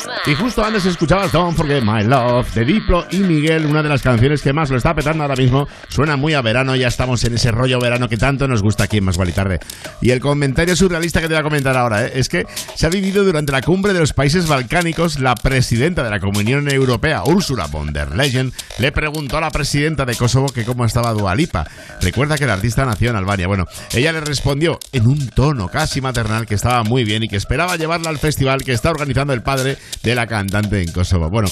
más. 0.06 0.14
Y 0.26 0.34
justo 0.34 0.64
antes 0.64 0.86
escuchabas 0.86 1.32
Don't 1.32 1.56
Forget 1.56 1.82
My 1.82 2.04
Love 2.04 2.52
de 2.54 2.64
Diplo 2.64 3.06
y 3.10 3.18
Miguel, 3.18 3.66
una 3.66 3.82
de 3.82 3.88
las 3.88 4.00
canciones 4.00 4.42
que 4.42 4.52
más 4.52 4.70
lo 4.70 4.76
está 4.76 4.94
petando 4.94 5.24
ahora 5.24 5.36
mismo. 5.36 5.66
Suena 5.88 6.16
muy 6.16 6.34
a 6.34 6.40
verano, 6.40 6.76
ya 6.76 6.88
estamos 6.88 7.24
en 7.24 7.34
ese 7.34 7.50
rollo 7.50 7.80
verano 7.80 8.08
que 8.08 8.16
tanto 8.16 8.46
nos 8.46 8.62
gusta 8.62 8.84
aquí 8.84 8.98
en 8.98 9.04
Más 9.04 9.16
Igual 9.16 9.28
y 9.30 9.32
Tarde. 9.32 9.60
Y 10.00 10.10
el 10.10 10.20
comentario 10.20 10.76
surrealista 10.76 11.20
que 11.20 11.28
te 11.28 11.34
voy 11.34 11.40
a 11.40 11.44
comentar 11.44 11.76
ahora 11.76 12.06
¿eh? 12.06 12.12
es 12.14 12.28
que 12.28 12.46
se 12.74 12.86
ha 12.86 12.90
vivido 12.90 13.24
durante 13.24 13.52
la 13.52 13.60
cumbre 13.60 13.92
de 13.92 14.00
los 14.00 14.12
países 14.12 14.46
balcánicos 14.46 15.18
la 15.18 15.34
presidenta 15.34 16.04
de 16.04 16.10
la 16.10 16.20
Comunión 16.20 16.70
Europea, 16.70 17.22
Ursula 17.24 17.66
von 17.66 17.92
der 17.92 18.14
Leyen, 18.14 18.52
le 18.78 18.92
preguntó 18.92 19.38
a 19.38 19.40
la 19.40 19.50
presidenta 19.50 20.04
de 20.04 20.14
Kosovo 20.14 20.46
que 20.48 20.64
cómo 20.64 20.84
estaba 20.84 21.12
Dualipa. 21.12 21.66
Recuerda 22.00 22.38
que 22.38 22.44
el 22.44 22.50
artista 22.50 22.83
nació 22.86 23.10
en 23.10 23.16
Albania. 23.16 23.46
Bueno, 23.46 23.64
ella 23.92 24.12
le 24.12 24.20
respondió 24.20 24.78
en 24.92 25.06
un 25.06 25.28
tono 25.28 25.68
casi 25.68 26.00
maternal 26.00 26.46
que 26.46 26.54
estaba 26.54 26.82
muy 26.84 27.04
bien 27.04 27.22
y 27.22 27.28
que 27.28 27.36
esperaba 27.36 27.76
llevarla 27.76 28.10
al 28.10 28.18
festival 28.18 28.62
que 28.62 28.72
está 28.72 28.90
organizando 28.90 29.32
el 29.32 29.42
padre 29.42 29.78
de 30.02 30.14
la 30.14 30.26
cantante 30.26 30.82
en 30.82 30.92
Kosovo. 30.92 31.30
Bueno, 31.30 31.48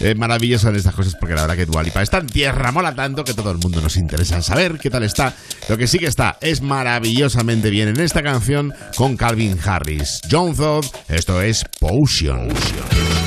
eh, 0.00 0.14
maravillosas 0.14 0.74
estas 0.74 0.94
cosas 0.94 1.14
porque 1.18 1.34
la 1.34 1.42
verdad 1.42 1.56
que 1.56 1.66
Dualipa 1.66 2.02
está 2.02 2.18
en 2.18 2.26
tierra, 2.26 2.72
mola 2.72 2.94
tanto 2.94 3.24
que 3.24 3.34
todo 3.34 3.50
el 3.50 3.58
mundo 3.58 3.80
nos 3.80 3.96
interesa 3.96 4.42
saber 4.42 4.78
qué 4.78 4.90
tal 4.90 5.02
está. 5.02 5.34
Lo 5.68 5.76
que 5.76 5.86
sí 5.86 5.98
que 5.98 6.06
está 6.06 6.38
es 6.40 6.60
maravillosamente 6.60 7.70
bien 7.70 7.88
en 7.88 8.00
esta 8.00 8.22
canción 8.22 8.72
con 8.96 9.16
Calvin 9.16 9.58
Harris. 9.64 10.20
John 10.30 10.54
Thod, 10.54 10.84
esto 11.08 11.40
es 11.40 11.64
Potion. 11.80 12.48
In 12.96 13.25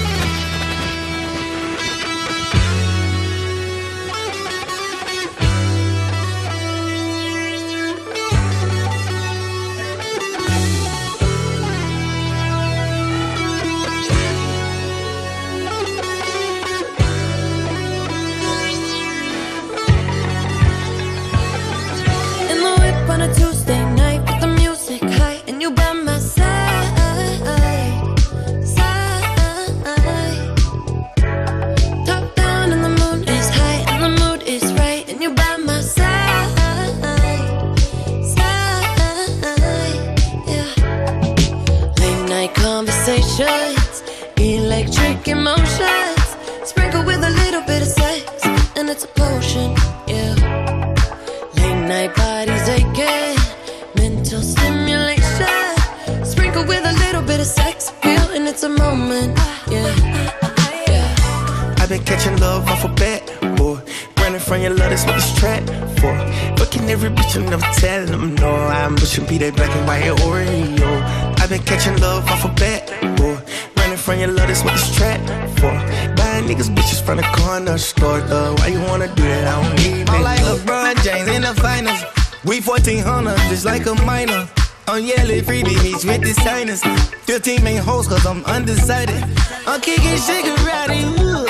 Late 42.40 42.56
night 42.56 42.56
conversations, 42.56 44.04
electric 44.38 45.28
emotions, 45.28 46.24
sprinkle 46.64 47.04
with 47.04 47.22
a 47.22 47.30
little 47.32 47.62
bit 47.64 47.82
of 47.82 47.88
sex 47.90 48.46
and 48.78 48.90
it's 48.90 49.04
a 49.04 49.08
potion. 49.08 49.76
Yeah. 50.08 50.36
Late 51.58 51.82
night 51.86 52.16
bodies 52.16 52.70
aching, 52.70 53.36
mental 53.94 54.42
stimulation. 54.42 55.76
Sprinkle 56.24 56.64
with 56.66 56.86
a 56.86 56.94
little 57.04 57.24
bit 57.24 57.42
of 57.42 57.46
sex 57.46 57.90
appeal, 57.90 58.32
and 58.32 58.48
it's 58.48 58.64
a 58.64 58.70
moment. 58.70 59.38
Yeah. 59.70 59.94
I've 61.80 61.90
been 61.90 62.06
catching 62.06 62.38
love 62.38 62.70
off 62.70 62.86
a 62.86 62.88
bat, 62.88 63.22
boy. 63.58 63.82
Running 64.16 64.40
from 64.40 64.62
your 64.62 64.76
love, 64.76 64.92
that's 64.92 65.04
what 65.06 65.16
this 65.16 65.36
trap 65.38 65.68
for. 66.00 66.16
Fucking 66.70 66.88
every 66.88 67.10
bitch 67.10 67.36
and 67.36 67.50
never 67.50 67.66
telling 67.82 68.12
them 68.12 68.36
no. 68.36 68.54
I'm 68.54 68.96
pushing 68.96 69.26
be 69.26 69.40
that 69.40 69.56
black 69.56 69.76
and 69.76 69.88
white 69.88 70.04
Oreo. 70.22 71.02
I've 71.42 71.50
been 71.50 71.64
catching 71.64 71.98
love 71.98 72.30
off 72.30 72.46
a 72.46 72.50
bat, 72.50 72.86
boy. 73.18 73.42
Running 73.76 73.98
from 73.98 74.20
your 74.20 74.28
love, 74.28 74.48
that's 74.48 74.64
what 74.64 74.74
this 74.74 74.96
trap 74.96 75.20
for. 75.58 75.74
Buying 76.14 76.46
niggas 76.46 76.70
bitches 76.70 77.02
from 77.02 77.18
the 77.18 77.24
corner 77.34 77.80
store, 77.80 78.22
though. 78.22 78.54
Why 78.54 78.68
you 78.68 78.82
wanna 78.82 79.08
do 79.16 79.24
that? 79.24 79.48
I 79.48 79.64
don't 79.64 79.76
need 79.78 80.10
I'm 80.12 80.22
like 80.22 80.42
LeBron 80.42 81.04
James 81.04 81.28
in 81.30 81.42
the 81.42 81.56
finals. 81.56 82.04
We 82.46 82.62
1400, 82.62 83.36
just 83.50 83.66
like 83.66 83.88
a 83.88 83.96
minor. 84.06 84.48
I'm 84.88 85.04
yelling 85.04 85.42
freebie 85.42 85.82
meets 85.82 86.06
with 86.06 86.22
the 86.22 86.36
signers. 86.46 86.84
15 87.26 87.64
main 87.64 87.82
hoes, 87.82 88.08
cause 88.08 88.28
I'm 88.28 88.46
undecided. 88.46 89.24
I'm 89.66 89.82
kicking 89.82 90.22
shit 90.22 90.46
karate. 90.46 91.02
Ooh. 91.18 91.50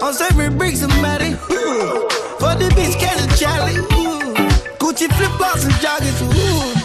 I'm 0.00 0.14
serving 0.14 0.56
bricks 0.56 0.78
somebody. 0.78 1.32
Ooh. 1.50 2.06
For 2.38 2.54
the 2.54 2.70
bitch, 2.78 2.94
catch 3.00 3.18
a 3.18 3.36
Charlie. 3.36 4.01
Flip 5.10 5.32
flops 5.32 5.64
and 5.64 5.72
joggers. 5.74 6.22
Ooh. 6.22 6.81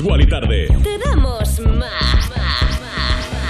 Más. 0.00 0.10
Wally 0.10 0.26
Tarde. 0.26 0.68
Te 0.82 0.98
damos 0.98 1.60
más. 1.60 2.30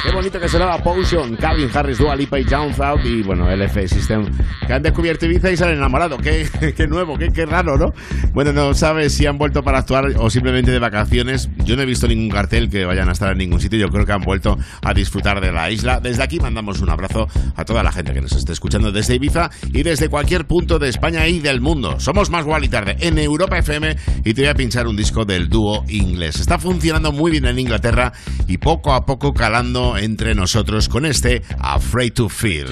Qué 0.03 0.13
bonito 0.13 0.41
que 0.41 0.49
sonaba 0.49 0.79
Potion, 0.79 1.37
Calvin 1.37 1.69
Harris, 1.75 1.99
Dua 1.99 2.17
Lipa 2.17 2.39
y 2.39 2.45
John 2.49 2.73
Throut 2.73 3.05
y 3.05 3.23
bueno, 3.23 3.51
LF 3.55 3.87
System, 3.89 4.27
que 4.67 4.73
han 4.73 4.83
descubierto 4.83 5.27
Ibiza 5.27 5.51
y 5.51 5.57
se 5.57 5.65
han 5.65 5.73
enamorado. 5.73 6.17
Qué, 6.17 6.49
qué 6.77 6.87
nuevo, 6.87 7.19
qué, 7.19 7.29
qué 7.31 7.45
raro, 7.45 7.77
¿no? 7.77 7.93
Bueno, 8.33 8.53
no 8.53 8.73
sabes 8.75 9.13
si 9.13 9.27
han 9.27 9.37
vuelto 9.37 9.63
para 9.63 9.79
actuar 9.79 10.07
o 10.17 10.31
simplemente 10.31 10.71
de 10.71 10.79
vacaciones. 10.79 11.51
Yo 11.69 11.77
no 11.77 11.83
he 11.83 11.85
visto 11.87 12.09
ningún 12.09 12.31
cartel 12.31 12.71
que 12.71 12.87
vayan 12.87 13.11
a 13.11 13.13
estar 13.13 13.31
en 13.31 13.37
ningún 13.37 13.61
sitio. 13.61 13.79
Yo 13.79 13.89
creo 13.89 14.07
que 14.07 14.13
han 14.13 14.23
vuelto 14.23 14.57
a 14.81 14.95
disfrutar 14.95 15.39
de 15.43 15.53
la 15.53 15.71
isla. 15.71 16.01
Desde 16.01 16.23
aquí 16.23 16.41
mandamos 16.41 16.81
un 16.81 16.89
abrazo 16.89 17.29
a 17.57 17.65
toda 17.67 17.83
la 17.83 17.93
gente 17.93 18.15
que 18.15 18.23
nos 18.23 18.33
esté 18.33 18.55
escuchando 18.55 18.91
desde 18.91 19.17
Ibiza 19.17 19.51
y 19.71 19.83
desde 19.83 20.09
cualquier 20.09 20.47
punto 20.47 20.79
de 20.79 20.89
España 20.89 21.29
y 21.29 21.41
del 21.41 21.61
mundo. 21.61 22.01
Somos 22.01 22.31
más 22.31 22.47
Wally 22.47 22.71
Tarde 22.71 22.97
en 23.01 23.19
Europa 23.19 23.59
FM 23.59 23.97
y 24.25 24.33
te 24.33 24.41
voy 24.41 24.49
a 24.49 24.55
pinchar 24.55 24.87
un 24.87 24.97
disco 24.97 25.27
del 25.27 25.51
dúo 25.51 25.85
inglés. 25.89 26.41
Está 26.41 26.59
funcionando 26.59 27.13
muy 27.13 27.33
bien 27.33 27.45
en 27.45 27.59
Inglaterra 27.59 28.15
y 28.47 28.57
poco 28.57 28.95
a 28.95 29.05
poco 29.05 29.35
calando 29.35 29.99
entre 29.99 30.35
nosotros 30.35 30.89
con 30.89 31.05
este 31.05 31.43
Afraid 31.59 32.15
to 32.15 32.31
Feel. 32.31 32.69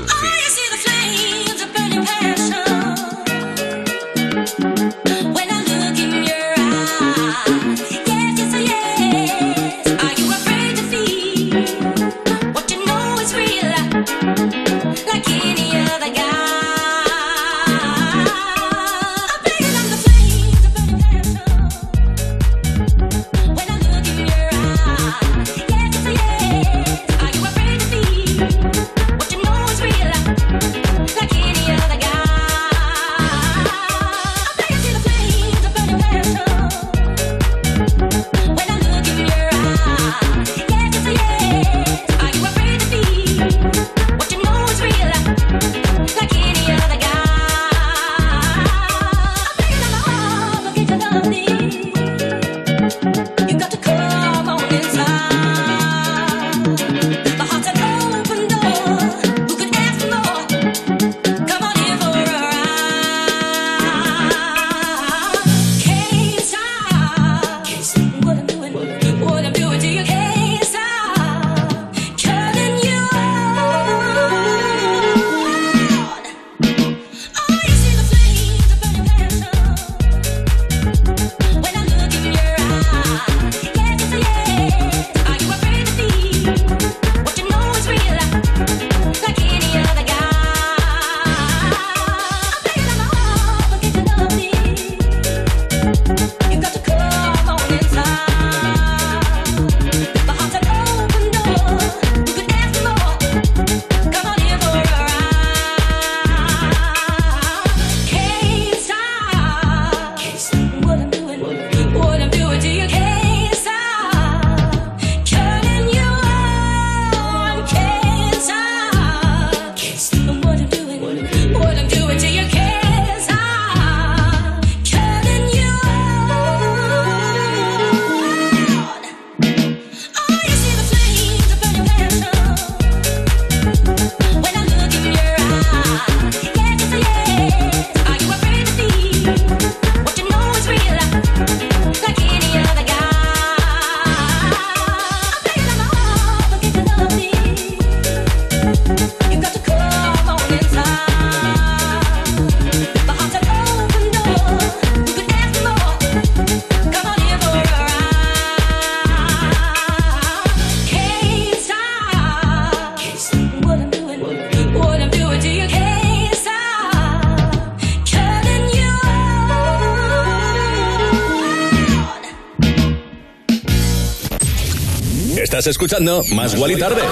Estás 175.66 175.82
escuchando 175.82 176.22
Más 176.32 176.54
Gual 176.54 176.70
y 176.70 176.78
Tarde. 176.78 177.02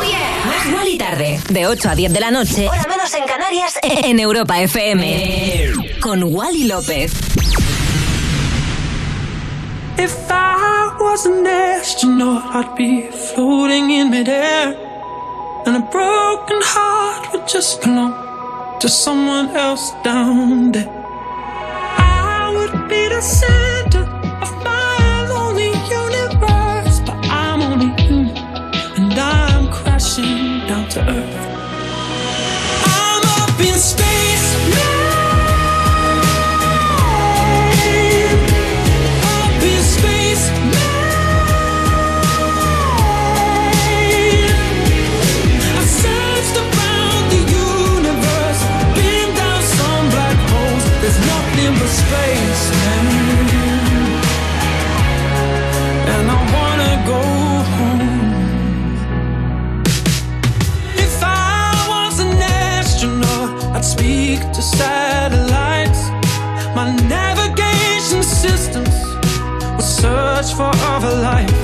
Más 0.47 0.71
Gual 0.71 0.87
y 0.87 0.97
Tarde. 0.97 1.41
De 1.49 1.67
8 1.67 1.89
a 1.89 1.97
10 1.97 2.13
de 2.13 2.21
la 2.21 2.31
noche. 2.31 2.69
Hora 2.69 2.87
menos 2.89 3.13
en 3.13 3.25
Canarias. 3.25 3.81
En 3.83 4.21
Europa 4.21 4.63
FM. 4.63 5.73
Con 6.01 6.23
Wally 6.23 6.69
López. 6.69 7.11
If 9.99 10.15
I 10.31 10.93
was 11.01 11.27
an 11.27 11.45
astronaut, 11.45 12.45
I'd 12.55 12.77
be 12.77 13.09
floating 13.35 13.91
in 13.91 14.11
midair. 14.11 14.77
And 15.67 15.77
a 15.77 15.89
broken 15.91 16.61
heart 16.63 17.33
would 17.33 17.49
just 17.49 17.83
belong 17.83 18.15
to 18.79 18.89
someone 18.89 19.49
else 19.57 19.93
down 20.05 20.71
there. 20.71 20.94
For 70.53 70.71
other 70.93 71.15
life. 71.23 71.64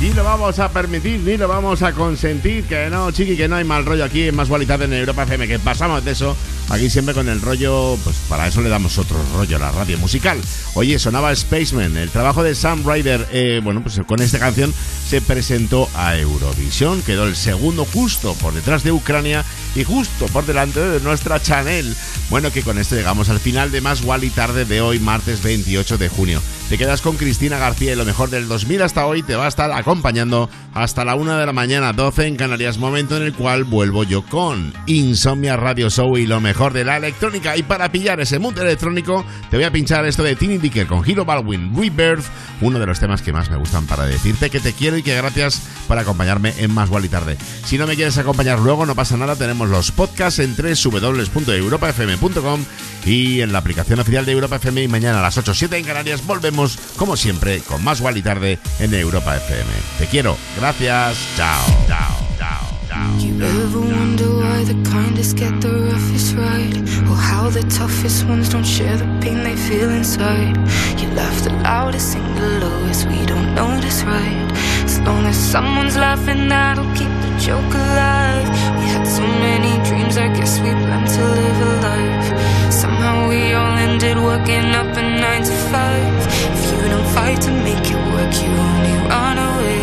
Ni 0.00 0.14
lo 0.14 0.24
vamos 0.24 0.58
a 0.58 0.70
permitir, 0.70 1.20
ni 1.20 1.36
lo 1.36 1.46
vamos 1.46 1.82
a 1.82 1.92
consentir. 1.92 2.64
Que 2.64 2.88
no, 2.88 3.10
chiqui, 3.10 3.36
que 3.36 3.48
no 3.48 3.56
hay 3.56 3.64
mal 3.64 3.84
rollo 3.84 4.02
aquí 4.02 4.28
en 4.28 4.34
Más 4.34 4.48
Gualidad 4.48 4.80
en 4.80 4.94
Europa 4.94 5.24
FM. 5.24 5.46
Que 5.46 5.58
pasamos 5.58 6.02
de 6.02 6.12
eso. 6.12 6.34
Aquí 6.70 6.88
siempre 6.88 7.14
con 7.14 7.28
el 7.28 7.42
rollo, 7.42 7.98
pues 8.02 8.16
para 8.26 8.46
eso 8.46 8.62
le 8.62 8.70
damos 8.70 8.96
otro 8.96 9.18
rollo 9.34 9.56
a 9.56 9.58
la 9.58 9.72
radio 9.72 9.98
musical. 9.98 10.40
Oye, 10.72 10.98
sonaba 10.98 11.36
Spaceman, 11.36 11.98
el 11.98 12.08
trabajo 12.08 12.42
de 12.42 12.54
Sam 12.54 12.82
Ryder. 12.82 13.28
eh, 13.30 13.60
bueno, 13.62 13.82
pues 13.82 14.00
con 14.06 14.22
esta 14.22 14.38
canción 14.38 14.72
se 15.06 15.20
presentó 15.20 15.86
a 15.94 16.16
Eurovisión. 16.16 17.02
Quedó 17.02 17.26
el 17.26 17.36
segundo 17.36 17.84
justo 17.84 18.32
por 18.34 18.54
detrás 18.54 18.82
de 18.82 18.92
Ucrania 18.92 19.44
y 19.74 19.84
justo 19.84 20.26
por 20.28 20.46
delante 20.46 20.80
de 20.80 21.00
nuestra 21.00 21.42
Chanel. 21.42 21.94
Bueno, 22.30 22.50
que 22.50 22.62
con 22.62 22.78
esto 22.78 22.94
llegamos 22.94 23.28
al 23.28 23.38
final 23.38 23.70
de 23.70 23.82
Más 23.82 24.00
Gual 24.00 24.24
y 24.24 24.30
Tarde 24.30 24.64
de 24.64 24.80
hoy, 24.80 24.98
martes 24.98 25.42
28 25.42 25.98
de 25.98 26.08
junio. 26.08 26.40
Te 26.70 26.78
quedas 26.78 27.00
con 27.00 27.16
Cristina 27.16 27.58
García 27.58 27.94
y 27.94 27.96
lo 27.96 28.04
mejor 28.04 28.30
del 28.30 28.46
2000 28.46 28.82
hasta 28.82 29.04
hoy 29.04 29.24
te 29.24 29.34
va 29.34 29.46
a 29.46 29.48
estar 29.48 29.72
acompañando 29.72 30.48
hasta 30.72 31.04
la 31.04 31.16
1 31.16 31.36
de 31.36 31.44
la 31.44 31.52
mañana, 31.52 31.92
12 31.92 32.28
en 32.28 32.36
Canarias, 32.36 32.78
momento 32.78 33.16
en 33.16 33.24
el 33.24 33.34
cual 33.34 33.64
vuelvo 33.64 34.04
yo 34.04 34.24
con 34.24 34.72
Insomnia 34.86 35.56
Radio 35.56 35.90
Show 35.90 36.16
y 36.16 36.28
lo 36.28 36.40
mejor 36.40 36.72
de 36.72 36.84
la 36.84 36.96
electrónica. 36.96 37.56
Y 37.56 37.64
para 37.64 37.90
pillar 37.90 38.20
ese 38.20 38.38
mood 38.38 38.56
electrónico, 38.56 39.24
te 39.50 39.56
voy 39.56 39.64
a 39.64 39.72
pinchar 39.72 40.06
esto 40.06 40.22
de 40.22 40.36
Tiny 40.36 40.58
Dicker 40.58 40.86
con 40.86 41.04
Hero 41.04 41.24
Baldwin 41.24 41.74
Rebirth, 41.74 42.26
uno 42.60 42.78
de 42.78 42.86
los 42.86 43.00
temas 43.00 43.20
que 43.20 43.32
más 43.32 43.50
me 43.50 43.56
gustan 43.56 43.86
para 43.86 44.06
decirte 44.06 44.48
que 44.48 44.60
te 44.60 44.72
quiero 44.72 44.96
y 44.96 45.02
que 45.02 45.16
gracias 45.16 45.60
por 45.88 45.98
acompañarme 45.98 46.54
en 46.58 46.72
Más 46.72 46.88
Gual 46.88 47.04
y 47.04 47.08
Tarde. 47.08 47.36
Si 47.64 47.78
no 47.78 47.88
me 47.88 47.96
quieres 47.96 48.16
acompañar 48.16 48.60
luego, 48.60 48.86
no 48.86 48.94
pasa 48.94 49.16
nada, 49.16 49.34
tenemos 49.34 49.68
los 49.68 49.90
podcasts 49.90 50.38
en 50.38 50.54
www.europafm.com 50.54 52.64
y 53.04 53.40
en 53.40 53.52
la 53.52 53.58
aplicación 53.58 53.98
oficial 53.98 54.24
de 54.24 54.32
Europa 54.32 54.56
FM 54.56 54.84
y 54.84 54.88
mañana 54.88 55.18
a 55.18 55.22
las 55.22 55.36
8 55.36 55.52
7 55.52 55.78
en 55.78 55.84
Canarias 55.84 56.24
volvemos 56.24 56.59
como 56.96 57.16
siempre 57.16 57.60
con 57.60 57.82
más 57.82 58.00
Gual 58.00 58.16
y 58.16 58.22
tarde 58.22 58.58
en 58.78 58.92
Europa 58.94 59.36
FM. 59.36 59.70
Te 59.98 60.06
quiero, 60.06 60.36
gracias, 60.58 61.16
chao, 61.36 61.64
chao, 61.86 62.28
chao. 62.38 63.18
You 63.18 63.34
ever 63.42 63.80
wonder 63.80 64.28
why 64.36 64.64
the 64.64 64.74
kindest 64.90 65.36
get 65.36 65.60
the 65.60 65.70
roughest 65.70 66.36
ride? 66.36 66.76
Or 67.08 67.16
how 67.16 67.48
the 67.48 67.62
toughest 67.62 68.26
ones 68.26 68.50
don't 68.50 68.64
share 68.64 68.96
the 68.96 69.06
pain 69.20 69.42
they 69.42 69.56
feel 69.56 69.88
inside? 69.90 70.56
You 71.00 71.08
laugh 71.14 71.42
the 71.42 71.52
loudest, 71.62 72.12
sing 72.12 72.34
the 72.34 72.60
lowest, 72.60 73.06
we 73.06 73.24
don't 73.24 73.54
notice, 73.54 74.02
right? 74.04 74.50
As 74.84 75.00
long 75.00 75.24
as 75.24 75.36
someone's 75.36 75.96
laughing, 75.96 76.48
that'll 76.48 76.84
keep 76.94 77.08
the 77.24 77.32
joke 77.38 77.74
alive. 77.74 78.48
We 78.78 78.86
had 78.92 79.06
so 79.06 79.22
many 79.22 79.72
dreams, 79.88 80.18
I 80.18 80.28
guess 80.28 80.60
we 80.60 80.70
planned 80.70 81.08
to 81.08 81.24
live 81.24 81.60
a 81.60 81.72
life. 81.80 82.49
Somehow 82.70 83.28
we 83.28 83.52
all 83.52 83.76
ended 83.76 84.16
working 84.16 84.64
up 84.80 84.96
a 84.96 85.02
nine 85.02 85.42
to 85.42 85.52
five. 85.72 86.26
If 86.56 86.72
you 86.72 86.88
don't 86.88 87.08
fight 87.14 87.40
to 87.42 87.50
make 87.50 87.84
it 87.94 88.00
work, 88.14 88.32
you 88.42 88.48
only 88.48 88.94
run 89.08 89.38
away. 89.38 89.80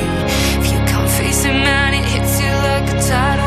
If 0.60 0.72
you 0.72 0.80
can't 0.90 1.10
face 1.20 1.44
it, 1.44 1.52
man, 1.52 1.94
it 1.94 2.06
hits 2.06 2.40
you 2.40 2.48
like 2.48 2.88
a 2.90 2.98
tidal 3.08 3.47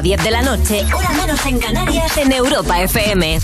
a 0.00 0.02
10 0.02 0.24
de 0.24 0.30
la 0.30 0.40
noche, 0.40 0.86
hora 0.94 1.10
menos 1.10 1.44
en 1.44 1.58
Canarias, 1.58 2.16
en 2.16 2.32
Europa 2.32 2.80
FM. 2.80 3.38